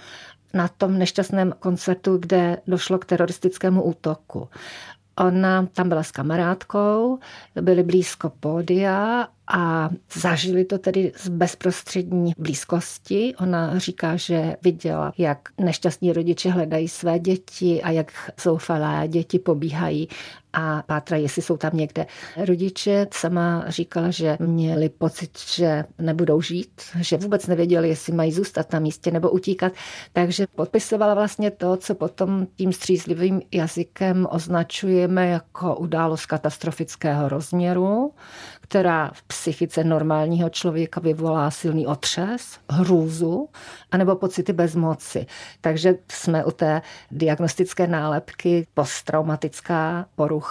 na 0.54 0.68
tom 0.68 0.98
nešťastném 0.98 1.54
koncertu, 1.60 2.18
kde 2.18 2.58
došlo 2.66 2.98
k 2.98 3.04
teroristickému 3.04 3.82
útoku. 3.82 4.48
Ona 5.18 5.66
tam 5.66 5.88
byla 5.88 6.02
s 6.02 6.10
kamarádkou, 6.10 7.18
byli 7.60 7.82
blízko 7.82 8.32
pódia 8.40 9.28
a 9.48 9.90
zažili 10.12 10.64
to 10.64 10.78
tedy 10.78 11.12
z 11.16 11.28
bezprostřední 11.28 12.32
blízkosti. 12.38 13.34
Ona 13.40 13.78
říká, 13.78 14.16
že 14.16 14.56
viděla, 14.62 15.12
jak 15.18 15.38
nešťastní 15.58 16.12
rodiče 16.12 16.50
hledají 16.50 16.88
své 16.88 17.18
děti 17.18 17.82
a 17.82 17.90
jak 17.90 18.12
zoufalé 18.42 19.08
děti 19.08 19.38
pobíhají 19.38 20.08
a 20.58 20.82
pátrají, 20.86 21.22
jestli 21.22 21.42
jsou 21.42 21.56
tam 21.56 21.70
někde. 21.74 22.06
Rodiče 22.36 23.06
sama 23.12 23.64
říkala, 23.68 24.10
že 24.10 24.36
měli 24.40 24.88
pocit, 24.88 25.38
že 25.54 25.84
nebudou 25.98 26.40
žít, 26.40 26.82
že 27.00 27.16
vůbec 27.16 27.46
nevěděli, 27.46 27.88
jestli 27.88 28.12
mají 28.12 28.32
zůstat 28.32 28.72
na 28.72 28.78
místě 28.78 29.10
nebo 29.10 29.30
utíkat, 29.30 29.72
takže 30.12 30.46
podpisovala 30.54 31.14
vlastně 31.14 31.50
to, 31.50 31.76
co 31.76 31.94
potom 31.94 32.46
tím 32.56 32.72
střízlivým 32.72 33.42
jazykem 33.52 34.26
označujeme 34.30 35.28
jako 35.28 35.76
událost 35.76 36.26
katastrofického 36.26 37.28
rozměru, 37.28 38.12
která 38.60 39.10
v 39.14 39.22
psychice 39.22 39.84
normálního 39.84 40.50
člověka 40.50 41.00
vyvolá 41.00 41.50
silný 41.50 41.86
otřes, 41.86 42.58
hrůzu 42.70 43.48
anebo 43.90 44.16
pocity 44.16 44.52
bezmoci. 44.52 45.26
Takže 45.60 45.94
jsme 46.10 46.44
u 46.44 46.50
té 46.50 46.82
diagnostické 47.10 47.86
nálepky 47.86 48.66
posttraumatická 48.74 50.06
porucha. 50.14 50.45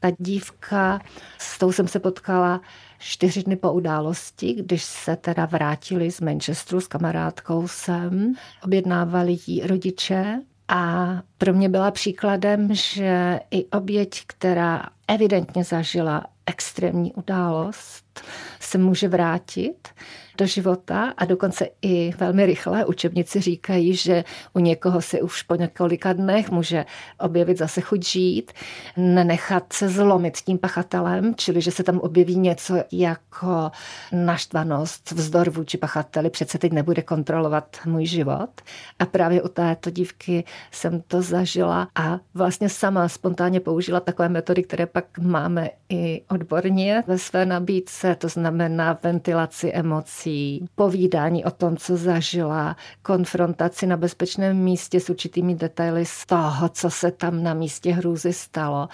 Ta 0.00 0.10
dívka, 0.18 1.00
s 1.38 1.58
tou 1.58 1.72
jsem 1.72 1.88
se 1.88 2.00
potkala 2.00 2.60
čtyři 2.98 3.42
dny 3.42 3.56
po 3.56 3.72
události, 3.72 4.54
když 4.54 4.84
se 4.84 5.16
teda 5.16 5.46
vrátili 5.46 6.10
z 6.10 6.20
Manchesteru 6.20 6.80
s 6.80 6.86
kamarádkou 6.86 7.68
sem, 7.68 8.34
objednávali 8.64 9.38
jí 9.46 9.66
rodiče 9.66 10.40
a 10.68 11.06
pro 11.38 11.52
mě 11.52 11.68
byla 11.68 11.90
příkladem, 11.90 12.74
že 12.74 13.40
i 13.50 13.64
oběť, 13.64 14.22
která 14.26 14.82
evidentně 15.08 15.64
zažila 15.64 16.24
extrémní 16.46 17.12
událost, 17.12 18.20
se 18.60 18.78
může 18.78 19.08
vrátit 19.08 19.88
do 20.36 20.46
života 20.46 21.14
a 21.16 21.24
dokonce 21.24 21.68
i 21.82 22.12
velmi 22.18 22.46
rychle. 22.46 22.84
Učebnici 22.84 23.40
říkají, 23.40 23.94
že 23.94 24.24
u 24.54 24.58
někoho 24.58 25.02
se 25.02 25.20
už 25.20 25.42
po 25.42 25.54
několika 25.54 26.12
dnech 26.12 26.50
může 26.50 26.84
objevit 27.20 27.58
zase 27.58 27.80
chuť 27.80 28.06
žít, 28.06 28.52
nenechat 28.96 29.72
se 29.72 29.88
zlomit 29.88 30.36
tím 30.36 30.58
pachatelem, 30.58 31.34
čili 31.36 31.60
že 31.60 31.70
se 31.70 31.82
tam 31.82 31.98
objeví 31.98 32.36
něco 32.36 32.74
jako 32.92 33.70
naštvanost, 34.12 35.12
vzdor 35.12 35.50
vůči 35.50 35.78
pachateli, 35.78 36.30
přece 36.30 36.58
teď 36.58 36.72
nebude 36.72 37.02
kontrolovat 37.02 37.76
můj 37.86 38.06
život. 38.06 38.50
A 38.98 39.06
právě 39.06 39.42
u 39.42 39.48
této 39.48 39.90
dívky 39.90 40.44
jsem 40.72 41.00
to 41.00 41.22
zažila 41.22 41.88
a 41.94 42.18
vlastně 42.34 42.68
sama 42.68 43.08
spontánně 43.08 43.60
použila 43.60 44.00
takové 44.00 44.28
metody, 44.28 44.62
které 44.62 44.86
pak 44.86 45.18
máme 45.18 45.70
i 45.88 46.22
odborně 46.30 47.04
ve 47.06 47.18
své 47.18 47.46
nabídce, 47.46 48.14
to 48.14 48.28
znamená 48.28 48.98
ventilaci 49.02 49.72
emocí, 49.72 50.25
povídání 50.74 51.44
o 51.44 51.50
tom, 51.50 51.76
co 51.76 51.96
zažila, 51.96 52.76
konfrontaci 53.02 53.86
na 53.86 53.96
bezpečném 53.96 54.56
místě 54.56 55.00
s 55.00 55.10
určitými 55.10 55.54
detaily 55.54 56.06
z 56.06 56.26
toho, 56.26 56.68
co 56.68 56.90
se 56.90 57.10
tam 57.10 57.42
na 57.42 57.54
místě 57.54 57.92
hrůzy 57.92 58.32
stalo 58.32 58.88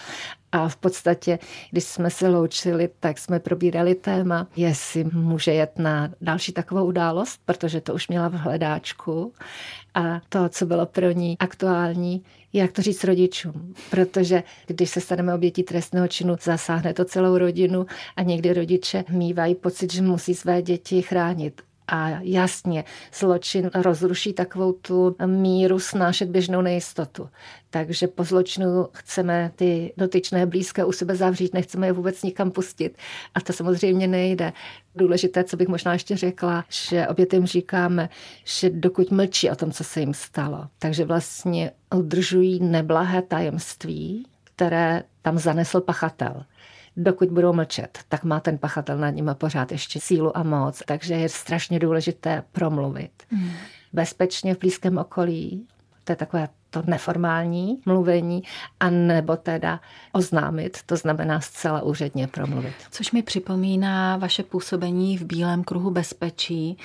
a 0.52 0.68
v 0.68 0.76
podstatě, 0.76 1.38
když 1.70 1.84
jsme 1.84 2.10
se 2.10 2.28
loučili, 2.28 2.90
tak 3.00 3.18
jsme 3.18 3.40
probírali 3.40 3.94
téma, 3.94 4.46
jestli 4.56 5.04
může 5.04 5.52
jet 5.52 5.78
na 5.78 6.10
další 6.20 6.52
takovou 6.52 6.84
událost, 6.84 7.40
protože 7.44 7.80
to 7.80 7.94
už 7.94 8.08
měla 8.08 8.28
v 8.28 8.32
hledáčku. 8.32 9.32
A 9.94 10.20
to, 10.28 10.48
co 10.48 10.66
bylo 10.66 10.86
pro 10.86 11.10
ní 11.10 11.36
aktuální, 11.38 12.24
jak 12.52 12.72
to 12.72 12.82
říct 12.82 13.04
rodičům. 13.04 13.74
Protože 13.90 14.42
když 14.66 14.90
se 14.90 15.00
staneme 15.00 15.34
obětí 15.34 15.62
trestného 15.62 16.08
činu, 16.08 16.36
zasáhne 16.42 16.94
to 16.94 17.04
celou 17.04 17.38
rodinu 17.38 17.86
a 18.16 18.22
někdy 18.22 18.52
rodiče 18.52 19.04
mývají 19.10 19.54
pocit, 19.54 19.92
že 19.92 20.02
musí 20.02 20.34
své 20.34 20.62
děti 20.62 21.02
chránit. 21.02 21.62
A 21.94 22.08
jasně, 22.20 22.84
zločin 23.18 23.70
rozruší 23.74 24.32
takovou 24.32 24.72
tu 24.72 25.16
míru 25.26 25.78
snášet 25.78 26.28
běžnou 26.28 26.60
nejistotu. 26.60 27.28
Takže 27.70 28.06
po 28.06 28.24
zločinu 28.24 28.88
chceme 28.92 29.52
ty 29.56 29.92
dotyčné 29.96 30.46
blízké 30.46 30.84
u 30.84 30.92
sebe 30.92 31.16
zavřít, 31.16 31.54
nechceme 31.54 31.86
je 31.86 31.92
vůbec 31.92 32.22
nikam 32.22 32.50
pustit. 32.50 32.98
A 33.34 33.40
to 33.40 33.52
samozřejmě 33.52 34.06
nejde. 34.08 34.52
Důležité, 34.94 35.44
co 35.44 35.56
bych 35.56 35.68
možná 35.68 35.92
ještě 35.92 36.16
řekla, 36.16 36.64
že 36.68 37.08
obětem 37.08 37.46
říkáme, 37.46 38.08
že 38.44 38.70
dokud 38.70 39.10
mlčí 39.10 39.50
o 39.50 39.56
tom, 39.56 39.72
co 39.72 39.84
se 39.84 40.00
jim 40.00 40.14
stalo, 40.14 40.68
takže 40.78 41.04
vlastně 41.04 41.70
udržují 41.94 42.60
neblahé 42.62 43.22
tajemství, 43.22 44.26
které 44.44 45.02
tam 45.22 45.38
zanesl 45.38 45.80
pachatel 45.80 46.44
dokud 46.96 47.28
budou 47.28 47.52
mlčet, 47.52 47.98
tak 48.08 48.24
má 48.24 48.40
ten 48.40 48.58
pachatel 48.58 48.98
nad 48.98 49.10
nimi 49.10 49.30
pořád 49.34 49.72
ještě 49.72 50.00
sílu 50.00 50.36
a 50.36 50.42
moc, 50.42 50.82
takže 50.86 51.14
je 51.14 51.28
strašně 51.28 51.78
důležité 51.78 52.42
promluvit. 52.52 53.10
Mm. 53.30 53.50
Bezpečně 53.92 54.54
v 54.54 54.58
blízkém 54.58 54.98
okolí, 54.98 55.66
to 56.04 56.12
je 56.12 56.16
takové 56.16 56.48
to 56.70 56.82
neformální 56.86 57.80
mluvení, 57.86 58.42
a 58.80 58.90
nebo 58.90 59.36
teda 59.36 59.80
oznámit, 60.12 60.78
to 60.86 60.96
znamená 60.96 61.40
zcela 61.40 61.82
úředně 61.82 62.26
promluvit. 62.26 62.74
Což 62.90 63.12
mi 63.12 63.22
připomíná 63.22 64.16
vaše 64.16 64.42
působení 64.42 65.18
v 65.18 65.24
Bílém 65.24 65.64
kruhu 65.64 65.90
bezpečí, 65.90 66.78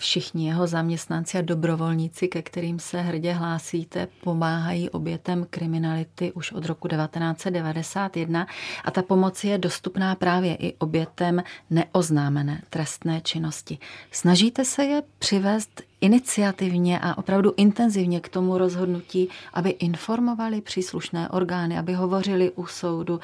Všichni 0.00 0.46
jeho 0.46 0.66
zaměstnanci 0.66 1.38
a 1.38 1.42
dobrovolníci, 1.42 2.28
ke 2.28 2.42
kterým 2.42 2.78
se 2.78 3.00
hrdě 3.00 3.32
hlásíte, 3.32 4.08
pomáhají 4.24 4.90
obětem 4.90 5.46
kriminality 5.50 6.32
už 6.32 6.52
od 6.52 6.64
roku 6.64 6.88
1991 6.88 8.46
a 8.84 8.90
ta 8.90 9.02
pomoc 9.02 9.44
je 9.44 9.58
dostupná 9.58 10.14
právě 10.14 10.54
i 10.54 10.74
obětem 10.78 11.42
neoznámené 11.70 12.62
trestné 12.70 13.20
činnosti. 13.20 13.78
Snažíte 14.10 14.64
se 14.64 14.84
je 14.84 15.02
přivést 15.18 15.82
iniciativně 16.00 16.98
a 16.98 17.18
opravdu 17.18 17.54
intenzivně 17.56 18.20
k 18.20 18.28
tomu 18.28 18.58
rozhodnutí, 18.58 19.28
aby 19.54 19.70
informovali 19.70 20.60
příslušné 20.60 21.28
orgány, 21.28 21.78
aby 21.78 21.92
hovořili 21.94 22.50
u 22.50 22.66
soudu. 22.66 23.20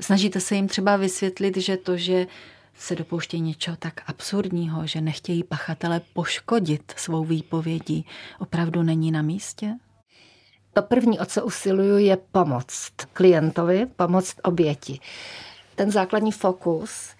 Snažíte 0.00 0.40
se 0.40 0.54
jim 0.54 0.68
třeba 0.68 0.96
vysvětlit, 0.96 1.56
že 1.56 1.76
to, 1.76 1.96
že 1.96 2.26
se 2.78 2.96
dopouštějí 2.96 3.40
něčeho 3.40 3.76
tak 3.76 4.00
absurdního, 4.06 4.86
že 4.86 5.00
nechtějí 5.00 5.44
pachatele 5.44 6.00
poškodit 6.12 6.92
svou 6.96 7.24
výpovědí, 7.24 8.06
opravdu 8.38 8.82
není 8.82 9.10
na 9.10 9.22
místě? 9.22 9.74
To 10.72 10.82
první, 10.82 11.18
o 11.18 11.26
co 11.26 11.44
usiluju, 11.44 11.98
je 11.98 12.16
pomoct 12.32 12.92
klientovi, 13.12 13.86
pomoct 13.96 14.36
oběti. 14.42 15.00
Ten 15.74 15.90
základní 15.90 16.32
fokus 16.32 17.14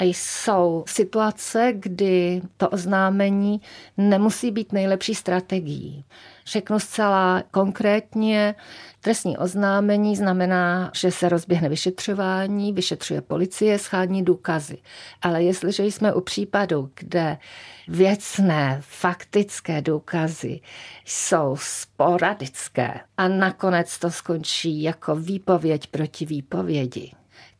jsou 0.00 0.84
situace, 0.86 1.72
kdy 1.76 2.42
to 2.56 2.68
oznámení 2.68 3.60
nemusí 3.96 4.50
být 4.50 4.72
nejlepší 4.72 5.14
strategií. 5.14 6.04
Řeknu 6.46 6.80
zcela 6.80 7.42
konkrétně, 7.50 8.54
trestní 9.00 9.38
oznámení 9.38 10.16
znamená, 10.16 10.90
že 10.94 11.10
se 11.10 11.28
rozběhne 11.28 11.68
vyšetřování, 11.68 12.72
vyšetřuje 12.72 13.20
policie, 13.20 13.78
schání 13.78 14.24
důkazy. 14.24 14.78
Ale 15.22 15.42
jestliže 15.42 15.84
jsme 15.84 16.14
u 16.14 16.20
případu, 16.20 16.90
kde 16.94 17.38
věcné, 17.88 18.78
faktické 18.80 19.82
důkazy 19.82 20.60
jsou 21.04 21.56
sporadické 21.60 23.00
a 23.16 23.28
nakonec 23.28 23.98
to 23.98 24.10
skončí 24.10 24.82
jako 24.82 25.16
výpověď 25.16 25.86
proti 25.86 26.26
výpovědi, 26.26 27.12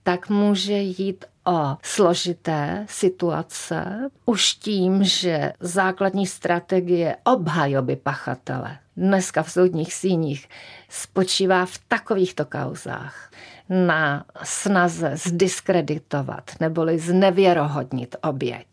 tak 0.03 0.29
může 0.29 0.79
jít 0.79 1.25
o 1.45 1.77
složité 1.83 2.87
situace, 2.89 4.11
už 4.25 4.55
tím, 4.55 5.05
že 5.05 5.53
základní 5.61 6.27
strategie 6.27 7.17
obhajoby 7.25 7.97
pachatele 7.97 8.79
dneska 8.97 9.43
v 9.43 9.51
soudních 9.51 9.95
síních 9.95 10.49
spočívá 10.89 11.67
v 11.67 11.79
takovýchto 11.89 12.45
kauzách 12.45 13.31
na 13.69 14.25
snaze 14.43 15.11
zdiskreditovat 15.15 16.51
neboli 16.61 16.99
znevěrohodnit 16.99 18.17
oběť. 18.23 18.67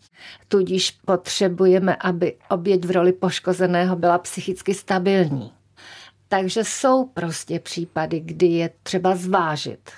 Tudíž 0.47 0.91
potřebujeme, 0.91 1.95
aby 1.95 2.35
oběť 2.49 2.85
v 2.85 2.91
roli 2.91 3.13
poškozeného 3.13 3.95
byla 3.95 4.17
psychicky 4.17 4.73
stabilní. 4.73 5.51
Takže 6.27 6.63
jsou 6.63 7.05
prostě 7.05 7.59
případy, 7.59 8.19
kdy 8.19 8.45
je 8.47 8.69
třeba 8.83 9.15
zvážit, 9.15 9.91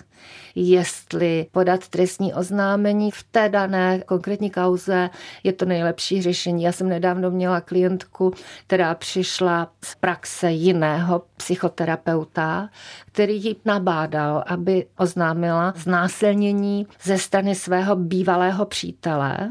jestli 0.56 1.46
podat 1.52 1.88
trestní 1.88 2.34
oznámení 2.34 3.12
v 3.12 3.24
té 3.24 3.50
dané 3.50 4.00
konkrétní 4.06 4.50
kauze 4.50 5.10
je 5.44 5.54
to 5.54 5.66
nejlepší 5.66 6.22
řešení. 6.22 6.64
Já 6.64 6.72
jsem 6.72 6.90
nedávno 6.90 7.32
měla 7.32 7.62
klientku, 7.62 8.34
která 8.68 8.96
přišla 8.96 9.72
z 9.84 9.96
praxe 9.96 10.52
jiného 10.52 11.22
psychoterapeuta, 11.38 12.70
který 13.06 13.44
ji 13.44 13.56
nabádal, 13.66 14.44
aby 14.48 14.86
oznámila 14.98 15.74
znásilnění 15.76 16.88
ze 17.04 17.18
strany 17.18 17.56
svého 17.56 17.96
bývalého 17.96 18.66
přítele, 18.66 19.50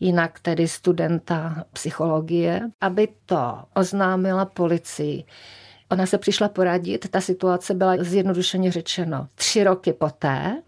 jinak 0.00 0.40
tedy 0.40 0.68
studenta 0.68 1.64
psychologie, 1.72 2.60
aby 2.80 3.08
to 3.26 3.58
oznámila 3.74 4.44
policii. 4.44 5.24
Ona 5.90 6.06
se 6.06 6.18
přišla 6.18 6.48
poradit, 6.48 7.10
ta 7.10 7.20
situace 7.20 7.74
byla 7.74 7.92
zjednodušeně 7.98 8.72
řečeno 8.72 9.28
tři 9.34 9.64
roky 9.64 9.92
poté, 9.92 10.62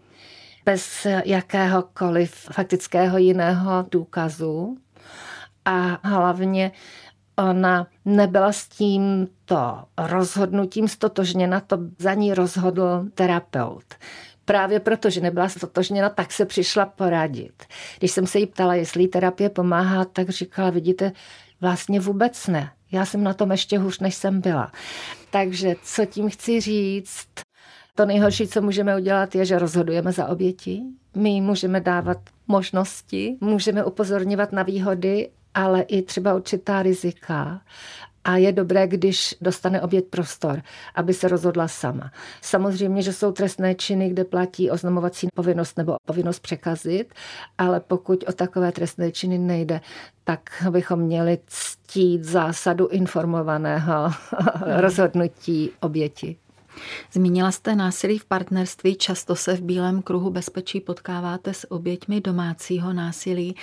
bez 0.65 1.07
jakéhokoliv 1.25 2.31
faktického 2.31 3.17
jiného 3.17 3.85
důkazu. 3.91 4.77
A 5.65 6.07
hlavně 6.07 6.71
ona 7.35 7.87
nebyla 8.05 8.51
s 8.51 8.67
tímto 8.67 9.83
rozhodnutím 9.97 10.87
stotožněna, 10.87 11.59
to 11.59 11.77
za 11.99 12.13
ní 12.13 12.33
rozhodl 12.33 13.05
terapeut. 13.13 13.83
Právě 14.45 14.79
proto, 14.79 15.09
že 15.09 15.21
nebyla 15.21 15.49
stotožněna, 15.49 16.09
tak 16.09 16.31
se 16.31 16.45
přišla 16.45 16.85
poradit. 16.85 17.63
Když 17.99 18.11
jsem 18.11 18.27
se 18.27 18.39
jí 18.39 18.45
ptala, 18.45 18.75
jestli 18.75 19.07
terapie 19.07 19.49
pomáhá, 19.49 20.05
tak 20.05 20.29
říkala, 20.29 20.69
vidíte, 20.69 21.11
vlastně 21.61 21.99
vůbec 21.99 22.47
ne. 22.47 22.71
Já 22.93 23.05
jsem 23.05 23.23
na 23.23 23.33
tom 23.33 23.51
ještě 23.51 23.77
hůř, 23.77 23.99
než 23.99 24.15
jsem 24.15 24.41
byla. 24.41 24.71
Takže 25.31 25.75
co 25.83 26.05
tím 26.05 26.29
chci 26.29 26.61
říct? 26.61 27.27
To 27.95 28.05
nejhorší, 28.05 28.47
co 28.47 28.61
můžeme 28.61 28.95
udělat, 28.95 29.35
je, 29.35 29.45
že 29.45 29.59
rozhodujeme 29.59 30.11
za 30.11 30.27
oběti. 30.27 30.81
My 31.15 31.41
můžeme 31.41 31.81
dávat 31.81 32.17
možnosti, 32.47 33.37
můžeme 33.41 33.83
upozorňovat 33.83 34.51
na 34.51 34.63
výhody, 34.63 35.29
ale 35.53 35.81
i 35.81 36.01
třeba 36.01 36.33
určitá 36.35 36.83
rizika 36.83 37.61
a 38.23 38.37
je 38.37 38.51
dobré, 38.51 38.87
když 38.87 39.35
dostane 39.41 39.81
oběť 39.81 40.05
prostor, 40.05 40.61
aby 40.95 41.13
se 41.13 41.27
rozhodla 41.27 41.67
sama. 41.67 42.11
Samozřejmě, 42.41 43.01
že 43.01 43.13
jsou 43.13 43.31
trestné 43.31 43.75
činy, 43.75 44.09
kde 44.09 44.23
platí 44.23 44.71
oznamovací 44.71 45.27
povinnost 45.33 45.77
nebo 45.77 45.95
povinnost 46.05 46.39
překazit, 46.39 47.13
ale 47.57 47.79
pokud 47.79 48.23
o 48.27 48.31
takové 48.31 48.71
trestné 48.71 49.11
činy 49.11 49.37
nejde, 49.37 49.81
tak 50.23 50.63
bychom 50.69 50.99
měli 50.99 51.39
ctít 51.47 52.23
zásadu 52.23 52.87
informovaného 52.87 54.11
rozhodnutí 54.65 55.71
oběti. 55.79 56.42
Zmínila 57.11 57.51
jste 57.51 57.75
násilí 57.75 58.17
v 58.19 58.25
partnerství, 58.25 58.95
často 58.95 59.35
se 59.35 59.55
v 59.55 59.61
Bílém 59.61 60.01
kruhu 60.01 60.29
bezpečí 60.29 60.79
potkáváte 60.79 61.53
s 61.53 61.71
oběťmi 61.71 62.21
domácího 62.21 62.93
násilí. 62.93 63.55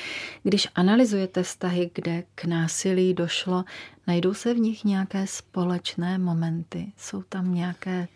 Když 0.42 0.68
analyzujete 0.74 1.42
vztahy, 1.42 1.90
kde 1.94 2.22
k 2.34 2.44
násilí 2.44 3.14
došlo, 3.14 3.64
najdou 4.06 4.34
se 4.34 4.54
v 4.54 4.58
nich 4.58 4.84
nějaké 4.84 5.26
společné 5.26 6.18
momenty? 6.18 6.92
Jsou 6.96 7.22
tam 7.22 7.54
nějaké 7.54 8.08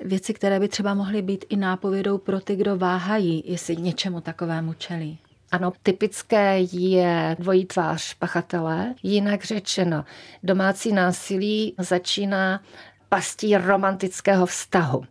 věci, 0.00 0.34
které 0.34 0.60
by 0.60 0.68
třeba 0.68 0.94
mohly 0.94 1.22
být 1.22 1.44
i 1.48 1.56
nápovědou 1.56 2.18
pro 2.18 2.40
ty, 2.40 2.56
kdo 2.56 2.76
váhají, 2.76 3.42
jestli 3.46 3.76
něčemu 3.76 4.20
takovému 4.20 4.72
čelí? 4.72 5.18
Ano, 5.50 5.72
typické 5.82 6.60
je 6.60 7.36
dvojí 7.38 7.64
tvář 7.64 8.14
pachatele. 8.14 8.94
Jinak 9.02 9.44
řečeno, 9.44 10.04
domácí 10.42 10.92
násilí 10.92 11.74
začíná 11.78 12.60
pastí 13.08 13.56
romantického 13.56 14.46
vztahu. 14.46 15.04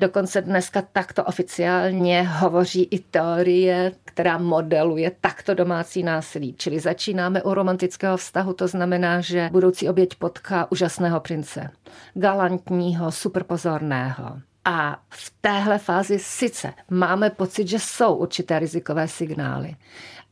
Dokonce 0.00 0.42
dneska 0.42 0.82
takto 0.92 1.24
oficiálně 1.24 2.22
hovoří 2.22 2.88
i 2.90 2.98
teorie, 2.98 3.92
která 4.04 4.38
modeluje 4.38 5.12
takto 5.20 5.54
domácí 5.54 6.02
násilí. 6.02 6.54
Čili 6.58 6.80
začínáme 6.80 7.42
u 7.42 7.54
romantického 7.54 8.16
vztahu, 8.16 8.52
to 8.52 8.68
znamená, 8.68 9.20
že 9.20 9.48
budoucí 9.52 9.88
oběť 9.88 10.14
potká 10.14 10.72
úžasného 10.72 11.20
prince. 11.20 11.70
Galantního, 12.14 13.12
superpozorného. 13.12 14.40
A 14.64 15.00
v 15.08 15.32
téhle 15.40 15.78
fázi 15.78 16.18
sice 16.18 16.72
máme 16.90 17.30
pocit, 17.30 17.68
že 17.68 17.78
jsou 17.78 18.14
určité 18.14 18.58
rizikové 18.58 19.08
signály, 19.08 19.76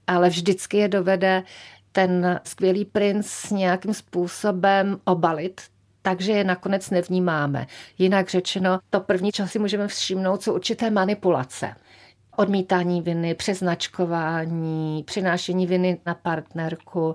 ale 0.07 0.29
vždycky 0.29 0.77
je 0.77 0.89
dovede 0.89 1.43
ten 1.93 2.41
skvělý 2.45 2.85
princ 2.85 3.51
nějakým 3.51 3.95
způsobem 3.95 4.99
obalit, 5.05 5.61
takže 6.03 6.33
je 6.33 6.45
nakonec 6.45 6.91
nevnímáme. 6.91 7.67
Jinak 7.99 8.31
řečeno, 8.31 8.79
to 8.91 9.01
první, 9.01 9.33
co 9.33 9.49
si 9.49 9.59
můžeme 9.59 9.89
všimnout, 9.89 10.43
jsou 10.43 10.55
určité 10.55 10.91
manipulace 10.91 11.75
odmítání 12.39 13.03
viny, 13.03 13.35
přeznačkování, 13.35 15.03
přinášení 15.07 15.67
viny 15.67 15.99
na 16.07 16.15
partnerku. 16.15 17.15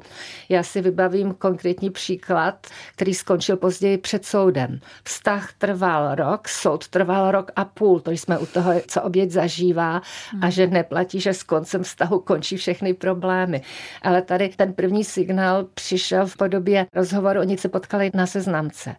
Já 0.49 0.63
si 0.63 0.81
vybavím 0.81 1.33
konkrétní 1.33 1.89
příklad, 1.89 2.67
který 2.95 3.13
skončil 3.13 3.57
později 3.57 3.97
před 3.97 4.25
soudem. 4.25 4.79
Vztah 5.03 5.53
trval 5.53 6.15
rok, 6.15 6.47
soud 6.47 6.87
trval 6.87 7.31
rok 7.31 7.51
a 7.55 7.65
půl, 7.65 7.99
to 7.99 8.11
jsme 8.11 8.37
u 8.37 8.45
toho, 8.45 8.71
co 8.87 9.01
oběť 9.01 9.31
zažívá 9.31 10.01
a 10.41 10.49
že 10.49 10.67
neplatí, 10.67 11.19
že 11.19 11.33
s 11.33 11.43
koncem 11.43 11.83
vztahu 11.83 12.19
končí 12.19 12.57
všechny 12.57 12.93
problémy. 12.93 13.61
Ale 14.01 14.21
tady 14.21 14.49
ten 14.49 14.73
první 14.73 15.03
signál 15.03 15.65
přišel 15.73 16.27
v 16.27 16.37
podobě 16.37 16.85
rozhovoru, 16.93 17.39
oni 17.39 17.57
se 17.57 17.69
potkali 17.69 18.11
na 18.13 18.27
seznamce. 18.27 18.95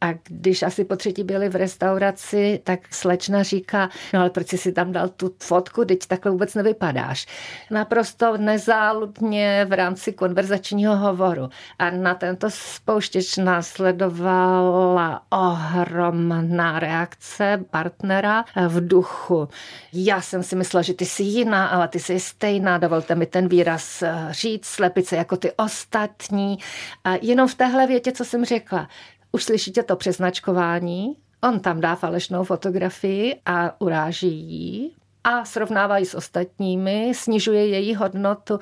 A 0.00 0.12
když 0.24 0.62
asi 0.62 0.84
po 0.84 0.96
třetí 0.96 1.24
byli 1.24 1.48
v 1.48 1.56
restauraci, 1.56 2.60
tak 2.64 2.94
slečna 2.94 3.42
říká, 3.42 3.88
no 4.14 4.20
ale 4.20 4.30
proč 4.30 4.48
jsi 4.48 4.58
si 4.58 4.72
tam 4.72 4.92
dal 4.92 5.08
tu 5.08 5.34
fotku, 5.42 5.84
teď 5.84 5.98
takhle 6.06 6.32
vůbec 6.32 6.54
nevypadáš. 6.54 7.26
Naprosto 7.70 8.36
nezáludně 8.36 9.66
v 9.68 9.72
rámci 9.72 10.12
konverzačního 10.12 10.96
hovoru. 10.96 11.48
A 11.78 11.90
na 11.90 12.14
tento 12.14 12.50
spouštěč 12.50 13.36
následovala 13.36 15.22
ohromná 15.30 16.78
reakce 16.78 17.64
partnera 17.70 18.44
v 18.68 18.88
duchu. 18.88 19.48
Já 19.92 20.20
jsem 20.20 20.42
si 20.42 20.56
myslela, 20.56 20.82
že 20.82 20.94
ty 20.94 21.06
jsi 21.06 21.22
jiná, 21.22 21.66
ale 21.66 21.88
ty 21.88 22.00
jsi 22.00 22.20
stejná, 22.20 22.78
dovolte 22.78 23.14
mi 23.14 23.26
ten 23.26 23.48
výraz 23.48 24.02
říct, 24.30 24.66
slepice 24.66 25.16
jako 25.16 25.36
ty 25.36 25.52
ostatní. 25.52 26.58
A 27.04 27.14
jenom 27.22 27.48
v 27.48 27.54
téhle 27.54 27.86
větě, 27.86 28.12
co 28.12 28.24
jsem 28.24 28.44
řekla, 28.44 28.88
už 29.32 29.44
slyšíte 29.44 29.82
to 29.82 29.96
přeznačkování, 29.96 31.16
on 31.42 31.60
tam 31.60 31.80
dá 31.80 31.94
falešnou 31.94 32.44
fotografii 32.44 33.40
a 33.46 33.80
uráží 33.80 34.28
ji 34.28 34.90
a 35.24 35.44
srovnává 35.44 35.98
ji 35.98 36.06
s 36.06 36.14
ostatními, 36.14 37.12
snižuje 37.14 37.66
její 37.66 37.94
hodnotu, 37.94 38.60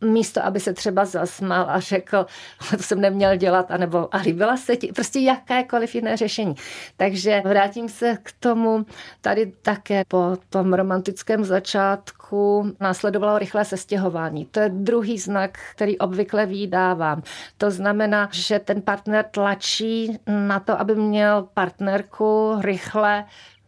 místo, 0.00 0.44
aby 0.44 0.60
se 0.60 0.72
třeba 0.72 1.04
zasmal 1.04 1.66
a 1.68 1.80
řekl, 1.80 2.26
to 2.70 2.82
jsem 2.82 3.00
neměl 3.00 3.36
dělat, 3.36 3.70
anebo 3.70 4.14
a 4.14 4.18
líbila 4.18 4.56
se 4.56 4.76
ti, 4.76 4.92
prostě 4.92 5.18
jakékoliv 5.18 5.94
jiné 5.94 6.16
řešení. 6.16 6.54
Takže 6.96 7.42
vrátím 7.44 7.88
se 7.88 8.18
k 8.22 8.32
tomu, 8.40 8.86
tady 9.20 9.52
také 9.62 10.02
po 10.08 10.36
tom 10.48 10.74
romantickém 10.74 11.44
začátku 11.44 12.23
následovalo 12.80 13.38
rychlé 13.38 13.64
sestěhování. 13.64 14.46
To 14.46 14.60
je 14.60 14.68
druhý 14.68 15.18
znak, 15.18 15.58
který 15.74 15.98
obvykle 15.98 16.46
výdávám. 16.46 17.22
To 17.58 17.70
znamená, 17.70 18.28
že 18.32 18.58
ten 18.58 18.82
partner 18.82 19.24
tlačí 19.30 20.18
na 20.26 20.60
to, 20.60 20.80
aby 20.80 20.94
měl 20.94 21.48
partnerku 21.54 22.56
rychle 22.60 23.24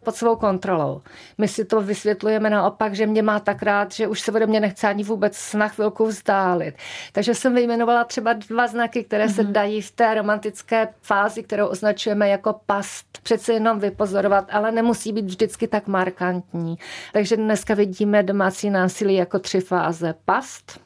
pod 0.07 0.15
svou 0.15 0.37
kontrolou. 0.37 1.03
My 1.39 1.49
si 1.49 1.65
to 1.65 1.81
vysvětlujeme 1.81 2.51
naopak, 2.51 2.95
že 2.95 3.07
mě 3.07 3.23
má 3.23 3.41
tak 3.41 3.63
rád, 3.63 3.93
že 3.93 4.09
už 4.09 4.21
se 4.21 4.33
ode 4.33 4.47
mě 4.47 4.61
nechce 4.61 4.89
ani 4.89 5.05
vůbec 5.05 5.53
na 5.55 5.69
chvilku 5.69 6.07
vzdálit. 6.07 6.75
Takže 7.13 7.35
jsem 7.35 7.55
vyjmenovala 7.55 8.05
třeba 8.05 8.33
dva 8.33 8.67
znaky, 8.67 9.05
které 9.05 9.27
mm-hmm. 9.27 9.35
se 9.35 9.43
mhm. 9.43 9.53
dají 9.53 9.83
v 9.83 9.91
té 9.91 10.15
romantické 10.15 10.89
fázi, 11.03 11.43
kterou 11.43 11.67
označujeme 11.67 12.29
jako 12.29 12.61
past, 12.67 13.07
přece 13.23 13.53
jenom 13.53 13.81
vypozorovat, 13.81 14.45
ale 14.51 14.73
nemusí 14.73 15.13
být 15.13 15.25
vždycky 15.25 15.69
tak 15.69 15.87
markantní. 15.87 16.79
Takže 17.13 17.37
dneska 17.37 17.75
vidíme 17.75 18.23
domácí 18.23 18.71
násilí 18.71 19.15
jako 19.15 19.39
tři 19.39 19.61
fáze. 19.61 20.15
Past, 20.25 20.81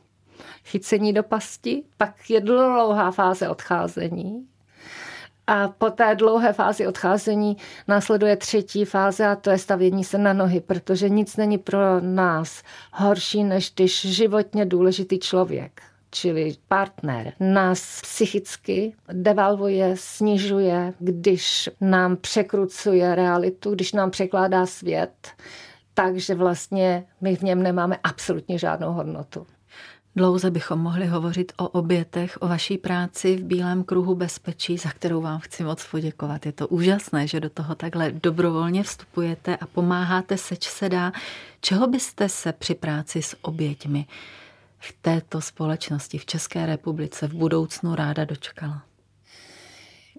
chycení 0.64 1.12
do 1.12 1.23
pasti, 1.23 1.83
pak 1.97 2.31
je 2.31 2.41
dlouhá 2.41 3.11
fáze 3.11 3.49
odcházení, 3.49 4.47
a 5.47 5.68
po 5.68 5.91
té 5.91 6.14
dlouhé 6.14 6.53
fázi 6.53 6.86
odcházení 6.86 7.57
následuje 7.88 8.36
třetí 8.36 8.84
fáze 8.84 9.26
a 9.26 9.36
to 9.36 9.51
je 9.51 9.59
stavění 9.59 10.05
se 10.05 10.18
na 10.18 10.32
nohy, 10.32 10.61
protože 10.61 11.09
nic 11.09 11.36
není 11.36 11.59
pro 11.59 12.01
nás 12.01 12.62
horší, 12.93 13.45
než 13.45 13.72
když 13.74 14.01
životně 14.01 14.66
důležitý 14.66 15.18
člověk 15.18 15.82
čili 16.11 16.55
partner, 16.68 17.32
nás 17.41 18.01
psychicky 18.01 18.95
devalvuje, 19.12 19.95
snižuje, 19.97 20.95
když 20.99 21.70
nám 21.80 22.16
překrucuje 22.16 23.14
realitu, 23.14 23.74
když 23.74 23.93
nám 23.93 24.11
překládá 24.11 24.66
svět, 24.66 25.28
takže 25.95 26.34
vlastně 26.34 27.05
my 27.20 27.36
v 27.36 27.43
něm 27.43 27.62
nemáme 27.62 27.99
absolutně 28.03 28.59
žádnou 28.59 28.93
hodnotu. 28.93 29.47
Dlouze 30.21 30.51
bychom 30.51 30.79
mohli 30.79 31.07
hovořit 31.07 31.53
o 31.57 31.68
obětech, 31.68 32.39
o 32.41 32.49
vaší 32.49 32.79
práci 32.79 33.37
v 33.37 33.45
Bílém 33.45 33.85
kruhu 33.85 34.14
bezpečí, 34.14 34.79
za 34.79 34.91
kterou 34.91 35.21
vám 35.21 35.41
chci 35.41 35.64
moc 35.64 35.87
poděkovat. 35.87 36.47
Je 36.47 36.53
to 36.53 36.68
úžasné, 36.68 37.27
že 37.27 37.41
do 37.41 37.51
toho 37.51 37.75
takhle 37.75 38.11
dobrovolně 38.11 38.83
vstupujete 38.83 39.57
a 39.57 39.66
pomáháte 39.66 40.37
seč 40.37 40.68
se 40.68 40.89
dá. 40.89 41.12
Čeho 41.61 41.87
byste 41.87 42.29
se 42.29 42.53
při 42.53 42.75
práci 42.75 43.23
s 43.23 43.37
oběťmi 43.43 44.07
v 44.79 44.95
této 45.03 45.41
společnosti, 45.41 46.18
v 46.18 46.27
České 46.27 46.66
republice 46.66 47.27
v 47.27 47.35
budoucnu 47.35 47.95
ráda 47.95 48.25
dočkala? 48.25 48.83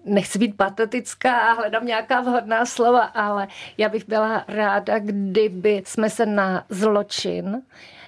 nechci 0.04 0.38
být 0.38 0.56
patetická 0.56 1.38
a 1.38 1.52
hledám 1.52 1.86
nějaká 1.86 2.20
vhodná 2.20 2.66
slova, 2.66 3.02
ale 3.02 3.48
já 3.78 3.88
bych 3.88 4.08
byla 4.08 4.44
ráda, 4.48 4.98
kdyby 4.98 5.82
jsme 5.86 6.10
se 6.10 6.26
na 6.26 6.64
zločin 6.68 7.62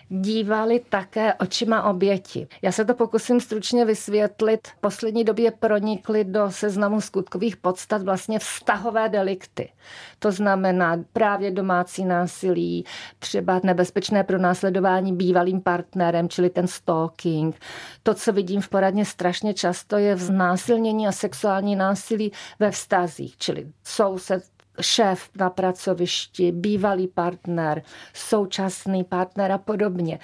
dívali 0.09 0.81
také 0.89 1.35
očima 1.35 1.83
oběti. 1.83 2.49
Já 2.63 2.73
se 2.73 2.85
to 2.85 2.95
pokusím 2.95 3.41
stručně 3.41 3.85
vysvětlit. 3.85 4.69
V 4.69 4.81
poslední 4.81 5.25
době 5.25 5.51
pronikly 5.51 6.25
do 6.25 6.51
seznamu 6.51 7.01
skutkových 7.01 7.57
podstat 7.57 8.03
vlastně 8.03 8.39
vztahové 8.39 9.09
delikty. 9.09 9.73
To 10.19 10.33
znamená 10.33 11.05
právě 11.13 11.51
domácí 11.51 12.05
násilí, 12.05 12.85
třeba 13.19 13.61
nebezpečné 13.63 14.25
pronásledování 14.25 15.17
bývalým 15.17 15.61
partnerem, 15.61 16.29
čili 16.29 16.51
ten 16.51 16.67
stalking. 16.67 17.57
To, 18.03 18.15
co 18.15 18.33
vidím 18.33 18.61
v 18.61 18.69
poradně 18.69 19.05
strašně 19.05 19.55
často, 19.55 19.97
je 19.97 20.17
znásilnění 20.17 21.09
a 21.09 21.13
sexuální 21.13 21.77
násilí 21.77 22.33
ve 22.59 22.71
vztazích, 22.71 23.37
čili 23.37 23.67
soused 23.85 24.54
šéf 24.81 25.31
na 25.39 25.51
pracovišti, 25.51 26.53
bývalý 26.53 27.09
partner, 27.09 27.83
současný 28.15 29.05
partner 29.05 29.53
a 29.53 29.59
podobně. 29.59 30.19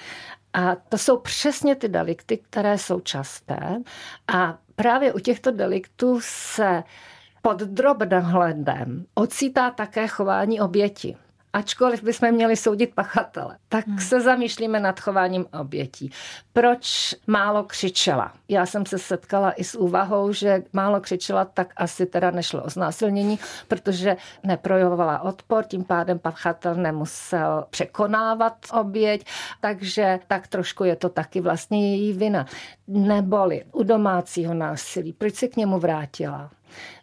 A 0.53 0.75
to 0.75 0.99
jsou 0.99 1.19
přesně 1.19 1.75
ty 1.75 1.89
delikty, 1.89 2.37
které 2.37 2.79
jsou 2.79 3.01
časté. 3.01 3.83
A 4.35 4.59
právě 4.77 5.13
u 5.13 5.19
těchto 5.19 5.51
deliktů 5.51 6.19
se 6.23 6.83
pod 7.43 7.59
drobnohledem 7.59 9.05
ocítá 9.15 9.71
také 9.71 10.09
chování 10.09 10.61
oběti 10.61 11.17
ačkoliv 11.53 12.03
bychom 12.03 12.33
měli 12.33 12.57
soudit 12.57 12.95
pachatele, 12.95 13.57
tak 13.69 13.87
hmm. 13.87 13.99
se 13.99 14.21
zamýšlíme 14.21 14.81
nad 14.81 15.01
chováním 15.01 15.47
obětí. 15.61 16.11
Proč 16.53 17.15
málo 17.27 17.65
křičela? 17.65 18.33
Já 18.49 18.67
jsem 18.67 18.87
se 18.87 18.99
setkala 18.99 19.53
i 19.53 19.65
s 19.65 19.75
úvahou, 19.75 20.33
že 20.33 20.63
málo 20.73 21.01
křičela, 21.01 21.45
tak 21.45 21.73
asi 21.77 22.07
teda 22.07 22.31
nešlo 22.31 22.63
o 22.63 22.71
znásilnění, 22.71 23.39
protože 23.69 24.17
neprojevovala 24.45 25.21
odpor, 25.21 25.65
tím 25.65 25.85
pádem 25.85 26.19
pachatel 26.19 26.75
nemusel 26.75 27.65
překonávat 27.71 28.57
oběť, 28.73 29.27
takže 29.61 30.19
tak 30.27 30.47
trošku 30.49 30.85
je 30.85 30.97
to 30.97 31.09
taky 31.09 31.41
vlastně 31.41 31.97
její 31.97 32.13
vina. 32.13 32.47
Neboli 32.89 33.65
u 33.73 33.83
domácího 33.83 34.55
násilí, 34.55 35.13
proč 35.13 35.35
se 35.35 35.49
k 35.49 35.57
němu 35.57 35.79
vrátila? 35.79 36.51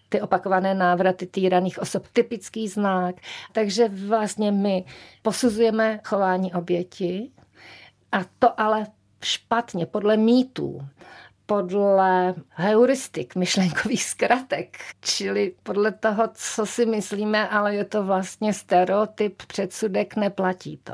Ty 0.10 0.22
opakované 0.22 0.74
návraty 0.74 1.28
týraných 1.28 1.80
osob, 1.80 2.08
typický 2.14 2.68
znak. 2.68 3.16
Takže 3.51 3.89
vlastně 3.89 4.51
my 4.51 4.86
posuzujeme 5.22 5.99
chování 6.03 6.53
oběti 6.53 7.32
a 8.12 8.18
to 8.39 8.62
ale 8.62 8.88
špatně, 9.24 9.86
podle 9.86 10.18
mýtů 10.18 10.82
podle 11.48 12.36
heuristik, 12.50 13.36
myšlenkových 13.36 14.04
zkratek, 14.04 14.78
čili 15.02 15.54
podle 15.64 15.91
toho, 15.91 16.24
co 16.34 16.66
si 16.66 16.86
myslíme, 16.86 17.50
ale 17.50 17.76
je 17.76 17.86
to 17.86 18.04
vlastně 18.04 18.54
stereotyp, 18.54 19.43
předsudek, 19.48 20.16
neplatí 20.16 20.80
to. 20.84 20.93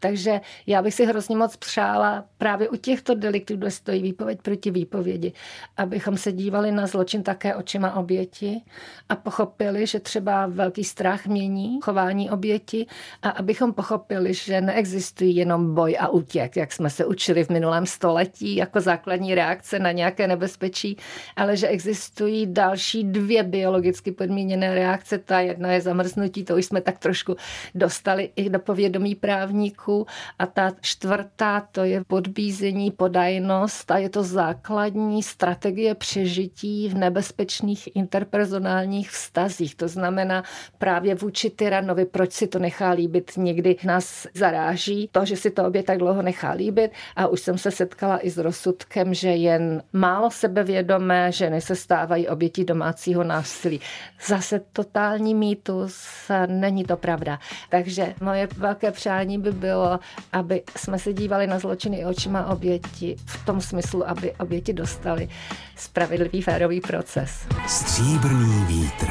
Takže 0.00 0.40
já 0.66 0.82
bych 0.82 0.94
si 0.94 1.06
hrozně 1.06 1.36
moc 1.36 1.56
přála 1.56 2.24
právě 2.38 2.68
u 2.68 2.76
těchto 2.76 3.14
deliktů, 3.14 3.56
kde 3.56 3.70
stojí 3.70 4.02
výpověď 4.02 4.42
proti 4.42 4.70
výpovědi, 4.70 5.32
abychom 5.76 6.16
se 6.16 6.32
dívali 6.32 6.72
na 6.72 6.86
zločin 6.86 7.22
také 7.22 7.54
očima 7.54 7.94
oběti 7.96 8.60
a 9.08 9.16
pochopili, 9.16 9.86
že 9.86 10.00
třeba 10.00 10.46
velký 10.46 10.84
strach 10.84 11.26
mění 11.26 11.80
chování 11.82 12.30
oběti 12.30 12.86
a 13.22 13.28
abychom 13.28 13.72
pochopili, 13.72 14.34
že 14.34 14.60
neexistují 14.60 15.36
jenom 15.36 15.74
boj 15.74 15.96
a 16.00 16.08
útěk, 16.08 16.56
jak 16.56 16.72
jsme 16.72 16.90
se 16.90 17.04
učili 17.06 17.44
v 17.44 17.48
minulém 17.48 17.86
století 17.86 18.56
jako 18.56 18.80
základní 18.80 19.34
reakce 19.34 19.83
na 19.84 19.92
nějaké 19.92 20.28
nebezpečí, 20.28 20.96
ale 21.36 21.56
že 21.56 21.68
existují 21.68 22.46
další 22.46 23.04
dvě 23.04 23.42
biologicky 23.42 24.12
podmíněné 24.12 24.74
reakce. 24.74 25.18
Ta 25.18 25.40
jedna 25.40 25.72
je 25.72 25.80
zamrznutí, 25.80 26.44
to 26.44 26.56
už 26.56 26.64
jsme 26.64 26.80
tak 26.80 26.98
trošku 26.98 27.36
dostali 27.74 28.30
i 28.36 28.50
do 28.50 28.58
povědomí 28.58 29.14
právníků. 29.14 30.06
A 30.38 30.46
ta 30.46 30.72
čtvrtá, 30.80 31.68
to 31.72 31.84
je 31.84 32.04
podbízení, 32.06 32.90
podajnost 32.90 33.90
a 33.90 33.98
je 33.98 34.08
to 34.08 34.22
základní 34.22 35.22
strategie 35.22 35.94
přežití 35.94 36.88
v 36.88 36.94
nebezpečných 36.94 37.96
interpersonálních 37.96 39.10
vztazích. 39.10 39.74
To 39.74 39.88
znamená 39.88 40.44
právě 40.78 41.14
vůči 41.14 41.50
tyranovi, 41.50 42.04
proč 42.04 42.32
si 42.32 42.46
to 42.46 42.58
nechá 42.58 42.90
líbit. 42.90 43.32
Někdy 43.36 43.76
nás 43.84 44.26
zaráží 44.34 45.08
to, 45.12 45.24
že 45.24 45.36
si 45.36 45.50
to 45.50 45.66
obě 45.66 45.82
tak 45.82 45.98
dlouho 45.98 46.22
nechá 46.22 46.52
líbit 46.52 46.90
a 47.16 47.26
už 47.26 47.40
jsem 47.40 47.58
se 47.58 47.70
setkala 47.70 48.26
i 48.26 48.30
s 48.30 48.38
rozsudkem, 48.38 49.14
že 49.14 49.28
jen 49.28 49.73
málo 49.92 50.30
sebevědomé 50.30 51.32
ženy 51.32 51.60
se 51.60 51.76
stávají 51.76 52.28
obětí 52.28 52.64
domácího 52.64 53.24
násilí. 53.24 53.80
Zase 54.26 54.60
totální 54.72 55.34
mýtus, 55.34 56.06
není 56.46 56.84
to 56.84 56.96
pravda. 56.96 57.38
Takže 57.68 58.14
moje 58.20 58.48
velké 58.56 58.92
přání 58.92 59.38
by 59.38 59.52
bylo, 59.52 60.00
aby 60.32 60.62
jsme 60.76 60.98
se 60.98 61.12
dívali 61.12 61.46
na 61.46 61.58
zločiny 61.58 62.06
očima 62.06 62.46
oběti 62.46 63.16
v 63.26 63.44
tom 63.44 63.60
smyslu, 63.60 64.08
aby 64.08 64.32
oběti 64.32 64.72
dostali 64.72 65.28
spravedlivý 65.76 66.42
férový 66.42 66.80
proces. 66.80 67.46
Stříbrný 67.66 68.64
vítr. 68.64 69.06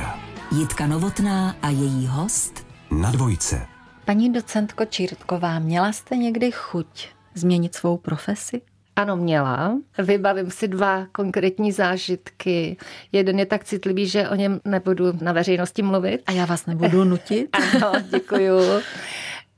Jitka 0.58 0.88
Novotná 0.88 1.56
a 1.62 1.70
její 1.70 2.08
host 2.08 2.68
Na 2.92 3.12
dvojce. 3.12 3.62
Paní 4.06 4.34
docentko 4.34 4.86
Čírtková, 4.86 5.60
měla 5.60 5.92
jste 5.92 6.18
někdy 6.18 6.52
chuť 6.52 7.08
změnit 7.36 7.76
svou 7.76 7.98
profesi? 7.98 8.62
Ano, 8.96 9.16
měla. 9.16 9.78
Vybavím 9.98 10.52
si 10.52 10.68
dva 10.68 11.06
konkrétní 11.12 11.72
zážitky. 11.72 12.78
Jeden 13.12 13.40
je 13.40 13.46
tak 13.46 13.64
citlivý, 13.64 14.08
že 14.08 14.30
o 14.30 14.36
něm 14.36 14.60
nebudu 14.66 15.06
na 15.22 15.32
veřejnosti 15.32 15.82
mluvit. 15.82 16.22
A 16.26 16.32
já 16.32 16.46
vás 16.46 16.66
nebudu 16.66 17.04
nutit. 17.04 17.50
ano, 17.76 17.94
děkuju. 18.10 18.60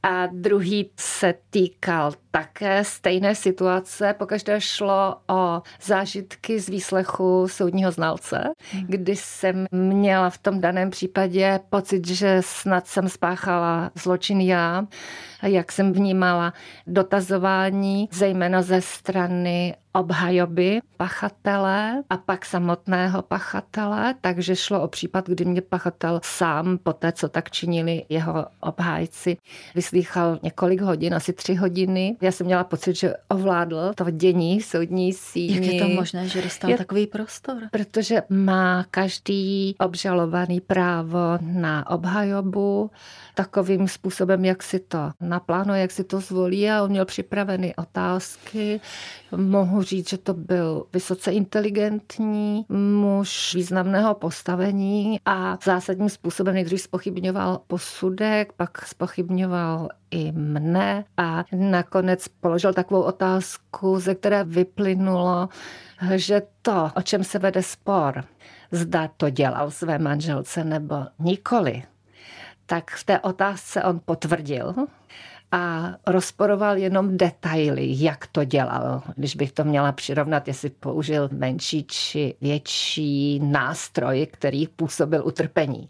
A 0.04 0.28
druhý 0.32 0.90
se 1.00 1.34
týkal 1.50 2.12
také 2.32 2.84
stejné 2.84 3.36
situace. 3.36 4.16
Pokaždé 4.18 4.62
šlo 4.62 5.16
o 5.30 5.62
zážitky 5.82 6.60
z 6.60 6.70
výslechu 6.70 7.48
soudního 7.48 7.92
znalce, 7.92 8.44
hmm. 8.72 8.86
kdy 8.88 9.16
jsem 9.16 9.66
měla 9.72 10.30
v 10.30 10.38
tom 10.38 10.62
daném 10.62 10.90
případě 10.90 11.60
pocit, 11.70 12.08
že 12.08 12.38
snad 12.42 12.88
jsem 12.88 13.10
spáchala 13.10 13.92
zločin 13.96 14.42
já, 14.42 14.88
jak 15.42 15.72
jsem 15.72 15.94
vnímala 15.94 16.54
dotazování, 16.88 18.10
zejména 18.12 18.62
ze 18.62 18.82
strany 18.82 19.76
obhajoby 19.96 20.80
pachatele 20.98 22.04
a 22.10 22.18
pak 22.18 22.46
samotného 22.46 23.22
pachatele, 23.22 24.16
takže 24.22 24.56
šlo 24.56 24.82
o 24.82 24.88
případ, 24.88 25.30
kdy 25.30 25.46
mě 25.46 25.62
pachatel 25.62 26.20
sám, 26.24 26.78
po 26.84 26.94
té, 26.94 27.12
co 27.12 27.30
tak 27.30 27.52
činili 27.52 28.04
jeho 28.10 28.46
obhájci, 28.60 29.38
vyslýchal 29.76 30.40
několik 30.44 30.82
hodin, 30.82 31.16
asi 31.16 31.34
tři 31.34 31.56
hodiny. 31.56 32.18
Já 32.22 32.32
jsem 32.32 32.46
měla 32.46 32.64
pocit, 32.64 32.96
že 32.96 33.14
ovládl 33.30 33.94
to 33.96 34.10
dění 34.12 34.62
soudní 34.62 35.14
síni. 35.14 35.56
Jak 35.56 35.74
je 35.74 35.82
to 35.82 35.90
možné, 35.90 36.28
že 36.28 36.42
dostal 36.42 36.70
je, 36.70 36.78
takový 36.78 37.08
prostor? 37.08 37.58
Protože 37.72 38.22
má 38.30 38.86
každý 38.92 39.76
obžalovaný 39.80 40.62
právo 40.62 41.38
na 41.42 41.90
obhajobu 41.90 42.92
takovým 43.36 43.88
způsobem, 43.88 44.46
jak 44.46 44.64
si 44.64 44.80
to 44.80 45.12
naplánuje, 45.30 45.82
jak 45.82 45.92
si 45.92 46.04
to 46.04 46.20
zvolí 46.20 46.70
a 46.70 46.84
on 46.84 46.90
měl 46.90 47.06
připraveny 47.06 47.76
otázky. 47.76 48.82
Mohu 49.36 49.82
říct, 49.82 50.10
že 50.10 50.18
to 50.18 50.34
byl 50.34 50.86
vysoce 50.94 51.32
inteligentní 51.32 52.66
muž 52.70 53.56
významného 53.56 54.14
postavení 54.14 55.20
a 55.26 55.58
zásadním 55.64 56.10
způsobem 56.10 56.54
nejdřív 56.54 56.82
spochybňoval 56.82 57.62
posudek, 57.68 58.54
pak 58.54 58.86
spochybňoval 58.86 59.90
i 60.12 60.32
mne 60.32 61.06
a 61.18 61.44
nakonec 61.52 62.28
položil 62.28 62.74
takovou 62.74 63.02
otázku, 63.02 64.00
ze 64.00 64.16
které 64.16 64.44
vyplynulo, 64.44 65.50
že 66.16 66.42
to, 66.62 66.92
o 66.96 67.02
čem 67.02 67.24
se 67.24 67.40
vede 67.40 67.64
spor, 67.64 68.24
zda 68.72 69.10
to 69.18 69.30
dělal 69.30 69.72
své 69.72 70.00
manželce 70.00 70.64
nebo 70.64 70.96
nikoli, 71.20 71.84
tak 72.66 72.92
v 72.92 73.04
té 73.04 73.20
otázce 73.20 73.84
on 73.84 74.02
potvrdil, 74.06 74.76
a 75.52 75.94
rozporoval 76.08 76.78
jenom 76.78 77.18
detaily, 77.18 77.88
jak 77.90 78.28
to 78.28 78.44
dělal. 78.44 79.02
Když 79.16 79.36
bych 79.36 79.52
to 79.52 79.64
měla 79.64 79.92
přirovnat, 79.92 80.48
jestli 80.48 80.70
použil 80.70 81.30
menší 81.32 81.84
či 81.84 82.36
větší 82.42 83.40
nástroj, 83.40 84.28
který 84.32 84.68
působil 84.68 85.28
utrpení 85.28 85.90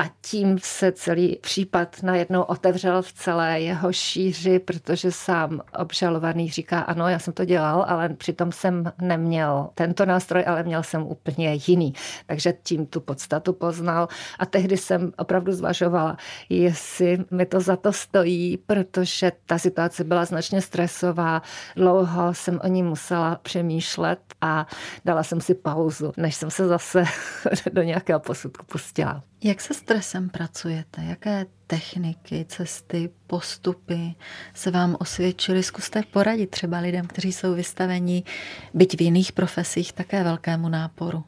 a 0.00 0.04
tím 0.20 0.58
se 0.62 0.92
celý 0.92 1.36
případ 1.36 2.02
najednou 2.02 2.42
otevřel 2.42 3.02
v 3.02 3.12
celé 3.12 3.60
jeho 3.60 3.92
šíři, 3.92 4.58
protože 4.58 5.12
sám 5.12 5.60
obžalovaný 5.78 6.50
říká, 6.50 6.80
ano, 6.80 7.08
já 7.08 7.18
jsem 7.18 7.34
to 7.34 7.44
dělal, 7.44 7.84
ale 7.88 8.08
přitom 8.08 8.52
jsem 8.52 8.92
neměl 9.00 9.68
tento 9.74 10.06
nástroj, 10.06 10.44
ale 10.46 10.62
měl 10.62 10.82
jsem 10.82 11.02
úplně 11.02 11.58
jiný. 11.66 11.92
Takže 12.26 12.54
tím 12.62 12.86
tu 12.86 13.00
podstatu 13.00 13.52
poznal 13.52 14.08
a 14.38 14.46
tehdy 14.46 14.76
jsem 14.76 15.12
opravdu 15.18 15.52
zvažovala, 15.52 16.16
jestli 16.48 17.24
mi 17.30 17.46
to 17.46 17.60
za 17.60 17.76
to 17.76 17.92
stojí, 17.92 18.56
protože 18.56 19.32
ta 19.46 19.58
situace 19.58 20.04
byla 20.04 20.24
značně 20.24 20.60
stresová, 20.62 21.42
dlouho 21.76 22.34
jsem 22.34 22.60
o 22.64 22.68
ní 22.68 22.82
musela 22.82 23.36
přemýšlet 23.42 24.20
a 24.40 24.66
dala 25.04 25.22
jsem 25.22 25.40
si 25.40 25.54
pauzu, 25.54 26.12
než 26.16 26.34
jsem 26.34 26.50
se 26.50 26.68
zase 26.68 27.04
do 27.72 27.82
nějakého 27.82 28.20
posudku 28.20 28.66
pustila. 28.66 29.22
Jak 29.42 29.60
se 29.60 29.74
stresem 29.74 30.28
pracujete? 30.28 31.02
Jaké 31.04 31.46
techniky, 31.66 32.46
cesty, 32.48 33.10
postupy 33.26 34.14
se 34.54 34.70
vám 34.70 34.96
osvědčily? 35.00 35.62
Zkuste 35.62 36.02
poradit 36.02 36.50
třeba 36.50 36.78
lidem, 36.78 37.06
kteří 37.06 37.32
jsou 37.32 37.54
vystaveni, 37.54 38.22
byť 38.74 38.98
v 38.98 39.02
jiných 39.02 39.32
profesích, 39.32 39.92
také 39.92 40.24
velkému 40.24 40.68
náporu. 40.68 41.24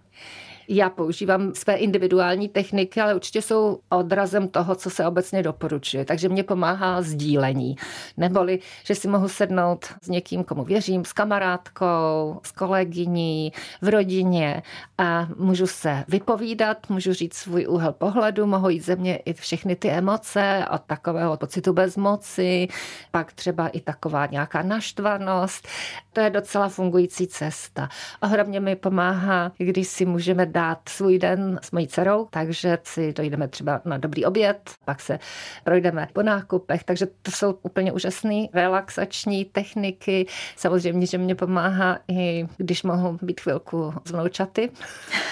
Já 0.68 0.90
používám 0.90 1.54
své 1.54 1.74
individuální 1.74 2.48
techniky, 2.48 3.00
ale 3.00 3.14
určitě 3.14 3.42
jsou 3.42 3.78
odrazem 3.88 4.48
toho, 4.48 4.74
co 4.74 4.90
se 4.90 5.06
obecně 5.06 5.42
doporučuje. 5.42 6.04
Takže 6.04 6.28
mě 6.28 6.42
pomáhá 6.42 7.02
sdílení. 7.02 7.76
Neboli, 8.16 8.58
že 8.84 8.94
si 8.94 9.08
mohu 9.08 9.28
sednout 9.28 9.86
s 10.02 10.08
někým, 10.08 10.44
komu 10.44 10.64
věřím, 10.64 11.04
s 11.04 11.12
kamarádkou, 11.12 12.40
s 12.42 12.52
kolegyní, 12.52 13.52
v 13.82 13.88
rodině 13.88 14.62
a 14.98 15.28
můžu 15.36 15.66
se 15.66 16.04
vypovídat, 16.08 16.90
můžu 16.90 17.12
říct 17.12 17.34
svůj 17.34 17.66
úhel 17.68 17.92
pohledu, 17.92 18.46
mohou 18.46 18.68
jít 18.68 18.80
ze 18.80 18.96
mě 18.96 19.16
i 19.16 19.32
všechny 19.32 19.76
ty 19.76 19.88
emoce 19.88 20.64
od 20.74 20.82
takového 20.82 21.36
pocitu 21.36 21.72
bezmoci, 21.72 22.68
pak 23.10 23.32
třeba 23.32 23.68
i 23.68 23.80
taková 23.80 24.26
nějaká 24.26 24.62
naštvanost. 24.62 25.68
To 26.12 26.20
je 26.20 26.30
docela 26.30 26.68
fungující 26.68 27.26
cesta. 27.26 27.88
Ohromně 28.22 28.60
mi 28.60 28.76
pomáhá, 28.76 29.52
když 29.58 29.88
si 29.88 30.06
můžeme 30.06 30.46
dát 30.52 30.88
svůj 30.88 31.18
den 31.18 31.60
s 31.62 31.70
mojí 31.70 31.88
dcerou, 31.88 32.28
takže 32.30 32.78
si 32.82 33.12
dojdeme 33.12 33.48
třeba 33.48 33.80
na 33.84 33.98
dobrý 33.98 34.24
oběd, 34.24 34.70
pak 34.84 35.00
se 35.00 35.18
projdeme 35.64 36.08
po 36.12 36.22
nákupech, 36.22 36.84
takže 36.84 37.06
to 37.22 37.30
jsou 37.30 37.58
úplně 37.62 37.92
úžasné 37.92 38.46
relaxační 38.54 39.44
techniky. 39.44 40.26
Samozřejmě, 40.56 41.06
že 41.06 41.18
mě 41.18 41.34
pomáhá 41.34 41.98
i 42.08 42.46
když 42.56 42.82
mohu 42.82 43.18
být 43.22 43.40
chvilku 43.40 43.94
s 44.04 44.10
vnoučaty, 44.10 44.70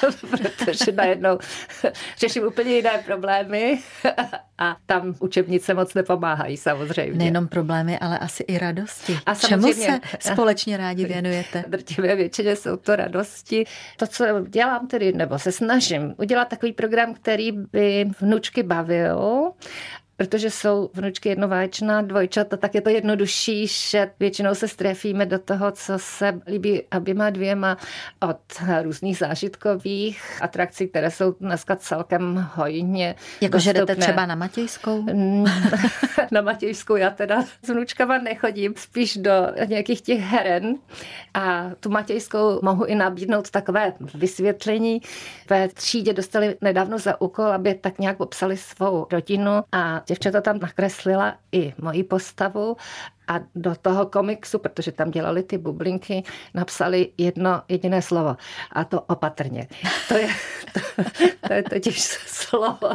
protože 0.30 0.92
najednou 0.92 1.38
řeším 2.18 2.42
úplně 2.46 2.76
jiné 2.76 3.02
problémy 3.06 3.78
a 4.60 4.76
tam 4.86 5.14
učebnice 5.20 5.74
moc 5.74 5.94
nepomáhají 5.94 6.56
samozřejmě. 6.56 7.18
Nejenom 7.18 7.48
problémy, 7.48 7.98
ale 7.98 8.18
asi 8.18 8.42
i 8.42 8.58
radosti. 8.58 9.18
A 9.26 9.34
Čemu 9.34 9.72
se 9.72 10.00
společně 10.18 10.76
rádi 10.76 11.04
věnujete? 11.06 11.64
Drtivé 11.68 12.16
většině 12.16 12.56
jsou 12.56 12.76
to 12.76 12.96
radosti. 12.96 13.64
To, 13.96 14.06
co 14.06 14.24
dělám 14.48 14.86
tedy, 14.86 15.12
nebo 15.12 15.38
se 15.38 15.52
snažím 15.52 16.14
udělat 16.18 16.48
takový 16.48 16.72
program, 16.72 17.14
který 17.14 17.52
by 17.52 18.10
vnučky 18.20 18.62
bavil 18.62 19.50
protože 20.20 20.50
jsou 20.50 20.90
vnučky 20.94 21.28
jednováčná 21.28 22.02
dvojčata, 22.02 22.56
tak 22.56 22.74
je 22.74 22.80
to 22.80 22.90
jednodušší, 22.90 23.66
že 23.66 24.10
většinou 24.20 24.54
se 24.54 24.68
strefíme 24.68 25.26
do 25.26 25.38
toho, 25.38 25.70
co 25.70 25.92
se 25.96 26.40
líbí 26.46 26.82
oběma 26.96 27.30
dvěma 27.30 27.76
od 28.20 28.40
různých 28.82 29.18
zážitkových 29.18 30.42
atrakcí, 30.42 30.88
které 30.88 31.10
jsou 31.10 31.32
dneska 31.40 31.76
celkem 31.76 32.48
hojně 32.54 33.14
Jakože 33.40 33.72
jdete 33.72 33.96
třeba 33.96 34.26
na 34.26 34.34
Matějskou? 34.34 35.04
na 36.30 36.40
Matějskou 36.40 36.96
já 36.96 37.10
teda 37.10 37.42
s 37.64 37.68
vnučkama 37.68 38.18
nechodím, 38.18 38.74
spíš 38.76 39.16
do 39.16 39.32
nějakých 39.66 40.00
těch 40.00 40.20
heren 40.20 40.74
a 41.34 41.70
tu 41.80 41.90
Matějskou 41.90 42.60
mohu 42.62 42.84
i 42.84 42.94
nabídnout 42.94 43.50
takové 43.50 43.92
vysvětlení. 44.14 45.00
Ve 45.50 45.68
třídě 45.68 46.12
dostali 46.12 46.56
nedávno 46.60 46.98
za 46.98 47.20
úkol, 47.20 47.46
aby 47.46 47.74
tak 47.74 47.98
nějak 47.98 48.16
popsali 48.16 48.56
svou 48.56 49.06
rodinu 49.12 49.50
a 49.72 50.02
děvčata 50.10 50.40
tam 50.40 50.58
nakreslila 50.58 51.34
i 51.52 51.74
moji 51.78 52.04
postavu 52.04 52.76
a 53.30 53.40
do 53.54 53.74
toho 53.82 54.06
komiksu, 54.06 54.58
protože 54.58 54.92
tam 54.92 55.10
dělali 55.10 55.42
ty 55.42 55.58
bublinky, 55.58 56.22
napsali 56.54 57.12
jedno 57.18 57.62
jediné 57.68 58.02
slovo 58.02 58.36
a 58.72 58.84
to 58.84 59.00
opatrně. 59.00 59.68
To 60.08 60.14
je, 60.14 60.28
to, 60.72 60.80
to 61.46 61.52
je 61.52 61.62
totiž 61.62 62.00
slovo, 62.26 62.88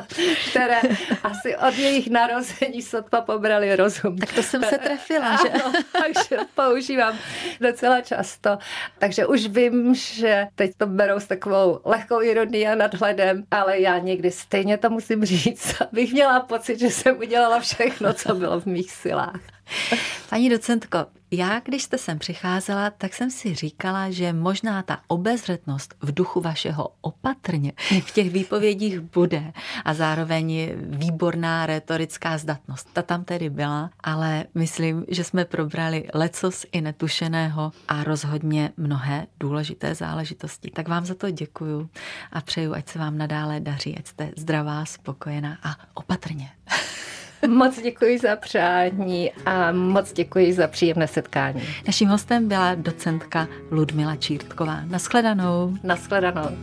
které 0.50 0.82
asi 1.24 1.58
od 1.58 1.78
jejich 1.78 2.10
narození 2.10 2.82
sotva 2.82 3.22
pobrali 3.22 3.76
rozum. 3.76 4.18
Tak 4.18 4.34
to 4.34 4.44
jsem 4.44 4.64
se 4.64 4.78
trefila, 4.78 5.38
že? 5.42 5.50
Ano, 5.50 5.74
takže 6.02 6.38
používám 6.56 7.18
docela 7.62 8.02
často. 8.02 8.58
Takže 9.00 9.26
už 9.26 9.48
vím, 9.48 9.96
že 9.96 10.48
teď 10.56 10.72
to 10.78 10.88
berou 10.88 11.20
s 11.20 11.28
takovou 11.28 11.80
lehkou 11.86 12.22
ironii 12.22 12.68
a 12.68 12.76
nadhledem, 12.76 13.44
ale 13.52 13.80
já 13.80 13.98
někdy 13.98 14.32
stejně 14.32 14.78
to 14.78 14.90
musím 14.90 15.26
říct, 15.26 15.82
abych 15.82 16.14
měla 16.14 16.40
pocit, 16.40 16.80
že 16.80 16.90
jsem 16.90 17.18
udělala 17.18 17.60
všechno, 17.60 18.14
co 18.14 18.36
bylo 18.36 18.60
v 18.60 18.66
mých 18.66 18.92
silách. 18.92 19.55
Paní 20.30 20.50
docentko, 20.50 21.06
já, 21.32 21.60
když 21.60 21.84
jste 21.84 21.98
sem 21.98 22.20
přicházela, 22.20 22.90
tak 22.90 23.14
jsem 23.14 23.32
si 23.32 23.56
říkala, 23.56 24.12
že 24.12 24.34
možná 24.34 24.84
ta 24.84 25.00
obezřetnost 25.08 25.96
v 26.02 26.14
duchu 26.14 26.42
vašeho 26.42 26.90
opatrně 27.02 27.72
v 28.06 28.12
těch 28.12 28.30
výpovědích 28.30 29.00
bude 29.00 29.54
a 29.86 29.94
zároveň 29.94 30.72
výborná 30.76 31.66
retorická 31.66 32.38
zdatnost. 32.38 32.90
Ta 32.94 33.02
tam 33.02 33.24
tedy 33.24 33.50
byla, 33.50 33.90
ale 34.04 34.46
myslím, 34.56 35.06
že 35.08 35.24
jsme 35.24 35.46
probrali 35.46 36.08
lecos 36.14 36.66
i 36.72 36.82
netušeného 36.82 37.72
a 37.88 38.04
rozhodně 38.04 38.72
mnohé 38.78 39.28
důležité 39.40 39.96
záležitosti. 39.96 40.72
Tak 40.72 40.88
vám 40.88 41.06
za 41.06 41.16
to 41.16 41.32
děkuju 41.32 41.90
a 42.32 42.42
přeju, 42.42 42.74
ať 42.74 42.90
se 42.90 43.00
vám 43.00 43.18
nadále 43.18 43.60
daří, 43.60 43.98
ať 43.98 44.08
jste 44.08 44.32
zdravá, 44.38 44.86
spokojená 44.86 45.58
a 45.64 45.76
opatrně. 45.94 46.52
Moc 47.48 47.82
děkuji 47.82 48.20
za 48.20 48.36
přání 48.36 49.32
a 49.46 49.72
moc 49.72 50.14
děkuji 50.14 50.54
za 50.54 50.68
příjemné 50.68 51.08
setkání. 51.08 51.62
Naším 51.88 52.10
hostem 52.10 52.48
byla 52.48 52.76
docentka 52.76 53.48
Ludmila 53.72 54.16
Čírtková. 54.16 54.82
Naschledanou. 54.86 55.78
Naschledanou. 55.84 56.58